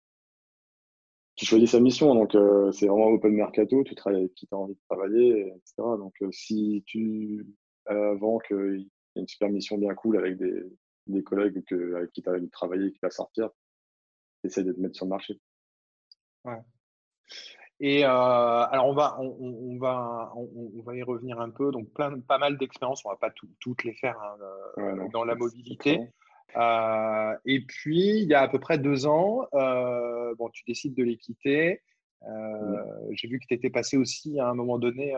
tu 1.35 1.45
choisis 1.45 1.71
sa 1.71 1.79
mission. 1.79 2.15
Donc, 2.15 2.33
euh, 2.35 2.71
c'est 2.71 2.87
vraiment 2.87 3.07
open 3.07 3.33
mercato. 3.33 3.83
Tu 3.83 3.95
travailles 3.95 4.21
avec 4.21 4.33
qui 4.35 4.47
tu 4.47 4.55
as 4.55 4.57
envie 4.57 4.73
de 4.73 4.79
travailler, 4.89 5.47
etc. 5.47 5.73
Donc, 5.77 6.13
euh, 6.21 6.31
si 6.31 6.83
tu, 6.87 7.45
avant 7.85 8.39
qu'il 8.39 8.79
y 9.15 9.19
ait 9.19 9.21
une 9.21 9.27
super 9.27 9.49
mission 9.49 9.77
bien 9.77 9.93
cool 9.95 10.17
avec 10.17 10.37
des, 10.37 10.63
des 11.07 11.23
collègues 11.23 11.63
avec 11.95 12.11
qui 12.11 12.21
tu 12.21 12.29
as 12.29 12.33
envie 12.33 12.45
de 12.45 12.51
travailler 12.51 12.91
qui 12.91 12.99
va 13.01 13.09
sortir, 13.09 13.49
essaie 14.43 14.63
de 14.63 14.71
te 14.71 14.79
mettre 14.79 14.95
sur 14.95 15.05
le 15.05 15.09
marché. 15.09 15.39
Ouais. 16.45 16.61
Et 17.79 18.03
alors, 18.05 18.87
on 18.87 18.93
va, 18.93 19.17
on, 19.19 19.77
va, 19.77 20.31
on, 20.35 20.81
va 20.83 20.95
y 20.95 21.03
revenir 21.03 21.39
un 21.41 21.49
peu. 21.49 21.71
Donc, 21.71 21.89
plein, 21.93 22.19
pas 22.19 22.37
mal 22.37 22.57
d'expériences. 22.57 23.03
On 23.05 23.09
ne 23.09 23.13
va 23.13 23.17
pas 23.17 23.33
toutes 23.59 23.83
les 23.83 23.93
faire 23.93 24.17
hein, 24.77 25.07
dans 25.11 25.25
la 25.25 25.35
mobilité. 25.35 25.99
et 27.45 27.61
puis, 27.67 28.21
il 28.21 28.29
y 28.29 28.33
a 28.33 28.41
à 28.41 28.47
peu 28.47 28.59
près 28.59 28.77
deux 28.77 29.05
ans, 29.07 29.47
bon, 29.51 30.49
tu 30.53 30.63
décides 30.65 30.95
de 30.95 31.03
les 31.03 31.17
quitter. 31.17 31.81
J'ai 33.11 33.27
vu 33.27 33.39
que 33.39 33.45
tu 33.47 33.53
étais 33.53 33.69
passé 33.69 33.97
aussi 33.97 34.39
à 34.39 34.47
un 34.47 34.53
moment 34.53 34.79
donné 34.79 35.13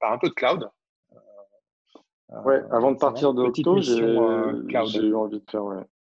par 0.00 0.12
un 0.12 0.18
peu 0.18 0.28
de 0.28 0.34
cloud. 0.34 0.70
ouais, 2.44 2.62
avant 2.70 2.92
de 2.92 2.98
partir 2.98 3.34
d'Octo, 3.34 3.80
j'ai 3.80 3.98
eu 3.98 5.14
envie 5.16 5.40
de 5.40 5.50
faire. 5.50 5.64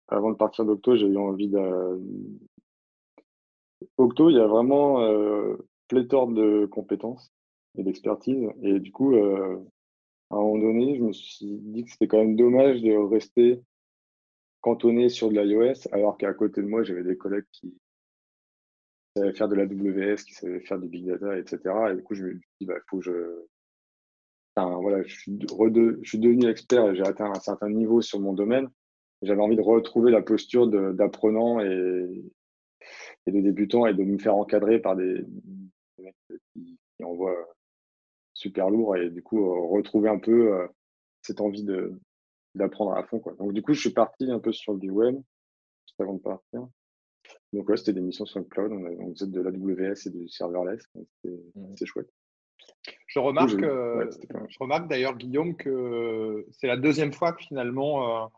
Avant 0.08 0.30
de 0.30 0.36
partir 0.36 0.66
d'Octo, 0.66 0.96
j'ai 0.96 1.06
eu 1.06 1.16
envie 1.16 1.48
de, 1.48 1.98
Octo, 3.96 4.30
il 4.30 4.36
y 4.36 4.40
a 4.40 4.46
vraiment 4.46 5.02
euh, 5.02 5.56
pléthore 5.88 6.28
de 6.28 6.66
compétences 6.66 7.32
et 7.76 7.82
d'expertise. 7.82 8.48
Et 8.62 8.80
du 8.80 8.92
coup, 8.92 9.14
euh, 9.14 9.58
à 10.30 10.36
un 10.36 10.38
moment 10.38 10.58
donné, 10.58 10.96
je 10.96 11.02
me 11.02 11.12
suis 11.12 11.46
dit 11.46 11.84
que 11.84 11.90
c'était 11.90 12.08
quand 12.08 12.18
même 12.18 12.36
dommage 12.36 12.82
de 12.82 12.92
rester 12.92 13.62
cantonné 14.60 15.08
sur 15.08 15.28
de 15.28 15.40
l'iOS, 15.40 15.88
alors 15.92 16.16
qu'à 16.16 16.32
côté 16.32 16.62
de 16.62 16.68
moi, 16.68 16.82
j'avais 16.82 17.02
des 17.02 17.16
collègues 17.16 17.46
qui 17.52 17.74
savaient 19.16 19.34
faire 19.34 19.48
de 19.48 19.56
la 19.56 19.64
WS, 19.64 20.22
qui 20.24 20.34
savaient 20.34 20.60
faire 20.60 20.78
du 20.78 20.88
big 20.88 21.06
data, 21.06 21.36
etc. 21.36 21.58
Et 21.90 21.96
du 21.96 22.02
coup, 22.02 22.14
je 22.14 22.24
me 22.24 22.30
suis 22.30 22.40
dit, 22.60 22.66
bah, 22.66 22.78
faut 22.88 22.98
que 22.98 23.04
je. 23.04 23.46
Enfin, 24.54 24.78
voilà, 24.80 25.02
je 25.02 25.14
suis, 25.14 25.38
je 25.40 26.08
suis 26.08 26.18
devenu 26.18 26.48
expert 26.48 26.86
et 26.86 26.94
j'ai 26.94 27.02
atteint 27.02 27.30
un 27.30 27.40
certain 27.40 27.70
niveau 27.70 28.02
sur 28.02 28.20
mon 28.20 28.34
domaine. 28.34 28.68
J'avais 29.22 29.40
envie 29.40 29.56
de 29.56 29.62
retrouver 29.62 30.10
la 30.10 30.20
posture 30.20 30.66
d'apprenant 30.66 31.60
et, 31.60 32.22
et 33.26 33.32
de 33.32 33.40
débutants 33.40 33.86
et 33.86 33.94
de 33.94 34.02
me 34.02 34.18
faire 34.18 34.36
encadrer 34.36 34.80
par 34.80 34.96
des, 34.96 35.24
mecs 35.98 36.14
qui, 36.52 36.78
envoient 37.02 37.48
super 38.32 38.70
lourd 38.70 38.96
et 38.96 39.10
du 39.10 39.22
coup 39.22 39.44
euh, 39.44 39.68
retrouver 39.68 40.08
un 40.08 40.18
peu 40.18 40.54
euh, 40.54 40.66
cette 41.20 41.40
envie 41.40 41.64
de 41.64 41.98
d'apprendre 42.54 42.92
à 42.92 43.02
fond 43.04 43.18
quoi. 43.18 43.34
Donc 43.34 43.52
du 43.52 43.62
coup 43.62 43.72
je 43.72 43.80
suis 43.80 43.92
parti 43.92 44.30
un 44.30 44.38
peu 44.38 44.52
sur 44.52 44.76
du 44.76 44.90
web 44.90 45.16
juste 45.86 46.00
avant 46.00 46.14
de 46.14 46.20
partir. 46.20 46.68
Donc 47.52 47.68
ouais, 47.68 47.76
c'était 47.76 47.92
des 47.92 48.00
missions 48.00 48.26
sur 48.26 48.40
le 48.40 48.44
cloud, 48.46 48.72
on, 48.72 49.14
faisait 49.14 49.26
de 49.26 49.40
l'AWS 49.40 50.06
et 50.06 50.10
du 50.10 50.28
serverless, 50.28 50.82
c'était 51.22 51.36
mmh. 51.54 51.86
chouette. 51.86 52.10
Je 53.06 53.18
remarque, 53.18 53.62
euh, 53.62 54.10
je 54.48 54.58
remarque 54.60 54.88
d'ailleurs 54.88 55.16
Guillaume 55.16 55.56
que 55.56 56.46
c'est 56.52 56.66
la 56.66 56.76
deuxième 56.76 57.12
fois 57.12 57.32
que 57.32 57.42
finalement 57.42 58.30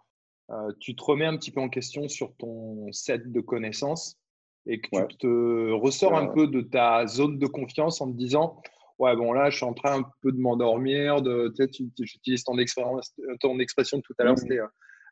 tu 0.81 0.95
te 0.95 1.03
remets 1.03 1.27
un 1.27 1.37
petit 1.37 1.51
peu 1.51 1.61
en 1.61 1.69
question 1.69 2.09
sur 2.09 2.35
ton 2.37 2.93
set 2.93 3.31
de 3.33 3.41
connaissances 3.41 4.19
et 4.67 4.81
que 4.81 5.07
tu 5.09 5.17
te 5.19 5.73
ressors 5.73 6.17
un 6.17 6.27
peu 6.27 6.47
de 6.47 6.61
ta 6.61 7.07
zone 7.07 7.39
de 7.39 7.47
confiance 7.47 8.01
en 8.01 8.11
te 8.11 8.17
disant 8.17 8.61
Ouais, 8.99 9.17
bon, 9.17 9.33
là, 9.33 9.51
je 9.51 9.57
suis 9.57 9.65
en 9.65 9.75
train 9.75 10.01
un 10.01 10.11
peu 10.21 10.31
de 10.31 10.39
m'endormir. 10.39 11.21
De, 11.21 11.53
tu 11.67 11.91
j'utilise 12.01 12.45
ton, 12.45 12.57
ton 13.41 13.59
expression 13.59 14.01
tout 14.01 14.15
à 14.19 14.25
l'heure, 14.25 14.35
mmh. 14.35 14.39
c'était 14.39 14.61
euh, 14.61 14.67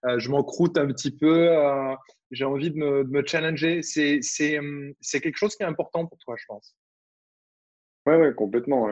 euh, 0.04 0.18
je 0.18 0.30
m'en 0.30 0.42
croûte 0.42 0.78
un 0.78 0.86
petit 0.86 1.16
peu, 1.16 1.48
euh, 1.50 1.94
j'ai 2.30 2.44
envie 2.44 2.70
de 2.70 2.76
me, 2.76 3.04
de 3.04 3.10
me 3.10 3.24
challenger. 3.24 3.80
Hum, 4.58 4.92
c'est 5.00 5.20
quelque 5.20 5.36
chose 5.36 5.56
qui 5.56 5.62
est 5.62 5.66
important 5.66 6.06
pour 6.06 6.18
toi, 6.18 6.36
je 6.38 6.44
pense. 6.46 6.76
Ouais, 8.06 8.16
ouais, 8.16 8.34
complètement. 8.34 8.88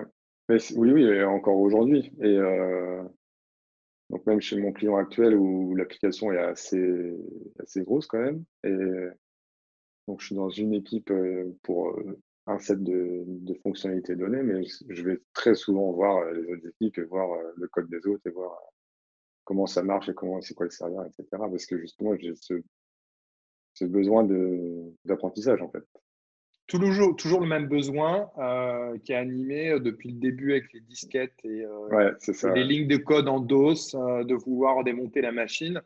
Mais 0.49 0.59
oui, 0.77 0.93
oui, 0.93 1.23
encore 1.25 1.57
aujourd'hui. 1.57 2.13
Et 2.23 2.39
donc, 4.11 4.27
même 4.27 4.41
chez 4.41 4.57
mon 4.61 4.73
client 4.73 4.97
actuel 4.97 5.37
où 5.37 5.75
l'application 5.77 6.33
est 6.33 6.39
assez, 6.39 7.17
assez 7.61 7.83
grosse 7.83 8.07
quand 8.07 8.19
même. 8.19 8.45
Et 8.65 8.77
donc, 10.09 10.21
je 10.21 10.27
suis 10.27 10.35
dans 10.35 10.51
une 10.51 10.75
équipe 10.75 11.13
pour 11.63 11.97
un 12.47 12.59
set 12.59 12.83
de, 12.83 13.55
fonctionnalités 13.63 14.17
données, 14.17 14.43
mais 14.43 14.63
je 14.89 15.03
vais 15.03 15.21
très 15.35 15.55
souvent 15.55 15.93
voir 15.93 16.31
les 16.33 16.53
autres 16.53 16.67
équipes 16.69 16.99
et 16.99 17.05
voir 17.05 17.29
le 17.57 17.69
code 17.69 17.89
des 17.89 18.07
autres 18.07 18.27
et 18.27 18.31
voir 18.31 18.57
comment 19.45 19.67
ça 19.67 19.83
marche 19.83 20.09
et 20.09 20.15
comment 20.15 20.41
c'est 20.41 20.55
quoi 20.55 20.67
le 20.67 20.71
serveur, 20.71 21.05
etc. 21.07 21.27
Parce 21.31 21.67
que 21.67 21.79
justement, 21.79 22.17
j'ai 22.17 22.35
ce, 22.35 23.85
besoin 23.85 24.27
d'apprentissage 25.05 25.63
en 25.63 25.71
fait. 25.71 25.85
Toujours, 26.67 27.17
toujours 27.17 27.41
le 27.41 27.49
même 27.49 27.67
besoin 27.67 28.31
qui 29.05 29.13
est 29.13 29.17
animé 29.17 29.79
depuis 29.81 30.11
le 30.11 30.19
début 30.19 30.53
avec 30.53 30.73
les 30.73 30.81
disquettes 30.81 31.45
et, 31.45 31.65
les 32.55 32.65
lignes 32.65 32.89
de 32.89 32.97
code 32.97 33.29
en 33.29 33.41
DOS, 33.41 33.93
de 33.93 34.35
vouloir 34.35 34.83
démonter 34.85 35.21
la 35.21 35.33
machine. 35.33 35.83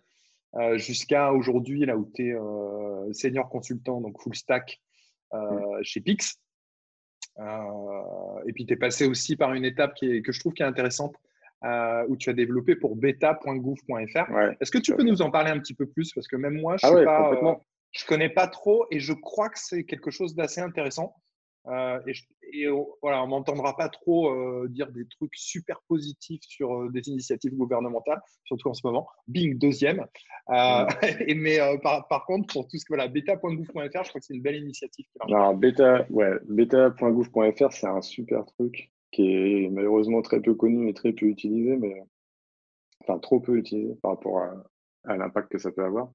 Euh, 0.56 0.78
jusqu'à 0.78 1.32
aujourd'hui, 1.32 1.84
là 1.84 1.96
où 1.96 2.10
tu 2.14 2.28
es 2.28 2.34
euh, 2.34 3.12
senior 3.12 3.48
consultant, 3.48 4.00
donc 4.00 4.20
full 4.20 4.34
stack 4.34 4.80
euh, 5.32 5.38
mm. 5.38 5.82
chez 5.82 6.00
Pix. 6.00 6.40
et 7.38 8.52
puis, 8.52 8.66
tu 8.66 8.74
es 8.74 8.76
passé 8.76 9.06
aussi 9.06 9.36
par 9.36 9.54
une 9.54 9.64
étape 9.64 9.94
qui 9.94 10.10
est, 10.10 10.22
que 10.22 10.32
je 10.32 10.40
trouve 10.40 10.52
qui 10.52 10.62
est 10.62 10.66
intéressante, 10.66 11.16
où 12.08 12.16
tu 12.16 12.30
as 12.30 12.34
développé 12.34 12.76
pour 12.76 12.94
beta.gouv.fr. 12.94 14.30
Est-ce 14.60 14.70
que 14.70 14.78
tu 14.78 14.94
peux 14.94 15.02
nous 15.02 15.22
en 15.22 15.30
parler 15.30 15.50
un 15.50 15.58
petit 15.58 15.74
peu 15.74 15.86
plus? 15.86 16.12
Parce 16.12 16.28
que 16.28 16.36
même 16.36 16.60
moi, 16.60 16.76
je 16.76 16.86
ne 16.86 17.04
ah 17.06 17.58
connais 18.06 18.28
pas 18.28 18.48
trop 18.48 18.86
et 18.90 19.00
je 19.00 19.12
crois 19.12 19.48
que 19.48 19.58
c'est 19.58 19.84
quelque 19.84 20.10
chose 20.10 20.34
d'assez 20.34 20.60
intéressant. 20.60 21.14
Euh, 21.66 21.98
et, 22.52 22.66
voilà, 23.02 23.22
on 23.22 23.26
m'entendra 23.26 23.76
pas 23.76 23.88
trop 23.88 24.30
euh, 24.30 24.68
dire 24.68 24.90
des 24.92 25.06
trucs 25.06 25.34
super 25.34 25.80
positifs 25.88 26.42
sur 26.42 26.74
euh, 26.74 26.90
des 26.90 27.08
initiatives 27.08 27.54
gouvernementales, 27.54 28.20
surtout 28.44 28.68
en 28.68 28.74
ce 28.74 28.86
moment. 28.86 29.06
Bing, 29.28 29.58
deuxième. 29.58 30.06
et, 31.26 31.34
mais 31.34 31.58
par, 31.82 32.24
contre, 32.26 32.52
pour 32.52 32.68
tout 32.68 32.76
ce 32.76 32.84
que 32.84 32.94
voilà, 32.94 33.08
beta.gouv.fr, 33.08 33.72
je 33.74 33.88
crois 33.88 34.20
que 34.20 34.20
c'est 34.20 34.34
une 34.34 34.42
belle 34.42 34.56
initiative. 34.56 35.06
Alors, 35.20 35.54
beta, 35.54 36.06
ouais, 36.10 36.32
beta.gouv.fr, 36.48 37.72
c'est 37.72 37.86
un 37.86 38.02
super 38.02 38.44
truc 38.44 38.90
qui 39.10 39.32
est 39.32 39.70
malheureusement 39.70 40.22
très 40.22 40.40
peu 40.40 40.54
connu 40.54 40.88
et 40.88 40.94
très 40.94 41.12
peu 41.12 41.26
utilisé, 41.26 41.76
mais 41.76 42.02
enfin 43.00 43.18
trop 43.18 43.40
peu 43.40 43.56
utilisé 43.56 43.94
par 44.02 44.12
rapport 44.12 44.42
à 45.04 45.16
l'impact 45.16 45.52
que 45.52 45.58
ça 45.58 45.70
peut 45.70 45.84
avoir. 45.84 46.10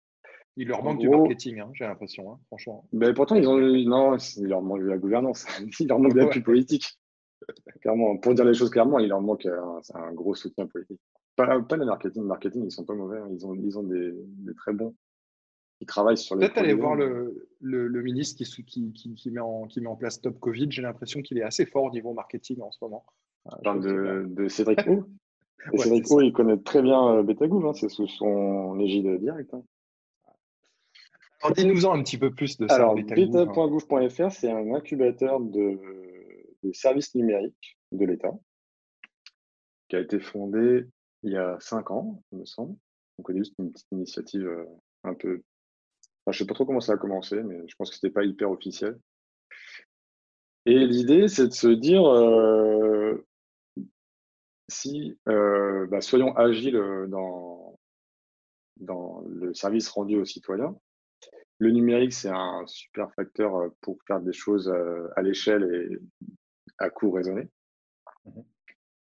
Il 0.59 0.67
leur 0.67 0.83
manque 0.83 0.99
du 0.99 1.07
marketing, 1.07 1.61
hein, 1.61 1.69
j'ai 1.73 1.85
l'impression, 1.85 2.33
hein, 2.33 2.39
franchement. 2.47 2.85
Mais 2.91 3.13
pourtant, 3.13 3.35
ils 3.35 3.47
ont 3.47 3.57
non, 3.57 4.17
il 4.17 4.47
leur 4.47 4.61
manque 4.61 4.81
de 4.81 4.87
la 4.87 4.97
gouvernance, 4.97 5.45
il 5.79 5.87
leur 5.87 5.99
manque 5.99 6.15
d'appui 6.15 6.41
politique. 6.41 6.99
clairement, 7.79 8.17
pour 8.17 8.33
dire 8.33 8.43
les 8.43 8.53
choses 8.53 8.69
clairement, 8.69 8.99
il 8.99 9.07
leur 9.07 9.21
manque 9.21 9.45
un, 9.45 9.79
un 9.93 10.11
gros 10.11 10.35
soutien 10.35 10.67
politique. 10.67 10.99
Pas, 11.37 11.61
pas 11.61 11.77
le 11.77 11.85
marketing, 11.85 12.23
le 12.23 12.27
marketing, 12.27 12.65
ils 12.65 12.71
sont 12.71 12.83
pas 12.83 12.93
mauvais, 12.93 13.19
hein. 13.19 13.29
ils 13.31 13.47
ont, 13.47 13.55
ils 13.55 13.79
ont 13.79 13.83
des, 13.83 14.13
très 14.57 14.73
bons. 14.73 14.93
Ils 15.79 15.87
travaillent 15.87 16.17
sur 16.17 16.35
les. 16.35 16.47
Peut-être 16.47 16.57
aller 16.57 16.73
voir 16.73 16.95
le, 16.95 17.47
le, 17.61 18.01
ministre 18.01 18.43
qui, 18.43 18.65
qui, 18.91 19.13
qui, 19.13 19.31
met 19.31 19.39
en, 19.39 19.65
qui 19.65 19.79
met 19.79 19.87
en 19.87 19.95
place 19.95 20.15
Stop 20.15 20.41
Covid. 20.41 20.67
J'ai 20.69 20.81
l'impression 20.81 21.21
qu'il 21.21 21.37
est 21.37 21.43
assez 21.43 21.65
fort 21.65 21.85
au 21.85 21.91
niveau 21.91 22.11
marketing 22.11 22.59
en 22.59 22.71
ce 22.71 22.79
moment. 22.81 23.05
Euh, 23.65 23.79
de, 23.79 24.25
de, 24.27 24.47
Cédric 24.49 24.79
O. 25.71 25.77
Cédric 25.77 26.11
O, 26.11 26.19
il 26.19 26.33
connaît 26.33 26.57
très 26.57 26.81
bien 26.81 27.15
euh, 27.15 27.23
Betagouv, 27.23 27.65
hein, 27.65 27.73
c'est 27.73 27.87
sous 27.87 28.07
son 28.07 28.77
égide 28.81 29.21
direct. 29.21 29.55
Dis-nous-en 31.55 31.97
un 31.97 32.03
petit 32.03 32.17
peu 32.17 32.33
plus 32.33 32.57
de 32.57 32.67
ça. 32.67 32.75
Alors, 32.75 32.95
beta.gouv.fr, 32.95 34.31
c'est 34.31 34.51
un 34.51 34.73
incubateur 34.73 35.39
de, 35.39 35.79
services 36.73 37.15
numériques 37.15 37.77
de 37.91 38.05
l'État 38.05 38.33
qui 39.87 39.95
a 39.95 39.99
été 39.99 40.19
fondé 40.19 40.85
il 41.23 41.31
y 41.33 41.37
a 41.37 41.57
cinq 41.59 41.91
ans, 41.91 42.21
il 42.31 42.39
me 42.39 42.45
semble. 42.45 42.75
Donc, 43.17 43.29
au 43.29 43.33
début, 43.33 43.45
c'était 43.45 43.63
une 43.63 43.71
petite 43.71 43.91
initiative 43.91 44.47
euh, 44.47 44.65
un 45.03 45.13
peu. 45.13 45.41
je 46.27 46.31
ne 46.31 46.33
sais 46.33 46.45
pas 46.45 46.53
trop 46.53 46.65
comment 46.65 46.79
ça 46.79 46.93
a 46.93 46.97
commencé, 46.97 47.41
mais 47.41 47.67
je 47.67 47.75
pense 47.75 47.89
que 47.89 47.95
ce 47.95 48.05
n'était 48.05 48.13
pas 48.13 48.23
hyper 48.23 48.51
officiel. 48.51 48.97
Et 50.65 50.85
l'idée, 50.85 51.27
c'est 51.27 51.47
de 51.47 51.53
se 51.53 51.67
dire 51.67 52.05
euh, 52.05 53.25
si 54.67 55.17
euh, 55.27 55.87
bah, 55.87 56.01
soyons 56.01 56.35
agiles 56.35 56.79
dans, 57.07 57.79
dans 58.77 59.21
le 59.27 59.53
service 59.53 59.89
rendu 59.89 60.17
aux 60.17 60.25
citoyens 60.25 60.77
le 61.59 61.71
numérique, 61.71 62.13
c'est 62.13 62.29
un 62.29 62.65
super 62.67 63.13
facteur 63.13 63.55
euh, 63.55 63.69
pour 63.81 63.97
faire 64.07 64.21
des 64.21 64.31
choses 64.33 64.69
euh, 64.69 65.07
à 65.17 65.21
l'échelle 65.21 65.63
et 65.63 65.99
à 66.79 66.89
coût 66.89 67.11
raisonné. 67.11 67.49
Mmh 68.25 68.41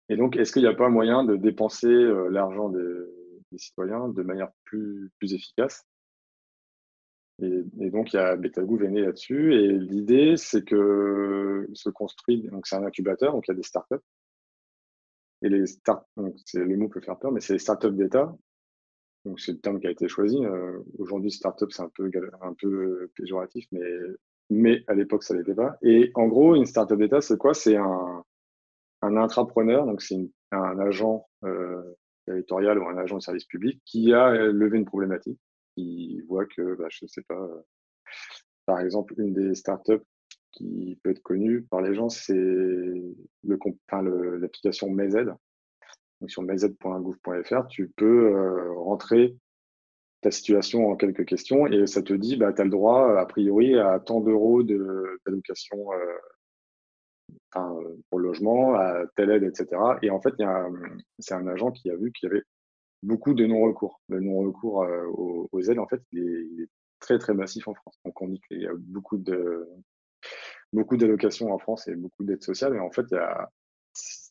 et 0.09 0.15
donc, 0.15 0.37
est-ce 0.37 0.53
qu'il 0.53 0.61
n'y 0.61 0.69
a 0.69 0.73
pas 0.73 0.87
moyen 0.87 1.25
de 1.25 1.35
dépenser 1.35 1.89
euh, 1.89 2.29
l'argent 2.29 2.69
des, 2.69 3.57
citoyens 3.57 4.07
de 4.07 4.23
manière 4.23 4.49
plus, 4.63 5.11
plus 5.19 5.33
efficace? 5.33 5.85
Et, 7.41 7.89
donc, 7.89 8.13
il 8.13 8.15
y 8.15 8.19
a 8.19 8.37
Betagouv 8.37 8.85
est 8.85 8.89
né 8.89 9.01
là-dessus. 9.01 9.53
Et 9.55 9.67
l'idée, 9.67 10.37
c'est 10.37 10.63
que 10.63 11.67
se 11.73 11.89
construit, 11.89 12.43
donc 12.43 12.67
c'est 12.67 12.77
un 12.77 12.85
incubateur, 12.85 13.33
donc 13.33 13.49
il 13.49 13.51
y 13.51 13.53
a 13.53 13.57
des 13.57 13.63
startups. 13.63 13.95
Et 15.41 15.49
les 15.49 15.65
startups, 15.65 16.07
c'est 16.45 16.63
le 16.63 16.77
mot 16.77 16.87
peut 16.87 17.01
faire 17.01 17.19
peur, 17.19 17.33
mais 17.33 17.41
c'est 17.41 17.51
les 17.51 17.59
startups 17.59 17.91
d'État 17.91 18.33
donc 19.27 19.39
c'est 19.39 19.51
le 19.51 19.59
terme 19.59 19.79
qui 19.79 19.87
a 19.87 19.91
été 19.91 20.07
choisi. 20.07 20.43
Euh, 20.43 20.79
aujourd'hui, 20.97 21.31
startup, 21.31 21.71
c'est 21.71 21.83
un 21.83 21.89
peu, 21.89 22.09
un 22.41 22.53
peu 22.53 23.11
péjoratif, 23.15 23.65
mais, 23.71 23.83
mais 24.49 24.83
à 24.87 24.93
l'époque, 24.93 25.23
ça 25.23 25.35
l'était 25.35 25.55
pas. 25.55 25.77
Et 25.81 26.11
en 26.15 26.27
gros, 26.27 26.55
une 26.55 26.65
startup 26.65 26.97
d'État, 26.97 27.21
c'est 27.21 27.37
quoi? 27.37 27.53
C'est 27.53 27.75
un, 27.75 28.23
un 29.01 29.17
intrapreneur, 29.17 29.85
donc 29.85 30.01
c'est 30.01 30.17
un 30.51 30.79
agent 30.79 31.27
euh, 31.43 31.83
territorial 32.25 32.79
ou 32.79 32.87
un 32.87 32.97
agent 32.97 33.17
de 33.17 33.21
service 33.21 33.45
public 33.45 33.81
qui 33.85 34.13
a 34.13 34.31
levé 34.31 34.77
une 34.77 34.85
problématique, 34.85 35.39
qui 35.75 36.21
voit 36.27 36.45
que, 36.45 36.75
bah, 36.75 36.87
je 36.89 37.05
ne 37.05 37.07
sais 37.07 37.23
pas, 37.27 37.47
par 38.65 38.79
exemple, 38.79 39.13
une 39.17 39.33
des 39.33 39.55
startups 39.55 40.03
qui 40.51 40.99
peut 41.03 41.11
être 41.11 41.21
connu 41.21 41.63
par 41.63 41.81
les 41.81 41.93
gens, 41.93 42.09
c'est 42.09 42.33
l'application 43.43 44.89
MEZ. 44.89 45.33
Donc 46.21 46.31
sur 46.31 46.41
mez.gouv.fr, 46.41 47.67
tu 47.67 47.89
peux 47.95 48.35
euh, 48.35 48.73
rentrer 48.73 49.37
ta 50.21 50.31
situation 50.31 50.89
en 50.89 50.95
quelques 50.95 51.25
questions 51.25 51.67
et 51.67 51.85
ça 51.85 52.01
te 52.01 52.13
dit, 52.13 52.37
bah, 52.37 52.53
tu 52.53 52.61
as 52.61 52.63
le 52.63 52.71
droit, 52.71 53.19
a 53.19 53.25
priori, 53.25 53.77
à 53.77 53.99
tant 53.99 54.19
d'euros 54.19 54.63
d'allocation 54.63 55.77
euh, 55.93 56.17
pour 58.09 58.19
le 58.19 58.27
logement, 58.27 58.75
à 58.75 59.05
telle 59.15 59.31
aide, 59.31 59.43
etc. 59.43 59.67
Et 60.01 60.09
en 60.09 60.21
fait, 60.21 60.33
c'est 61.19 61.33
un 61.33 61.47
agent 61.47 61.71
qui 61.71 61.89
a 61.89 61.95
vu 61.95 62.11
qu'il 62.11 62.29
y 62.29 62.31
avait 62.31 62.43
beaucoup 63.03 63.33
de 63.33 63.45
non-recours. 63.45 64.01
Le 64.09 64.19
non-recours 64.19 64.83
euh, 64.83 65.05
aux, 65.51 65.61
aides, 65.61 65.79
en 65.79 65.87
fait, 65.87 66.01
il 66.11 66.63
est, 66.63 66.69
très, 66.99 67.19
très 67.19 67.33
massif 67.33 67.67
en 67.67 67.75
France. 67.75 67.99
Donc, 68.05 68.19
on 68.21 68.27
dit 68.27 68.41
qu'il 68.47 68.61
y 68.61 68.67
a 68.67 68.73
beaucoup 68.75 69.17
de 69.17 69.67
beaucoup 70.73 70.97
d'allocations 70.97 71.53
en 71.53 71.59
France 71.59 71.87
et 71.87 71.95
beaucoup 71.95 72.23
d'aides 72.23 72.43
sociales. 72.43 72.75
Et 72.75 72.79
en 72.79 72.91
fait, 72.91 73.05
il 73.11 73.15
y 73.15 73.17
a 73.17 73.49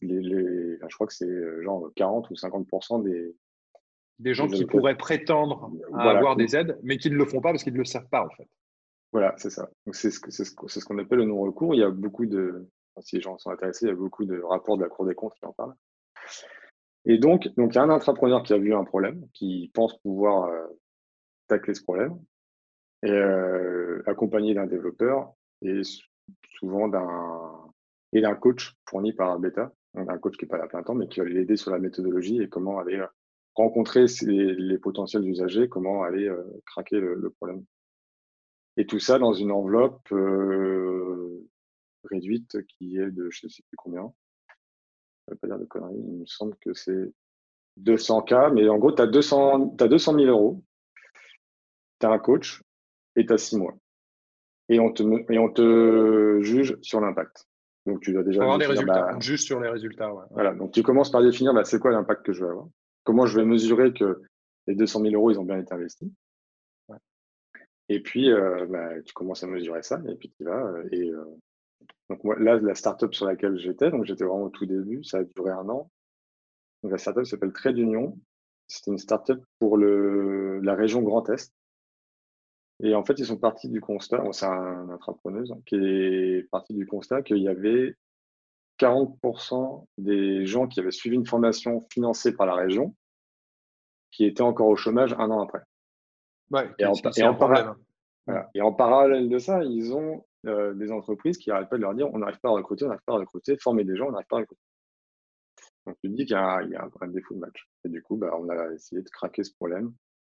les, 0.02 0.78
je 0.78 0.94
crois 0.94 1.06
que 1.06 1.14
c'est 1.14 1.24
euh, 1.24 1.62
genre 1.62 1.90
40 1.96 2.30
ou 2.30 2.34
50% 2.34 3.02
des, 3.02 3.34
des 4.18 4.34
gens 4.34 4.48
qui 4.48 4.64
pourraient 4.64 4.96
prétendre 4.96 5.70
avoir 5.94 6.36
des 6.36 6.56
aides, 6.56 6.78
mais 6.82 6.98
qui 6.98 7.10
ne 7.10 7.16
le 7.16 7.24
font 7.24 7.40
pas 7.40 7.50
parce 7.50 7.62
qu'ils 7.62 7.74
ne 7.74 7.78
le 7.78 7.84
savent 7.84 8.08
pas, 8.08 8.24
en 8.24 8.30
fait. 8.30 8.48
Voilà, 9.12 9.34
c'est 9.38 9.50
ça. 9.50 9.70
C'est 9.92 10.10
ce, 10.10 10.44
ce 10.66 10.84
qu'on 10.84 10.98
appelle 10.98 11.18
le 11.18 11.24
non-recours. 11.24 11.74
Il 11.74 11.80
y 11.80 11.84
a 11.84 11.90
beaucoup 11.90 12.26
de, 12.26 12.68
si 13.00 13.16
les 13.16 13.22
gens 13.22 13.38
sont 13.38 13.50
intéressés, 13.50 13.86
il 13.86 13.88
y 13.88 13.92
a 13.92 13.96
beaucoup 13.96 14.24
de 14.24 14.40
rapports 14.40 14.76
de 14.76 14.82
la 14.82 14.88
Cour 14.88 15.06
des 15.06 15.14
comptes 15.14 15.34
qui 15.34 15.44
en 15.44 15.52
parlent. 15.52 15.74
Et 17.04 17.18
donc, 17.18 17.48
donc 17.56 17.72
il 17.72 17.76
y 17.76 17.78
a 17.78 17.82
un 17.82 17.90
intrapreneur 17.90 18.42
qui 18.42 18.52
a 18.52 18.58
vu 18.58 18.74
un 18.74 18.84
problème, 18.84 19.26
qui 19.32 19.70
pense 19.74 19.96
pouvoir 20.00 20.44
euh, 20.44 20.66
tacler 21.46 21.74
ce 21.74 21.82
problème, 21.82 22.18
et 23.02 23.10
euh, 23.10 24.02
accompagné 24.06 24.54
d'un 24.54 24.66
développeur 24.66 25.32
et 25.62 25.82
souvent 26.58 26.88
d'un 26.88 27.55
et 28.12 28.20
d'un 28.20 28.34
coach 28.34 28.74
fourni 28.88 29.12
par 29.12 29.38
Beta, 29.38 29.72
un 29.94 30.18
coach 30.18 30.36
qui 30.36 30.44
n'est 30.44 30.48
pas 30.48 30.58
là 30.58 30.64
à 30.64 30.68
plein 30.68 30.82
temps, 30.82 30.94
mais 30.94 31.08
qui 31.08 31.20
va 31.20 31.26
l'aider 31.26 31.56
sur 31.56 31.70
la 31.70 31.78
méthodologie 31.78 32.40
et 32.40 32.48
comment 32.48 32.78
aller 32.78 32.96
euh, 32.96 33.06
rencontrer 33.54 34.06
les 34.22 34.78
potentiels 34.78 35.26
usagers, 35.26 35.68
comment 35.68 36.02
aller 36.02 36.30
craquer 36.66 37.00
le, 37.00 37.30
problème. 37.30 37.64
Et 38.76 38.84
tout 38.84 38.98
ça 38.98 39.18
dans 39.18 39.32
une 39.32 39.50
enveloppe 39.50 40.12
réduite 42.04 42.62
qui 42.66 42.98
est 42.98 43.10
de 43.10 43.30
je 43.30 43.46
ne 43.46 43.50
sais 43.50 43.62
plus 43.62 43.76
combien, 43.76 44.12
je 45.26 45.32
ne 45.32 45.34
vais 45.34 45.38
pas 45.38 45.46
dire 45.46 45.58
de 45.58 45.64
conneries, 45.64 45.96
il 45.96 46.18
me 46.20 46.26
semble 46.26 46.54
que 46.60 46.74
c'est 46.74 47.12
200K, 47.80 48.52
mais 48.52 48.68
en 48.68 48.78
gros, 48.78 48.92
tu 48.92 49.02
as 49.02 49.06
200, 49.06 49.76
as 49.80 49.88
200 49.88 50.14
000 50.14 50.26
euros, 50.26 50.62
tu 52.00 52.06
as 52.06 52.10
un 52.10 52.18
coach 52.18 52.62
et 53.16 53.26
tu 53.26 53.32
as 53.32 53.38
6 53.38 53.58
mois. 53.58 53.74
Et 54.68 54.80
on 54.80 54.92
te, 54.92 55.02
et 55.32 55.38
on 55.38 55.50
te 55.50 56.40
juge 56.40 56.76
sur 56.82 57.00
l'impact. 57.00 57.46
Donc, 57.86 58.00
tu 58.00 58.12
dois 58.12 58.22
déjà. 58.22 58.42
Avoir 58.42 58.58
des 58.58 58.66
résultats, 58.66 59.12
bah, 59.12 59.16
juste 59.20 59.44
sur 59.44 59.60
les 59.60 59.68
résultats. 59.68 60.12
Voilà, 60.30 60.54
donc 60.54 60.72
tu 60.72 60.82
commences 60.82 61.10
par 61.10 61.22
définir 61.22 61.54
bah, 61.54 61.64
c'est 61.64 61.78
quoi 61.78 61.92
l'impact 61.92 62.26
que 62.26 62.32
je 62.32 62.44
vais 62.44 62.50
avoir? 62.50 62.66
Comment 63.04 63.26
je 63.26 63.38
vais 63.38 63.44
mesurer 63.44 63.92
que 63.92 64.22
les 64.66 64.74
200 64.74 65.00
000 65.02 65.14
euros, 65.14 65.30
ils 65.30 65.38
ont 65.38 65.44
bien 65.44 65.58
été 65.58 65.72
investis? 65.72 66.10
Et 67.88 68.00
puis, 68.00 68.32
euh, 68.32 68.66
bah, 68.66 69.00
tu 69.02 69.12
commences 69.14 69.44
à 69.44 69.46
mesurer 69.46 69.82
ça, 69.82 70.00
et 70.08 70.16
puis 70.16 70.32
tu 70.36 70.44
vas. 70.44 70.66
Euh, 70.66 70.88
et, 70.90 71.08
euh, 71.08 71.24
donc 72.10 72.20
là, 72.38 72.58
la 72.58 72.74
startup 72.74 73.14
sur 73.14 73.26
laquelle 73.26 73.58
j'étais, 73.58 73.90
donc 73.90 74.04
j'étais 74.04 74.24
vraiment 74.24 74.44
au 74.44 74.50
tout 74.50 74.66
début, 74.66 75.04
ça 75.04 75.18
a 75.18 75.24
duré 75.24 75.50
un 75.50 75.68
an. 75.68 75.90
Donc 76.82 76.92
la 76.92 76.98
startup 76.98 77.26
s'appelle 77.26 77.52
Trade 77.52 77.76
d'Union. 77.76 78.18
C'était 78.68 78.90
une 78.90 78.98
startup 78.98 79.40
pour 79.60 79.76
le, 79.76 80.60
la 80.60 80.74
région 80.74 81.02
Grand 81.02 81.28
Est. 81.30 81.52
Et 82.82 82.94
en 82.94 83.04
fait, 83.04 83.18
ils 83.18 83.26
sont 83.26 83.38
partis 83.38 83.68
du 83.68 83.80
constat, 83.80 84.22
c'est 84.32 84.46
un 84.46 84.90
entrepreneuse 84.90 85.50
hein, 85.50 85.60
qui 85.64 85.76
est 85.76 86.48
parti 86.50 86.74
du 86.74 86.86
constat 86.86 87.22
qu'il 87.22 87.38
y 87.38 87.48
avait 87.48 87.96
40% 88.78 89.86
des 89.96 90.44
gens 90.46 90.66
qui 90.66 90.80
avaient 90.80 90.90
suivi 90.90 91.16
une 91.16 91.26
formation 91.26 91.86
financée 91.90 92.34
par 92.34 92.46
la 92.46 92.54
région 92.54 92.94
qui 94.10 94.24
étaient 94.24 94.42
encore 94.42 94.68
au 94.68 94.76
chômage 94.76 95.14
un 95.18 95.30
an 95.30 95.42
après. 95.42 95.60
et, 96.78 96.84
en, 96.84 96.92
et, 98.54 98.60
en 98.60 98.72
parallèle 98.72 99.28
de 99.28 99.38
ça, 99.38 99.64
ils 99.64 99.94
ont 99.94 100.24
euh, 100.46 100.74
des 100.74 100.92
entreprises 100.92 101.38
qui 101.38 101.50
n'arrêtent 101.50 101.70
pas 101.70 101.76
de 101.76 101.82
leur 101.82 101.94
dire 101.94 102.08
on 102.12 102.18
n'arrive 102.18 102.38
pas 102.40 102.50
à 102.50 102.52
recruter, 102.52 102.84
on 102.84 102.88
n'arrive 102.88 103.04
pas 103.04 103.14
à 103.14 103.18
recruter, 103.18 103.56
former 103.58 103.84
des 103.84 103.96
gens, 103.96 104.08
on 104.08 104.12
n'arrive 104.12 104.26
pas 104.28 104.36
à 104.36 104.40
recruter. 104.40 104.62
Donc 105.86 105.96
tu 106.02 106.08
dis 106.08 106.24
qu'il 106.24 106.34
y, 106.34 106.34
a 106.34 106.58
un 106.58 106.88
vrai 106.88 107.08
défaut 107.08 107.34
de 107.34 107.40
match. 107.40 107.68
Et 107.84 107.88
du 107.88 108.02
coup, 108.02 108.16
bah, 108.16 108.30
on 108.38 108.48
a 108.48 108.72
essayé 108.72 109.02
de 109.02 109.08
craquer 109.08 109.44
ce 109.44 109.54
problème. 109.54 109.92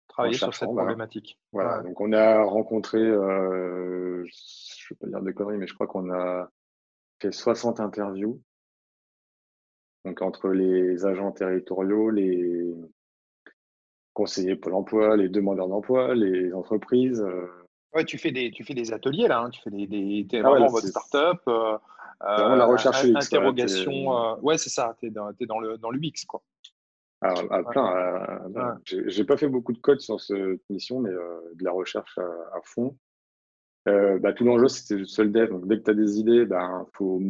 Travailler 0.07 0.35
sur 0.37 0.53
cette 0.53 0.69
problématique. 0.69 1.39
Voilà. 1.51 1.81
Donc 1.83 1.99
on 2.01 2.11
a 2.13 2.41
rencontré, 2.43 2.99
euh, 2.99 4.25
je 4.25 4.85
ne 4.85 4.89
vais 4.89 4.95
pas 4.99 5.07
dire 5.07 5.21
de 5.21 5.31
conneries, 5.31 5.57
mais 5.57 5.67
je 5.67 5.73
crois 5.73 5.87
qu'on 5.87 6.11
a 6.11 6.49
fait 7.21 7.31
60 7.31 7.79
interviews. 7.79 8.41
Donc 10.05 10.21
entre 10.21 10.49
les 10.49 11.05
agents 11.05 11.31
territoriaux, 11.31 12.09
les 12.09 12.73
conseillers 14.13 14.55
Pôle 14.55 14.73
emploi, 14.73 15.17
les 15.17 15.29
demandeurs 15.29 15.67
d'emploi, 15.67 16.15
les 16.15 16.53
entreprises. 16.53 17.21
Euh, 17.21 17.47
Ouais, 17.93 18.03
tu 18.03 18.17
fais 18.17 18.31
des, 18.31 18.51
tu 18.51 18.63
fais 18.63 18.73
des 18.73 18.91
ateliers 18.93 19.27
là, 19.27 19.39
hein. 19.39 19.49
tu 19.49 19.61
fais 19.61 19.69
des, 19.69 19.87
des 19.87 20.27
es 20.31 20.39
ah 20.39 20.49
vraiment 20.49 20.67
votre 20.67 20.85
startup. 20.85 21.41
Euh, 22.23 22.55
la 22.55 22.65
recherche 22.65 23.03
UX. 23.05 23.15
Interrogation. 23.15 24.37
Ouais, 24.41 24.55
euh, 24.55 24.57
c'est 24.57 24.69
ça, 24.69 24.95
tu 24.99 25.07
es, 25.07 25.09
dans, 25.09 25.31
dans, 25.47 25.59
le, 25.59 25.77
dans 25.77 25.91
l'UX 25.91 26.25
quoi. 26.27 26.41
Ah, 27.21 27.33
à 27.49 27.63
plein. 27.63 28.79
J'ai 28.85 29.23
pas 29.23 29.37
fait 29.37 29.47
beaucoup 29.47 29.73
de 29.73 29.79
code 29.79 29.99
sur 29.99 30.21
cette 30.21 30.61
mission, 30.69 30.99
mais 30.99 31.09
euh, 31.09 31.39
de 31.55 31.63
la 31.63 31.71
recherche 31.71 32.17
à, 32.17 32.59
fond. 32.63 32.97
bah, 33.85 34.33
tout 34.33 34.43
l'enjeu, 34.43 34.67
c'était 34.67 34.99
le 34.99 35.05
seul 35.05 35.31
dev. 35.31 35.49
Donc, 35.49 35.67
dès 35.67 35.79
que 35.79 35.83
tu 35.83 35.91
as 35.91 35.95
des 35.95 36.19
idées, 36.19 36.41
il 36.41 36.45
bah, 36.45 36.85
faut 36.93 37.21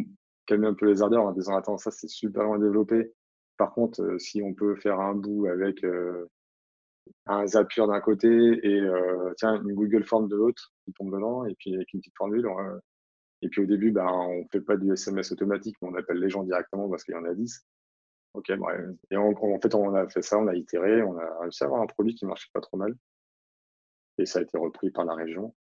calmer 0.45 0.67
un 0.67 0.73
peu 0.73 0.87
les 0.87 1.01
ardeurs 1.01 1.23
en 1.23 1.31
disant 1.31 1.55
Attends, 1.55 1.77
ça, 1.77 1.91
c'est 1.91 2.09
super 2.09 2.43
loin 2.43 2.59
développé. 2.59 3.13
Par 3.57 3.73
contre, 3.73 4.17
si 4.19 4.41
on 4.41 4.53
peut 4.53 4.75
faire 4.75 4.99
un 4.99 5.15
bout 5.15 5.47
avec 5.47 5.83
un 7.25 7.45
Zapier 7.47 7.85
d'un 7.87 7.99
côté 7.99 8.27
et 8.27 8.79
euh, 8.79 9.33
tiens, 9.37 9.61
une 9.61 9.73
Google 9.73 10.03
Form 10.03 10.27
de 10.27 10.35
l'autre 10.35 10.73
qui 10.85 10.93
tombe 10.93 11.13
dedans, 11.13 11.45
et 11.45 11.55
puis 11.55 11.75
avec 11.75 11.93
une 11.93 11.99
petite 11.99 12.15
formule. 12.17 12.47
et 13.41 13.49
puis 13.49 13.61
au 13.61 13.65
début, 13.65 13.91
ben, 13.91 14.07
on 14.07 14.39
ne 14.39 14.47
fait 14.51 14.61
pas 14.61 14.77
du 14.77 14.91
SMS 14.91 15.31
automatique, 15.31 15.75
mais 15.81 15.89
on 15.89 15.95
appelle 15.95 16.17
les 16.17 16.29
gens 16.29 16.43
directement 16.43 16.89
parce 16.89 17.03
qu'il 17.03 17.13
y 17.13 17.17
en 17.17 17.25
a 17.25 17.33
10. 17.33 17.65
Ok, 18.37 18.51
bref. 18.55 18.79
Et 19.09 19.17
en 19.17 19.33
fait, 19.59 19.73
on 19.73 19.95
a 19.95 20.07
fait 20.07 20.21
ça, 20.21 20.37
on 20.37 20.47
a 20.47 20.53
itéré, 20.53 21.01
on 21.01 21.17
a 21.17 21.39
réussi 21.41 21.63
à 21.63 21.65
avoir 21.65 21.81
un 21.81 21.87
produit 21.87 22.13
qui 22.13 22.25
marchait 22.25 22.49
pas 22.53 22.61
trop 22.61 22.77
mal. 22.77 22.95
Et 24.19 24.25
ça 24.25 24.39
a 24.39 24.41
été 24.43 24.57
repris 24.57 24.91
par 24.91 25.05
la 25.05 25.15
région 25.15 25.55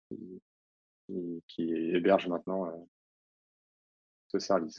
qui, 1.47 1.63
héberge 1.93 2.27
maintenant 2.27 2.67
euh, 2.67 2.71
ce 4.27 4.39
service 4.39 4.77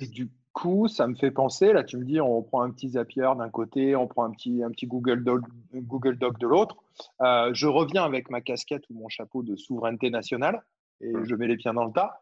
coup, 0.59 0.88
ça 0.88 1.07
me 1.07 1.14
fait 1.14 1.30
penser, 1.30 1.72
là 1.72 1.84
tu 1.84 1.96
me 1.96 2.05
dis, 2.05 2.20
on 2.20 2.42
prend 2.42 2.62
un 2.62 2.70
petit 2.70 2.90
Zapier 2.90 3.30
d'un 3.38 3.49
côté, 3.49 3.94
on 3.94 4.09
prend 4.09 4.24
un 4.24 4.32
petit, 4.32 4.62
un 4.64 4.70
petit 4.70 4.88
Google, 4.88 5.22
Doc, 5.22 5.42
Google 5.72 6.18
Doc 6.18 6.36
de 6.40 6.49
l'autre. 6.49 6.76
Euh, 7.20 7.51
je 7.55 7.68
reviens 7.68 8.03
avec 8.03 8.28
ma 8.28 8.40
casquette 8.40 8.82
ou 8.90 8.94
mon 8.94 9.09
chapeau 9.09 9.44
de 9.44 9.55
souveraineté 9.55 10.11
nationale 10.11 10.64
et 11.01 11.12
je 11.22 11.34
mets 11.36 11.46
les 11.46 11.57
pieds 11.57 11.72
dans 11.72 11.84
le 11.84 11.92
tas. 11.92 12.20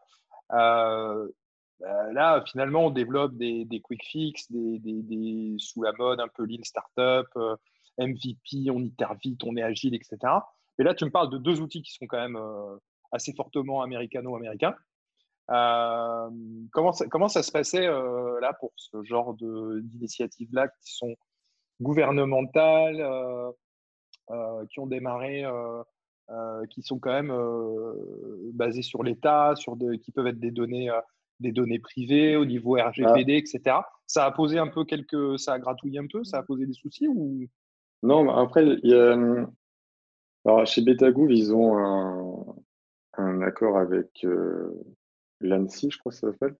Euh, 0.53 1.27
bah, 1.79 2.11
là, 2.13 2.43
finalement, 2.47 2.87
on 2.87 2.89
développe 2.89 3.35
des, 3.35 3.81
quick 3.83 4.03
fix, 4.05 4.51
des, 4.51 5.55
sous 5.59 5.83
la 5.83 5.93
mode 5.93 6.19
un 6.19 6.27
peu 6.27 6.45
lean 6.45 6.63
startup, 6.63 7.27
euh, 7.37 7.55
MVP, 7.99 8.69
on 8.71 8.79
itère 8.79 9.15
vite, 9.15 9.43
on 9.43 9.55
est 9.55 9.63
agile, 9.63 9.95
etc. 9.95 10.17
Mais 10.77 10.85
là, 10.85 10.93
tu 10.93 11.05
me 11.05 11.11
parles 11.11 11.29
de 11.29 11.37
deux 11.37 11.61
outils 11.61 11.81
qui 11.81 11.93
sont 11.93 12.05
quand 12.05 12.19
même 12.19 12.39
assez 13.11 13.33
fortement 13.33 13.81
américano-américains. 13.81 14.75
Euh, 15.49 16.29
comment, 16.71 16.91
ça, 17.29 17.43
se 17.43 17.51
passait 17.51 17.87
euh, 17.87 18.39
là 18.41 18.53
pour 18.53 18.73
ce 18.75 19.01
genre 19.03 19.33
d'initiatives-là 19.33 20.67
qui 20.67 20.93
sont 20.93 21.15
gouvernementales, 21.79 23.01
euh, 23.01 24.65
qui 24.69 24.79
ont 24.79 24.87
démarré, 24.87 25.45
qui 26.69 26.81
sont 26.81 26.99
quand 26.99 27.11
même 27.11 27.33
basées 28.53 28.81
sur 28.81 29.03
l'État, 29.03 29.53
qui 30.01 30.11
peuvent 30.11 30.27
être 30.27 30.39
des 30.39 30.51
données, 30.51 30.89
des 31.39 31.51
données 31.51 31.79
privées 31.79 32.35
au 32.35 32.45
niveau 32.45 32.73
RGPD, 32.73 33.33
ah. 33.33 33.37
etc. 33.37 33.77
Ça 34.05 34.25
a 34.25 34.31
posé 34.31 34.57
un 34.59 34.67
peu 34.67 34.85
quelques, 34.85 35.39
ça 35.39 35.53
a 35.53 35.59
gratouillé 35.59 35.99
un 35.99 36.07
peu, 36.07 36.23
ça 36.23 36.39
a 36.39 36.43
posé 36.43 36.65
des 36.65 36.73
soucis 36.73 37.07
ou? 37.07 37.47
Non, 38.03 38.29
après, 38.29 38.65
il 38.65 38.89
y 38.89 38.93
a, 38.93 39.17
alors, 40.45 40.65
chez 40.65 40.81
Betagouv, 40.81 41.31
ils 41.31 41.53
ont 41.53 41.77
un, 41.77 42.55
un 43.17 43.41
accord 43.41 43.77
avec 43.77 44.25
l'ANSI, 45.41 45.89
je 45.91 45.97
crois 45.97 46.11
que 46.11 46.17
ça 46.17 46.31
s'appelle, 46.31 46.55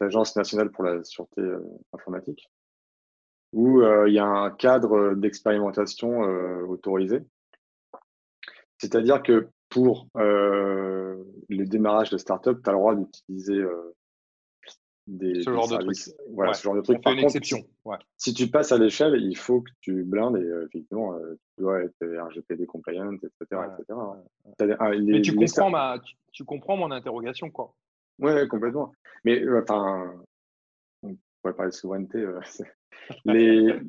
l'Agence 0.00 0.36
nationale 0.36 0.70
pour 0.70 0.84
la 0.84 1.04
sûreté 1.04 1.40
euh, 1.40 1.60
informatique, 1.92 2.50
où 3.52 3.80
euh, 3.80 4.08
il 4.08 4.14
y 4.14 4.18
a 4.18 4.26
un 4.26 4.50
cadre 4.50 5.14
d'expérimentation 5.14 6.24
euh, 6.24 6.62
autorisé. 6.66 7.22
C'est-à-dire 8.78 9.22
que 9.22 9.48
pour 9.68 10.08
le 11.56 11.66
démarrage 11.66 12.10
de 12.10 12.18
start-up, 12.18 12.60
tu 12.62 12.70
as 12.70 12.72
le 12.72 12.78
droit 12.78 12.94
d'utiliser 12.94 13.62
des, 15.06 15.42
ce, 15.42 15.50
genre 15.52 15.68
de 15.68 15.76
trucs. 15.76 16.14
Voilà, 16.32 16.54
ce 16.54 16.62
genre 16.62 16.74
de 16.74 16.80
trucs. 16.80 17.02
Par 17.02 17.14
contre, 17.14 17.24
exception. 17.24 17.58
Si, 18.16 18.32
tu 18.34 18.48
passes 18.48 18.72
à 18.72 18.78
l'échelle, 18.78 19.16
il 19.20 19.36
faut 19.36 19.60
que 19.60 19.70
tu 19.80 20.04
blindes 20.04 20.36
et 20.36 20.64
effectivement, 20.66 21.18
tu 21.56 21.62
dois 21.62 21.82
être 21.82 21.94
RGPD 22.00 22.66
compliant, 22.66 23.12
etc. 23.12 23.30
etc. 23.42 23.98
Mais 25.00 25.20
tu 25.22 25.34
comprends, 25.34 25.70
ma, 25.70 26.00
tu, 26.32 26.44
comprends 26.44 26.76
mon 26.76 26.90
interrogation, 26.90 27.50
quoi. 27.50 27.74
Ouais, 28.18 28.46
complètement. 28.48 28.92
Mais 29.24 29.42
enfin, 29.58 30.14
on 31.02 31.16
pourrait 31.42 31.54
parler 31.54 31.70
de 31.70 31.76
souveraineté. 31.76 32.24
les... 33.24 33.80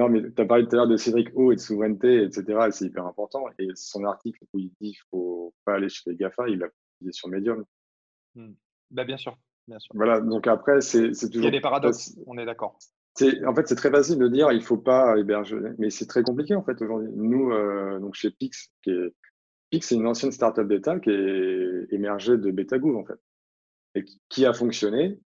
Non, 0.00 0.08
mais 0.08 0.22
tu 0.32 0.40
as 0.40 0.46
parlé 0.46 0.64
tout 0.64 0.72
à 0.72 0.76
l'heure 0.76 0.88
de 0.88 0.96
Cédric 0.96 1.28
O 1.34 1.52
et 1.52 1.56
de 1.56 1.60
souveraineté, 1.60 2.22
etc. 2.22 2.44
Et 2.66 2.72
c'est 2.72 2.86
hyper 2.86 3.04
important. 3.04 3.44
Et 3.58 3.68
son 3.74 4.04
article 4.04 4.42
où 4.54 4.58
il 4.58 4.70
dit 4.80 4.92
qu'il 4.92 5.02
ne 5.12 5.18
faut 5.18 5.54
pas 5.66 5.74
aller 5.74 5.90
chez 5.90 6.08
les 6.08 6.16
GAFA, 6.16 6.48
il 6.48 6.58
l'a 6.58 6.68
publié 6.96 7.12
sur 7.12 7.28
Medium. 7.28 7.66
Hmm. 8.34 8.52
Bah, 8.90 9.04
bien 9.04 9.18
sûr, 9.18 9.36
bien 9.68 9.78
sûr. 9.78 9.92
Voilà, 9.94 10.22
donc 10.22 10.46
après, 10.46 10.80
c'est 10.80 11.10
toujours. 11.10 11.34
Il 11.34 11.44
y 11.44 11.48
a 11.48 11.50
des 11.50 11.60
paradoxes, 11.60 12.18
on 12.26 12.38
est 12.38 12.46
d'accord. 12.46 12.78
En 13.44 13.54
fait, 13.54 13.68
c'est 13.68 13.74
très 13.74 13.90
facile 13.90 14.16
de 14.16 14.28
dire 14.28 14.50
il 14.52 14.60
ne 14.60 14.64
faut 14.64 14.78
pas 14.78 15.18
héberger, 15.18 15.58
mais 15.76 15.90
c'est 15.90 16.06
très 16.06 16.22
compliqué 16.22 16.54
en 16.54 16.62
fait 16.62 16.80
aujourd'hui. 16.80 17.10
Nous, 17.12 17.52
euh, 17.52 17.98
donc 17.98 18.14
chez 18.14 18.30
Pix, 18.30 18.72
qui 18.82 18.92
est... 18.92 19.14
Pix, 19.68 19.86
c'est 19.86 19.96
une 19.96 20.06
ancienne 20.06 20.32
startup 20.32 20.66
d'État 20.66 20.98
qui 20.98 21.10
est 21.10 21.92
émergée 21.92 22.38
de 22.38 22.50
BetaGouv 22.50 22.96
en 22.96 23.04
fait, 23.04 23.20
et 23.96 24.06
qui 24.30 24.46
a 24.46 24.54
fonctionné, 24.54 25.20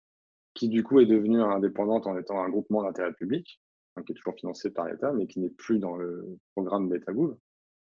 qui 0.52 0.68
du 0.68 0.82
coup 0.82 0.98
est 0.98 1.06
devenue 1.06 1.40
indépendante 1.40 2.08
en 2.08 2.18
étant 2.18 2.42
un 2.42 2.48
groupement 2.48 2.82
d'intérêt 2.82 3.12
public, 3.12 3.60
qui 4.02 4.12
est 4.12 4.14
toujours 4.14 4.34
financé 4.34 4.70
par 4.70 4.88
l'État, 4.88 5.12
mais 5.12 5.26
qui 5.26 5.40
n'est 5.40 5.50
plus 5.50 5.78
dans 5.78 5.96
le 5.96 6.38
programme 6.54 6.88
BetaGouv, 6.88 7.36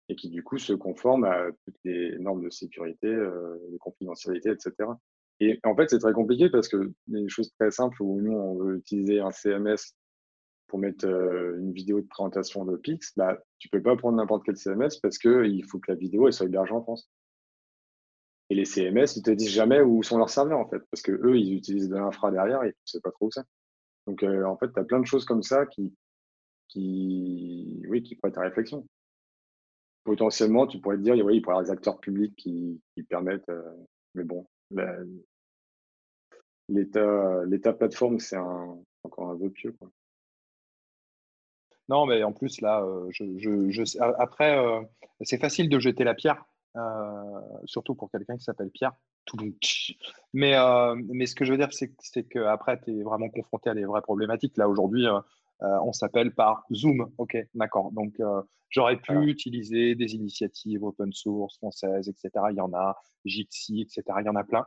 et 0.08 0.16
qui 0.16 0.30
du 0.30 0.42
coup 0.42 0.58
se 0.58 0.72
conforme 0.72 1.24
à 1.24 1.46
toutes 1.64 1.78
les 1.84 2.18
normes 2.18 2.44
de 2.44 2.50
sécurité, 2.50 3.08
euh, 3.08 3.56
de 3.70 3.78
confidentialité, 3.78 4.50
etc. 4.50 4.90
Et 5.40 5.58
en 5.64 5.74
fait, 5.74 5.88
c'est 5.88 5.98
très 5.98 6.12
compliqué 6.12 6.50
parce 6.50 6.68
qu'il 6.68 6.92
y 7.08 7.24
a 7.24 7.28
choses 7.28 7.52
très 7.58 7.70
simples 7.70 8.02
où 8.02 8.20
nous, 8.20 8.32
on 8.32 8.58
veut 8.58 8.76
utiliser 8.76 9.20
un 9.20 9.30
CMS 9.30 9.94
pour 10.66 10.78
mettre 10.78 11.06
euh, 11.06 11.58
une 11.58 11.72
vidéo 11.72 12.00
de 12.00 12.06
présentation 12.06 12.64
de 12.64 12.76
Pix. 12.76 13.12
Bah, 13.16 13.38
tu 13.58 13.68
peux 13.68 13.82
pas 13.82 13.96
prendre 13.96 14.16
n'importe 14.16 14.44
quel 14.44 14.56
CMS 14.56 15.00
parce 15.02 15.18
qu'il 15.18 15.64
faut 15.64 15.78
que 15.78 15.90
la 15.90 15.96
vidéo 15.96 16.30
soit 16.30 16.46
hébergée 16.46 16.72
en 16.72 16.82
France. 16.82 17.10
Et 18.50 18.54
les 18.54 18.64
CMS, 18.64 19.16
ils 19.16 19.22
te 19.22 19.30
disent 19.30 19.50
jamais 19.50 19.80
où 19.80 20.02
sont 20.02 20.18
leurs 20.18 20.28
serveurs, 20.28 20.58
en 20.58 20.68
fait, 20.68 20.82
parce 20.90 21.02
que 21.02 21.12
eux, 21.12 21.38
ils 21.38 21.56
utilisent 21.56 21.88
de 21.88 21.96
l'infra 21.96 22.30
derrière 22.30 22.64
et 22.64 22.72
tu 22.72 22.78
sais 22.84 23.00
pas 23.00 23.12
trop 23.12 23.26
où 23.26 23.30
c'est. 23.30 23.44
Donc, 24.06 24.22
en 24.22 24.56
fait, 24.56 24.72
tu 24.72 24.80
as 24.80 24.84
plein 24.84 25.00
de 25.00 25.06
choses 25.06 25.24
comme 25.24 25.42
ça 25.42 25.66
qui, 25.66 25.94
qui, 26.68 27.82
oui, 27.88 28.02
qui 28.02 28.18
être 28.22 28.38
à 28.38 28.42
réflexion. 28.42 28.86
Potentiellement, 30.04 30.66
tu 30.66 30.80
pourrais 30.80 30.96
te 30.96 31.02
dire, 31.02 31.14
oui, 31.24 31.36
il 31.36 31.42
pourrait 31.42 31.54
y 31.54 31.58
avoir 31.58 31.64
des 31.64 31.70
acteurs 31.70 32.00
publics 32.00 32.34
qui, 32.36 32.80
permettent, 33.08 33.50
mais 34.14 34.24
bon, 34.24 34.46
l'état, 36.68 37.72
plateforme, 37.72 38.18
c'est 38.18 38.36
encore 38.36 39.30
un 39.30 39.34
vœu 39.34 39.50
pieux. 39.50 39.76
Non, 41.88 42.06
mais 42.06 42.22
en 42.22 42.32
plus, 42.32 42.60
là, 42.60 42.86
je, 43.10 43.98
après, 44.20 44.56
c'est 45.22 45.40
facile 45.40 45.68
de 45.68 45.78
jeter 45.78 46.04
la 46.04 46.14
pierre 46.14 46.44
surtout 47.64 47.94
pour 47.94 48.10
quelqu'un 48.10 48.36
qui 48.36 48.44
s'appelle 48.44 48.70
Pierre. 48.70 48.92
Mais, 50.32 50.54
euh, 50.56 50.96
mais 51.08 51.26
ce 51.26 51.34
que 51.34 51.44
je 51.44 51.52
veux 51.52 51.58
dire, 51.58 51.70
c'est 51.72 52.24
qu'après, 52.24 52.80
tu 52.80 52.98
es 52.98 53.02
vraiment 53.02 53.28
confronté 53.28 53.70
à 53.70 53.74
des 53.74 53.84
vraies 53.84 54.02
problématiques. 54.02 54.56
Là, 54.56 54.68
aujourd'hui, 54.68 55.06
euh, 55.06 55.20
on 55.60 55.92
s'appelle 55.92 56.34
par 56.34 56.64
Zoom. 56.72 57.10
OK, 57.18 57.36
d'accord. 57.54 57.92
Donc, 57.92 58.20
j'aurais 58.68 58.96
pu 58.96 59.26
utiliser 59.26 59.94
des 59.94 60.14
initiatives 60.14 60.82
open 60.84 61.12
source 61.12 61.56
françaises, 61.58 62.08
etc. 62.08 62.30
Il 62.50 62.56
y 62.56 62.60
en 62.60 62.72
a, 62.72 62.96
Jitsi, 63.24 63.82
etc. 63.82 64.02
Il 64.20 64.26
y 64.26 64.28
en 64.28 64.36
a 64.36 64.44
plein. 64.44 64.64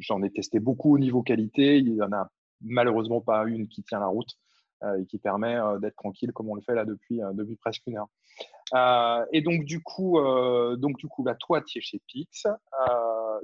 J'en 0.00 0.22
ai 0.22 0.30
testé 0.30 0.58
beaucoup 0.58 0.94
au 0.94 0.98
niveau 0.98 1.22
qualité. 1.22 1.78
Il 1.78 1.94
n'y 1.94 2.02
en 2.02 2.12
a 2.12 2.30
malheureusement 2.60 3.20
pas 3.20 3.44
une 3.44 3.68
qui 3.68 3.82
tient 3.82 4.00
la 4.00 4.06
route. 4.06 4.36
Euh, 4.84 5.00
et 5.00 5.06
qui 5.06 5.18
permet 5.18 5.54
euh, 5.54 5.78
d'être 5.78 5.96
tranquille 5.96 6.32
comme 6.32 6.50
on 6.50 6.56
le 6.56 6.60
fait 6.60 6.74
là 6.74 6.84
depuis, 6.84 7.22
euh, 7.22 7.32
depuis 7.32 7.56
presque 7.56 7.82
une 7.86 7.96
heure. 7.96 8.08
Et 8.72 9.42
donc, 9.42 9.64
du 9.64 9.82
coup, 9.82 10.18
donc, 10.76 10.96
du 10.98 11.06
coup 11.08 11.22
bah, 11.22 11.34
toi, 11.34 11.60
tu 11.62 11.78
es 11.78 11.80
chez 11.80 12.00
Pix. 12.06 12.46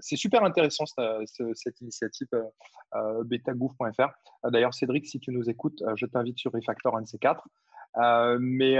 c'est 0.00 0.16
super 0.16 0.42
intéressant 0.44 0.84
cette, 0.86 1.80
initiative 1.80 2.28
betagouv.fr. 3.24 4.08
D'ailleurs, 4.50 4.74
Cédric, 4.74 5.06
si 5.06 5.20
tu 5.20 5.30
nous 5.30 5.48
écoutes, 5.50 5.82
je 5.96 6.06
t'invite 6.06 6.38
sur 6.38 6.52
Refactor 6.52 6.98
NC4. 7.00 8.38
mais 8.40 8.76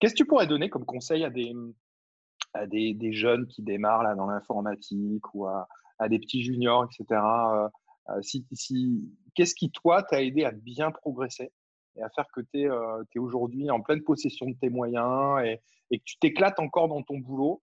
qu'est-ce 0.00 0.14
que 0.14 0.18
tu 0.18 0.26
pourrais 0.26 0.46
donner 0.46 0.70
comme 0.70 0.84
conseil 0.84 1.24
à 1.24 1.30
des, 1.30 1.52
à 2.54 2.66
des, 2.66 3.12
jeunes 3.12 3.46
qui 3.46 3.62
démarrent 3.62 4.02
là, 4.02 4.14
dans 4.14 4.26
l'informatique 4.26 5.34
ou 5.34 5.46
à, 5.46 5.68
à, 5.98 6.08
des 6.08 6.18
petits 6.18 6.42
juniors, 6.42 6.86
etc. 6.86 7.20
si, 8.22 8.46
si, 8.52 9.10
qu'est-ce 9.34 9.54
qui, 9.54 9.70
toi, 9.70 10.02
t'a 10.02 10.22
aidé 10.22 10.44
à 10.44 10.52
bien 10.52 10.90
progresser? 10.90 11.50
Et 11.96 12.02
à 12.02 12.08
faire 12.10 12.26
que 12.32 12.40
tu 12.40 12.60
es, 12.60 12.70
euh, 12.70 13.02
aujourd'hui 13.16 13.70
en 13.70 13.80
pleine 13.80 14.02
possession 14.02 14.46
de 14.46 14.56
tes 14.60 14.70
moyens 14.70 15.44
et, 15.44 15.60
que 15.98 16.04
tu 16.04 16.16
t'éclates 16.18 16.58
encore 16.58 16.88
dans 16.88 17.02
ton 17.02 17.18
boulot 17.18 17.62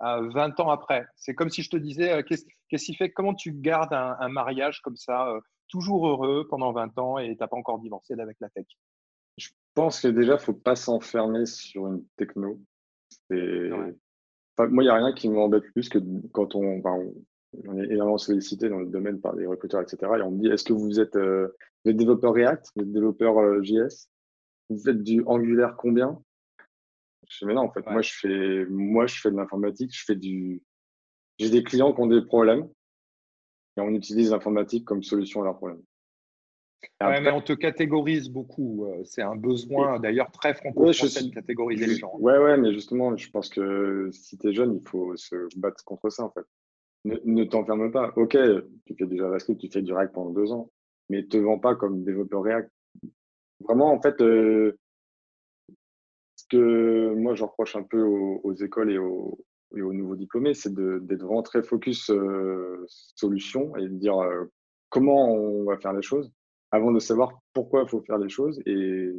20 0.00 0.60
ans 0.60 0.70
après. 0.70 1.06
C'est 1.16 1.34
comme 1.34 1.50
si 1.50 1.62
je 1.62 1.70
te 1.70 1.76
disais, 1.76 2.12
euh, 2.12 2.22
qu'est-ce 2.22 2.84
qui 2.84 2.94
fait, 2.94 3.10
comment 3.10 3.34
tu 3.34 3.52
gardes 3.52 3.92
un, 3.92 4.28
mariage 4.28 4.80
comme 4.80 4.96
ça, 4.96 5.28
euh, 5.28 5.40
toujours 5.68 6.06
heureux 6.06 6.46
pendant 6.48 6.72
20 6.72 6.98
ans 6.98 7.18
et 7.18 7.34
tu 7.34 7.40
n'as 7.40 7.48
pas 7.48 7.56
encore 7.56 7.78
divorcé 7.78 8.14
avec 8.18 8.38
la 8.40 8.48
tech? 8.50 8.66
Je 9.36 9.48
pense 9.74 10.00
que 10.00 10.08
déjà, 10.08 10.32
il 10.32 10.36
ne 10.36 10.40
faut 10.40 10.52
pas 10.52 10.76
s'enfermer 10.76 11.46
sur 11.46 11.86
une 11.86 12.04
techno. 12.16 12.58
moi, 13.30 13.92
il 14.58 14.70
n'y 14.72 14.88
a 14.88 14.94
rien 14.94 15.12
qui 15.12 15.28
m'embête 15.28 15.70
plus 15.72 15.88
que 15.88 15.98
quand 16.32 16.54
on, 16.54 16.80
J'en 17.64 17.76
ai 17.76 17.84
énormément 17.84 18.18
sollicité 18.18 18.68
dans 18.68 18.78
le 18.78 18.86
domaine 18.86 19.20
par 19.20 19.34
des 19.34 19.46
recruteurs, 19.46 19.80
etc. 19.80 19.98
Et 20.18 20.22
on 20.22 20.30
me 20.30 20.38
dit 20.38 20.48
est-ce 20.48 20.64
que 20.64 20.72
vous 20.72 21.00
êtes, 21.00 21.16
euh, 21.16 21.48
développeur 21.84 22.32
React? 22.32 22.70
Vous 22.76 22.82
êtes 22.82 22.92
développeur 22.92 23.38
euh, 23.38 23.62
JS 23.62 24.08
Vous 24.68 24.78
faites 24.78 25.02
du 25.02 25.22
Angular 25.26 25.76
combien? 25.76 26.22
Je 27.28 27.38
dis 27.38 27.46
mais 27.46 27.54
non, 27.54 27.62
en 27.62 27.72
fait, 27.72 27.84
moi, 27.86 28.02
je 28.02 28.12
fais, 28.12 28.66
moi, 28.66 29.06
je 29.06 29.20
fais 29.20 29.30
de 29.30 29.36
l'informatique, 29.36 29.90
je 29.92 30.04
fais 30.04 30.16
du. 30.16 30.62
J'ai 31.38 31.50
des 31.50 31.62
clients 31.62 31.92
qui 31.92 32.00
ont 32.00 32.06
des 32.06 32.22
problèmes 32.22 32.68
et 33.76 33.80
on 33.80 33.90
utilise 33.90 34.30
l'informatique 34.30 34.84
comme 34.84 35.02
solution 35.02 35.40
à 35.40 35.44
leurs 35.44 35.56
problèmes. 35.56 35.82
Ouais, 37.00 37.20
mais 37.20 37.30
on 37.30 37.42
te 37.42 37.52
catégorise 37.52 38.30
beaucoup. 38.30 38.86
Euh, 38.86 39.02
c'est 39.04 39.22
un 39.22 39.36
besoin 39.36 40.00
d'ailleurs 40.00 40.30
très 40.30 40.54
franco-français 40.54 41.24
de 41.24 41.34
catégoriser 41.34 41.86
les 41.86 41.96
gens. 41.96 42.12
Ouais, 42.18 42.38
ouais, 42.38 42.56
mais 42.56 42.72
justement, 42.72 43.16
je 43.16 43.30
pense 43.30 43.48
que 43.48 44.10
si 44.12 44.38
tu 44.38 44.48
es 44.48 44.52
jeune, 44.52 44.76
il 44.76 44.88
faut 44.88 45.14
se 45.16 45.36
battre 45.56 45.84
contre 45.84 46.10
ça 46.10 46.24
en 46.24 46.30
fait 46.30 46.44
ne, 47.04 47.44
t'enferme 47.44 47.90
pas. 47.90 48.12
Ok, 48.16 48.36
tu 48.86 48.94
fais 48.96 49.06
du 49.06 49.16
JavaScript, 49.16 49.60
tu 49.60 49.70
fais 49.70 49.82
du 49.82 49.92
React 49.92 50.14
pendant 50.14 50.30
deux 50.30 50.52
ans, 50.52 50.70
mais 51.08 51.24
te 51.26 51.36
vends 51.36 51.58
pas 51.58 51.74
comme 51.74 52.04
développeur 52.04 52.42
React. 52.42 52.70
Vraiment, 53.60 53.92
en 53.92 54.00
fait, 54.00 54.20
euh, 54.20 54.78
ce 56.36 56.44
que 56.48 57.14
moi 57.14 57.34
je 57.34 57.44
reproche 57.44 57.76
un 57.76 57.82
peu 57.82 58.02
aux, 58.02 58.54
écoles 58.54 58.90
et 58.90 58.98
aux, 58.98 59.38
nouveaux 59.72 60.16
diplômés, 60.16 60.54
c'est 60.54 60.72
d'être 60.74 61.22
vraiment 61.22 61.42
très 61.42 61.62
focus 61.62 62.10
euh, 62.10 62.84
solution 62.88 63.76
et 63.76 63.82
de 63.82 63.96
dire 63.96 64.18
euh, 64.18 64.46
comment 64.88 65.32
on 65.32 65.64
va 65.64 65.78
faire 65.78 65.92
les 65.92 66.02
choses 66.02 66.32
avant 66.70 66.92
de 66.92 67.00
savoir 67.00 67.40
pourquoi 67.52 67.82
il 67.82 67.88
faut 67.88 68.02
faire 68.02 68.18
les 68.18 68.28
choses. 68.28 68.60
Et, 68.66 69.10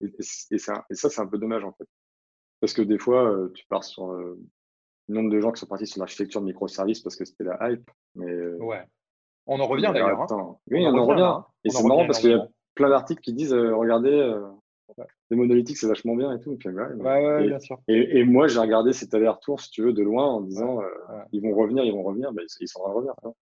et, 0.00 0.58
ça, 0.58 0.84
et 0.90 0.94
ça 0.94 1.10
c'est 1.10 1.20
un 1.20 1.26
peu 1.26 1.38
dommage 1.38 1.64
en 1.64 1.72
fait. 1.72 1.88
Parce 2.60 2.72
que 2.72 2.82
des 2.82 2.98
fois, 2.98 3.50
tu 3.54 3.66
pars 3.66 3.84
sur 3.84 4.14
nombre 5.08 5.30
de 5.30 5.40
gens 5.40 5.52
qui 5.52 5.60
sont 5.60 5.66
partis 5.66 5.86
sur 5.86 6.00
l'architecture 6.00 6.40
de 6.40 6.46
microservices 6.46 7.00
parce 7.00 7.16
que 7.16 7.24
c'était 7.24 7.44
la 7.44 7.70
hype. 7.70 7.90
Mais, 8.14 8.30
euh, 8.30 8.56
ouais. 8.58 8.82
On 9.46 9.60
en 9.60 9.66
revient 9.66 9.90
d'ailleurs. 9.92 10.20
Hein. 10.20 10.56
Oui, 10.70 10.84
on, 10.86 10.96
en 10.96 11.06
revient. 11.06 11.22
Hein. 11.22 11.46
Et 11.64 11.70
c'est 11.70 11.84
marrant 11.84 12.06
parce 12.06 12.18
qu'il 12.18 12.30
y 12.30 12.34
a 12.34 12.48
plein 12.74 12.88
d'articles 12.88 13.20
qui 13.20 13.32
disent 13.32 13.54
euh, 13.54 13.76
regardez, 13.76 14.10
euh, 14.10 14.40
les 15.30 15.36
monolithiques 15.36 15.76
c'est 15.76 15.86
vachement 15.86 16.16
bien 16.16 16.32
et 16.32 16.40
tout. 16.40 16.58
ouais, 16.64 16.72
ouais, 16.72 17.44
et, 17.44 17.48
bien 17.48 17.60
sûr. 17.60 17.78
Et, 17.86 18.24
moi 18.24 18.48
j'ai 18.48 18.58
regardé 18.58 18.92
cet 18.92 19.14
aller-retour, 19.14 19.60
si 19.60 19.70
tu 19.70 19.82
veux, 19.82 19.92
de 19.92 20.02
loin 20.02 20.26
en 20.26 20.40
disant 20.40 20.80
ils 21.32 21.40
vont 21.42 21.54
revenir, 21.54 21.84
ils 21.84 21.92
vont 21.92 22.02
revenir, 22.02 22.32
bah, 22.32 22.42
ils, 22.60 22.68
sont 22.68 22.80
en 22.80 22.92
revenir. 22.92 23.14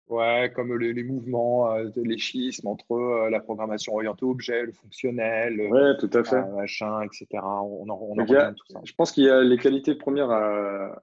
Ouais, 0.08 0.50
comme 0.54 0.76
les, 0.78 1.02
mouvements, 1.04 1.74
les 1.96 2.18
schismes 2.18 2.66
entre 2.66 3.28
la 3.30 3.40
programmation 3.40 3.94
orientée 3.94 4.24
objet, 4.26 4.62
le 4.64 4.72
fonctionnel, 4.72 5.58
ouais, 5.58 5.96
tout 5.98 6.10
à 6.12 6.24
fait. 6.24 6.42
machin, 6.52 7.00
etc. 7.02 7.26
On 7.42 7.88
en, 7.88 7.98
on 7.98 8.18
en 8.18 8.26
tout 8.26 8.66
ça. 8.68 8.80
Je 8.84 8.92
pense 8.92 9.12
qu'il 9.12 9.24
y 9.24 9.30
a 9.30 9.42
les 9.42 9.56
qualités 9.56 9.94
premières 9.94 10.30
à, 10.30 11.00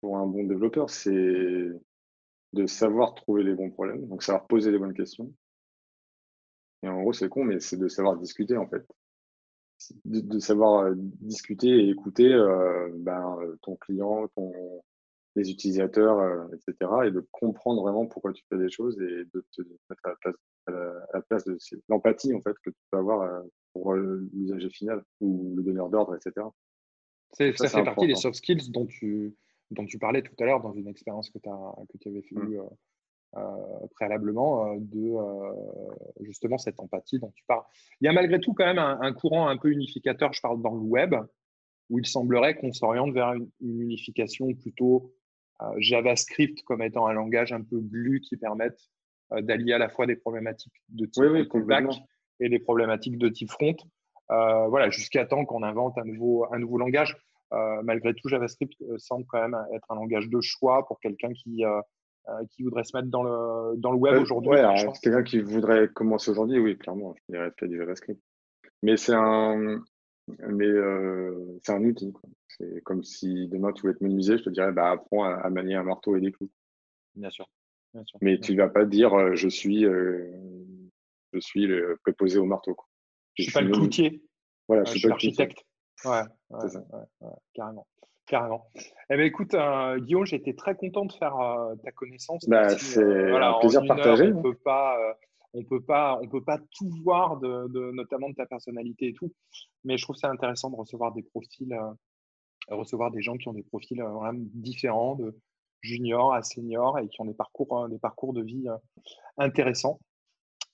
pour 0.00 0.16
un 0.16 0.26
bon 0.26 0.44
développeur, 0.44 0.90
c'est 0.90 1.70
de 2.52 2.66
savoir 2.66 3.14
trouver 3.14 3.44
les 3.44 3.54
bons 3.54 3.70
problèmes, 3.70 4.06
donc 4.08 4.22
savoir 4.22 4.46
poser 4.46 4.70
les 4.70 4.78
bonnes 4.78 4.94
questions. 4.94 5.32
Et 6.82 6.88
en 6.88 7.00
gros, 7.00 7.12
c'est 7.12 7.28
con, 7.28 7.44
mais 7.44 7.60
c'est 7.60 7.76
de 7.76 7.88
savoir 7.88 8.16
discuter 8.16 8.56
en 8.56 8.66
fait. 8.66 8.84
De, 10.04 10.38
savoir 10.40 10.84
euh, 10.84 10.94
discuter 10.94 11.68
et 11.68 11.88
écouter 11.88 12.30
euh, 12.30 12.90
ben, 12.96 13.38
ton 13.62 13.76
client, 13.76 14.28
ton, 14.36 14.52
les 15.36 15.50
utilisateurs, 15.50 16.18
euh, 16.18 16.46
etc. 16.52 16.90
Et 17.06 17.10
de 17.10 17.26
comprendre 17.30 17.82
vraiment 17.82 18.06
pourquoi 18.06 18.32
tu 18.32 18.44
fais 18.48 18.58
des 18.58 18.70
choses 18.70 19.00
et 19.00 19.24
de 19.32 19.44
te 19.52 19.62
mettre 19.88 20.04
à 20.04 20.10
la 20.10 20.16
place, 20.16 20.34
à 20.66 20.70
la, 21.14 21.22
place 21.22 21.44
de 21.44 21.56
l'empathie 21.88 22.34
en 22.34 22.42
fait 22.42 22.54
que 22.62 22.70
tu 22.70 22.76
peux 22.90 22.98
avoir 22.98 23.42
pour 23.72 23.94
l'usager 23.94 24.68
final 24.68 25.02
ou 25.20 25.54
le 25.56 25.62
donneur 25.62 25.88
d'ordre, 25.88 26.14
etc. 26.14 26.46
Ça, 27.32 27.52
ça 27.52 27.68
fait 27.68 27.84
partie 27.84 28.06
des 28.06 28.16
soft 28.16 28.36
skills 28.36 28.70
dont 28.70 28.86
tu, 28.86 29.34
dont 29.70 29.86
tu 29.86 29.98
parlais 29.98 30.22
tout 30.22 30.34
à 30.40 30.44
l'heure 30.44 30.60
dans 30.60 30.72
une 30.72 30.88
expérience 30.88 31.30
que, 31.30 31.38
que 31.38 31.98
tu 31.98 32.08
avais 32.08 32.22
fait 32.22 32.34
mmh. 32.34 32.54
euh, 32.54 32.62
euh, 33.36 33.86
préalablement, 33.94 34.72
euh, 34.72 34.76
de 34.80 36.24
justement 36.24 36.58
cette 36.58 36.80
empathie 36.80 37.18
dont 37.18 37.32
tu 37.34 37.44
parles. 37.46 37.62
Il 38.00 38.06
y 38.06 38.08
a 38.08 38.12
malgré 38.12 38.40
tout 38.40 38.54
quand 38.54 38.66
même 38.66 38.78
un, 38.78 39.12
courant 39.12 39.48
un 39.48 39.56
peu 39.56 39.70
unificateur, 39.70 40.32
je 40.32 40.40
parle 40.40 40.60
dans 40.60 40.74
le 40.74 40.80
web, 40.80 41.14
où 41.88 41.98
il 41.98 42.06
semblerait 42.06 42.56
qu'on 42.56 42.72
s'oriente 42.72 43.12
vers 43.12 43.32
une, 43.32 43.48
unification 43.60 44.52
plutôt 44.54 45.12
JavaScript 45.76 46.62
comme 46.62 46.82
étant 46.82 47.06
un 47.06 47.12
langage 47.12 47.52
un 47.52 47.62
peu 47.62 47.80
glue 47.80 48.20
qui 48.20 48.36
permette 48.36 48.80
d'allier 49.30 49.74
à 49.74 49.78
la 49.78 49.90
fois 49.90 50.06
des 50.06 50.16
problématiques 50.16 50.72
de 50.88 51.04
type 51.04 51.66
back 51.66 51.84
et 52.40 52.48
des 52.48 52.58
problématiques 52.58 53.18
de 53.18 53.28
type 53.28 53.50
front. 53.50 53.76
voilà, 54.28 54.88
jusqu'à 54.90 55.26
temps 55.26 55.44
qu'on 55.44 55.62
invente 55.62 55.98
un 55.98 56.04
nouveau, 56.04 56.46
un 56.52 56.58
nouveau 56.58 56.78
langage. 56.78 57.16
Malgré 57.82 58.14
tout, 58.14 58.28
JavaScript 58.28 58.74
semble 58.98 59.24
quand 59.26 59.40
même 59.40 59.56
être 59.74 59.90
un 59.90 59.96
langage 59.96 60.28
de 60.28 60.40
choix 60.40 60.86
pour 60.86 61.00
quelqu'un 61.00 61.32
qui, 61.32 61.62
qui 62.50 62.62
voudrait 62.62 62.84
se 62.84 62.96
mettre 62.96 63.08
dans 63.08 63.22
le, 63.22 63.76
dans 63.76 63.92
le 63.92 63.98
web 63.98 64.20
aujourd'hui. 64.20 64.50
Ouais, 64.50 64.86
quelqu'un 65.02 65.22
qui 65.22 65.40
voudrait 65.40 65.88
commencer 65.88 66.30
aujourd'hui, 66.30 66.58
oui, 66.58 66.78
clairement, 66.78 67.14
je 67.16 67.34
dirais 67.34 67.50
peut-être 67.56 67.70
du 67.70 67.78
JavaScript. 67.78 68.20
Mais 68.82 68.96
c'est 68.96 69.14
un, 69.14 69.82
mais 70.38 70.66
euh, 70.66 71.58
c'est 71.62 71.72
un 71.72 71.84
outil. 71.84 72.12
C'est 72.48 72.82
comme 72.82 73.02
si 73.02 73.48
demain 73.48 73.72
tu 73.72 73.82
voulais 73.82 73.94
te 73.94 74.04
menuiser, 74.04 74.38
je 74.38 74.44
te 74.44 74.50
dirais 74.50 74.72
bah, 74.72 74.90
apprends 74.90 75.24
à, 75.24 75.48
manier 75.50 75.74
un 75.74 75.82
marteau 75.82 76.16
et 76.16 76.20
des 76.20 76.32
clous. 76.32 76.50
Bien 77.14 77.30
sûr. 77.30 77.48
mais 78.20 78.38
tu 78.38 78.52
ne 78.52 78.58
vas 78.58 78.68
pas 78.68 78.84
dire 78.84 79.14
euh, 79.14 79.34
je 79.34 79.48
suis, 79.48 79.84
euh, 79.84 80.30
je 81.32 81.40
suis 81.40 81.66
le 81.66 81.98
préposé 82.02 82.38
au 82.38 82.44
marteau. 82.44 82.74
Quoi. 82.74 82.86
Je, 83.34 83.42
ne 83.42 83.44
suis 83.44 83.52
pas 83.52 83.62
le 83.62 83.72
cloutier. 83.72 84.22
Voilà, 84.68 84.84
je, 84.84 84.98
suis 84.98 85.08
l'architecte. 85.08 85.64
Ouais, 86.04 86.22
carrément. 87.54 87.86
Carrément. 88.26 88.70
Eh 89.10 89.16
ben, 89.16 89.22
écoute, 89.22 89.56
Guillaume, 89.98 90.24
j'ai 90.24 90.36
été 90.36 90.54
très 90.54 90.76
content 90.76 91.04
de 91.04 91.12
faire 91.12 91.34
ta 91.82 91.90
connaissance. 91.90 92.48
Bah, 92.48 92.68
c'est 92.78 93.32
un 93.32 93.58
plaisir 93.58 93.82
partagé. 93.86 94.32
on 94.32 94.36
ne 94.36 94.42
peut 94.42 94.54
pas 94.54 94.96
on 95.54 95.64
peut 95.64 95.82
pas, 95.82 96.18
on 96.22 96.28
peut 96.28 96.44
pas 96.44 96.58
tout 96.58 96.90
voir 97.02 97.38
de, 97.38 97.90
notamment 97.92 98.30
de 98.30 98.34
ta 98.34 98.46
personnalité 98.46 99.08
et 99.08 99.14
tout. 99.14 99.32
Mais 99.84 99.96
je 99.98 100.04
trouve 100.04 100.16
ça 100.16 100.28
intéressant 100.28 100.70
de 100.70 100.76
recevoir 100.76 101.12
des 101.12 101.22
profils, 101.22 101.72
euh, 101.72 102.74
recevoir 102.74 103.10
des 103.10 103.22
gens 103.22 103.36
qui 103.36 103.48
ont 103.48 103.52
des 103.52 103.62
profils 103.62 104.00
euh, 104.00 104.08
vraiment 104.08 104.38
différents, 104.54 105.16
de 105.16 105.36
junior 105.80 106.34
à 106.34 106.42
senior 106.42 106.98
et 106.98 107.08
qui 107.08 107.20
ont 107.20 107.24
des 107.24 107.34
parcours, 107.34 107.84
euh, 107.84 107.88
des 107.88 107.98
parcours 107.98 108.32
de 108.32 108.42
vie 108.42 108.66
intéressants. 109.38 109.98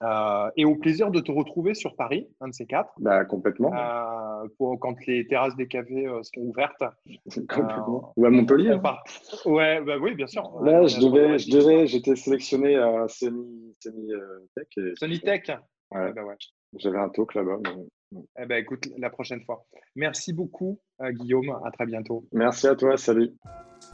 Euh, 0.03 0.51
et 0.57 0.65
au 0.65 0.77
plaisir 0.77 1.11
de 1.11 1.21
te 1.21 1.33
retrouver 1.33 1.75
sur 1.75 1.97
Paris, 1.97 2.29
un 2.41 2.49
de 2.49 2.53
ces 2.53 2.67
quatre. 2.67 2.93
Bah, 2.99 3.25
complètement. 3.25 3.73
Euh, 3.75 4.47
pour, 4.59 4.79
quand 4.79 4.95
les 5.07 5.27
terrasses 5.27 5.57
des 5.57 5.69
cafés 5.69 6.07
euh, 6.07 6.23
seront 6.23 6.49
ouvertes. 6.49 6.83
complètement. 7.49 8.13
Ou 8.17 8.27
à 8.27 8.31
Montpellier. 8.31 8.73
Hein. 8.73 8.97
Ouais, 9.47 9.81
bah, 9.81 9.97
oui, 9.99 10.15
bien 10.15 10.27
sûr. 10.27 10.43
Là, 10.63 10.87
je 10.87 11.01
devais, 11.01 11.39
je 11.39 11.51
devais, 11.51 11.87
j'étais 11.87 12.15
sélectionné 12.15 12.77
à 12.77 13.09
Sony, 13.09 13.75
Tech. 13.81 14.95
Sony 14.97 15.21
Tech. 15.21 15.49
Ouais. 15.91 16.13
Bah, 16.13 16.25
ouais. 16.25 16.37
J'avais 16.79 16.99
un 16.99 17.09
talk 17.09 17.35
là-bas. 17.35 17.59
Eh 18.39 18.47
ben, 18.47 18.57
écoute, 18.57 18.87
la 18.99 19.09
prochaine 19.09 19.43
fois. 19.45 19.67
Merci 19.95 20.33
beaucoup, 20.33 20.79
Guillaume. 21.01 21.59
À 21.65 21.71
très 21.71 21.87
bientôt. 21.87 22.25
Merci 22.33 22.69
à 22.69 22.77
toi. 22.77 22.97
Salut. 22.97 23.33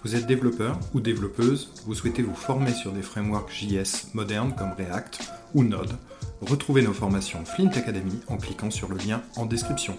Vous 0.04 0.16
êtes 0.16 0.26
développeur 0.26 0.80
ou 0.94 1.00
développeuse, 1.00 1.70
vous 1.86 1.94
souhaitez 1.94 2.22
vous 2.22 2.34
former 2.34 2.72
sur 2.72 2.90
des 2.90 3.02
frameworks 3.02 3.52
JS 3.52 4.14
modernes 4.14 4.52
comme 4.58 4.72
React 4.72 5.20
ou 5.54 5.62
Node, 5.62 5.92
retrouvez 6.40 6.82
nos 6.82 6.92
formations 6.92 7.44
Flint 7.44 7.70
Academy 7.70 8.18
en 8.26 8.36
cliquant 8.36 8.72
sur 8.72 8.88
le 8.88 8.96
lien 8.96 9.22
en 9.36 9.46
description. 9.46 9.94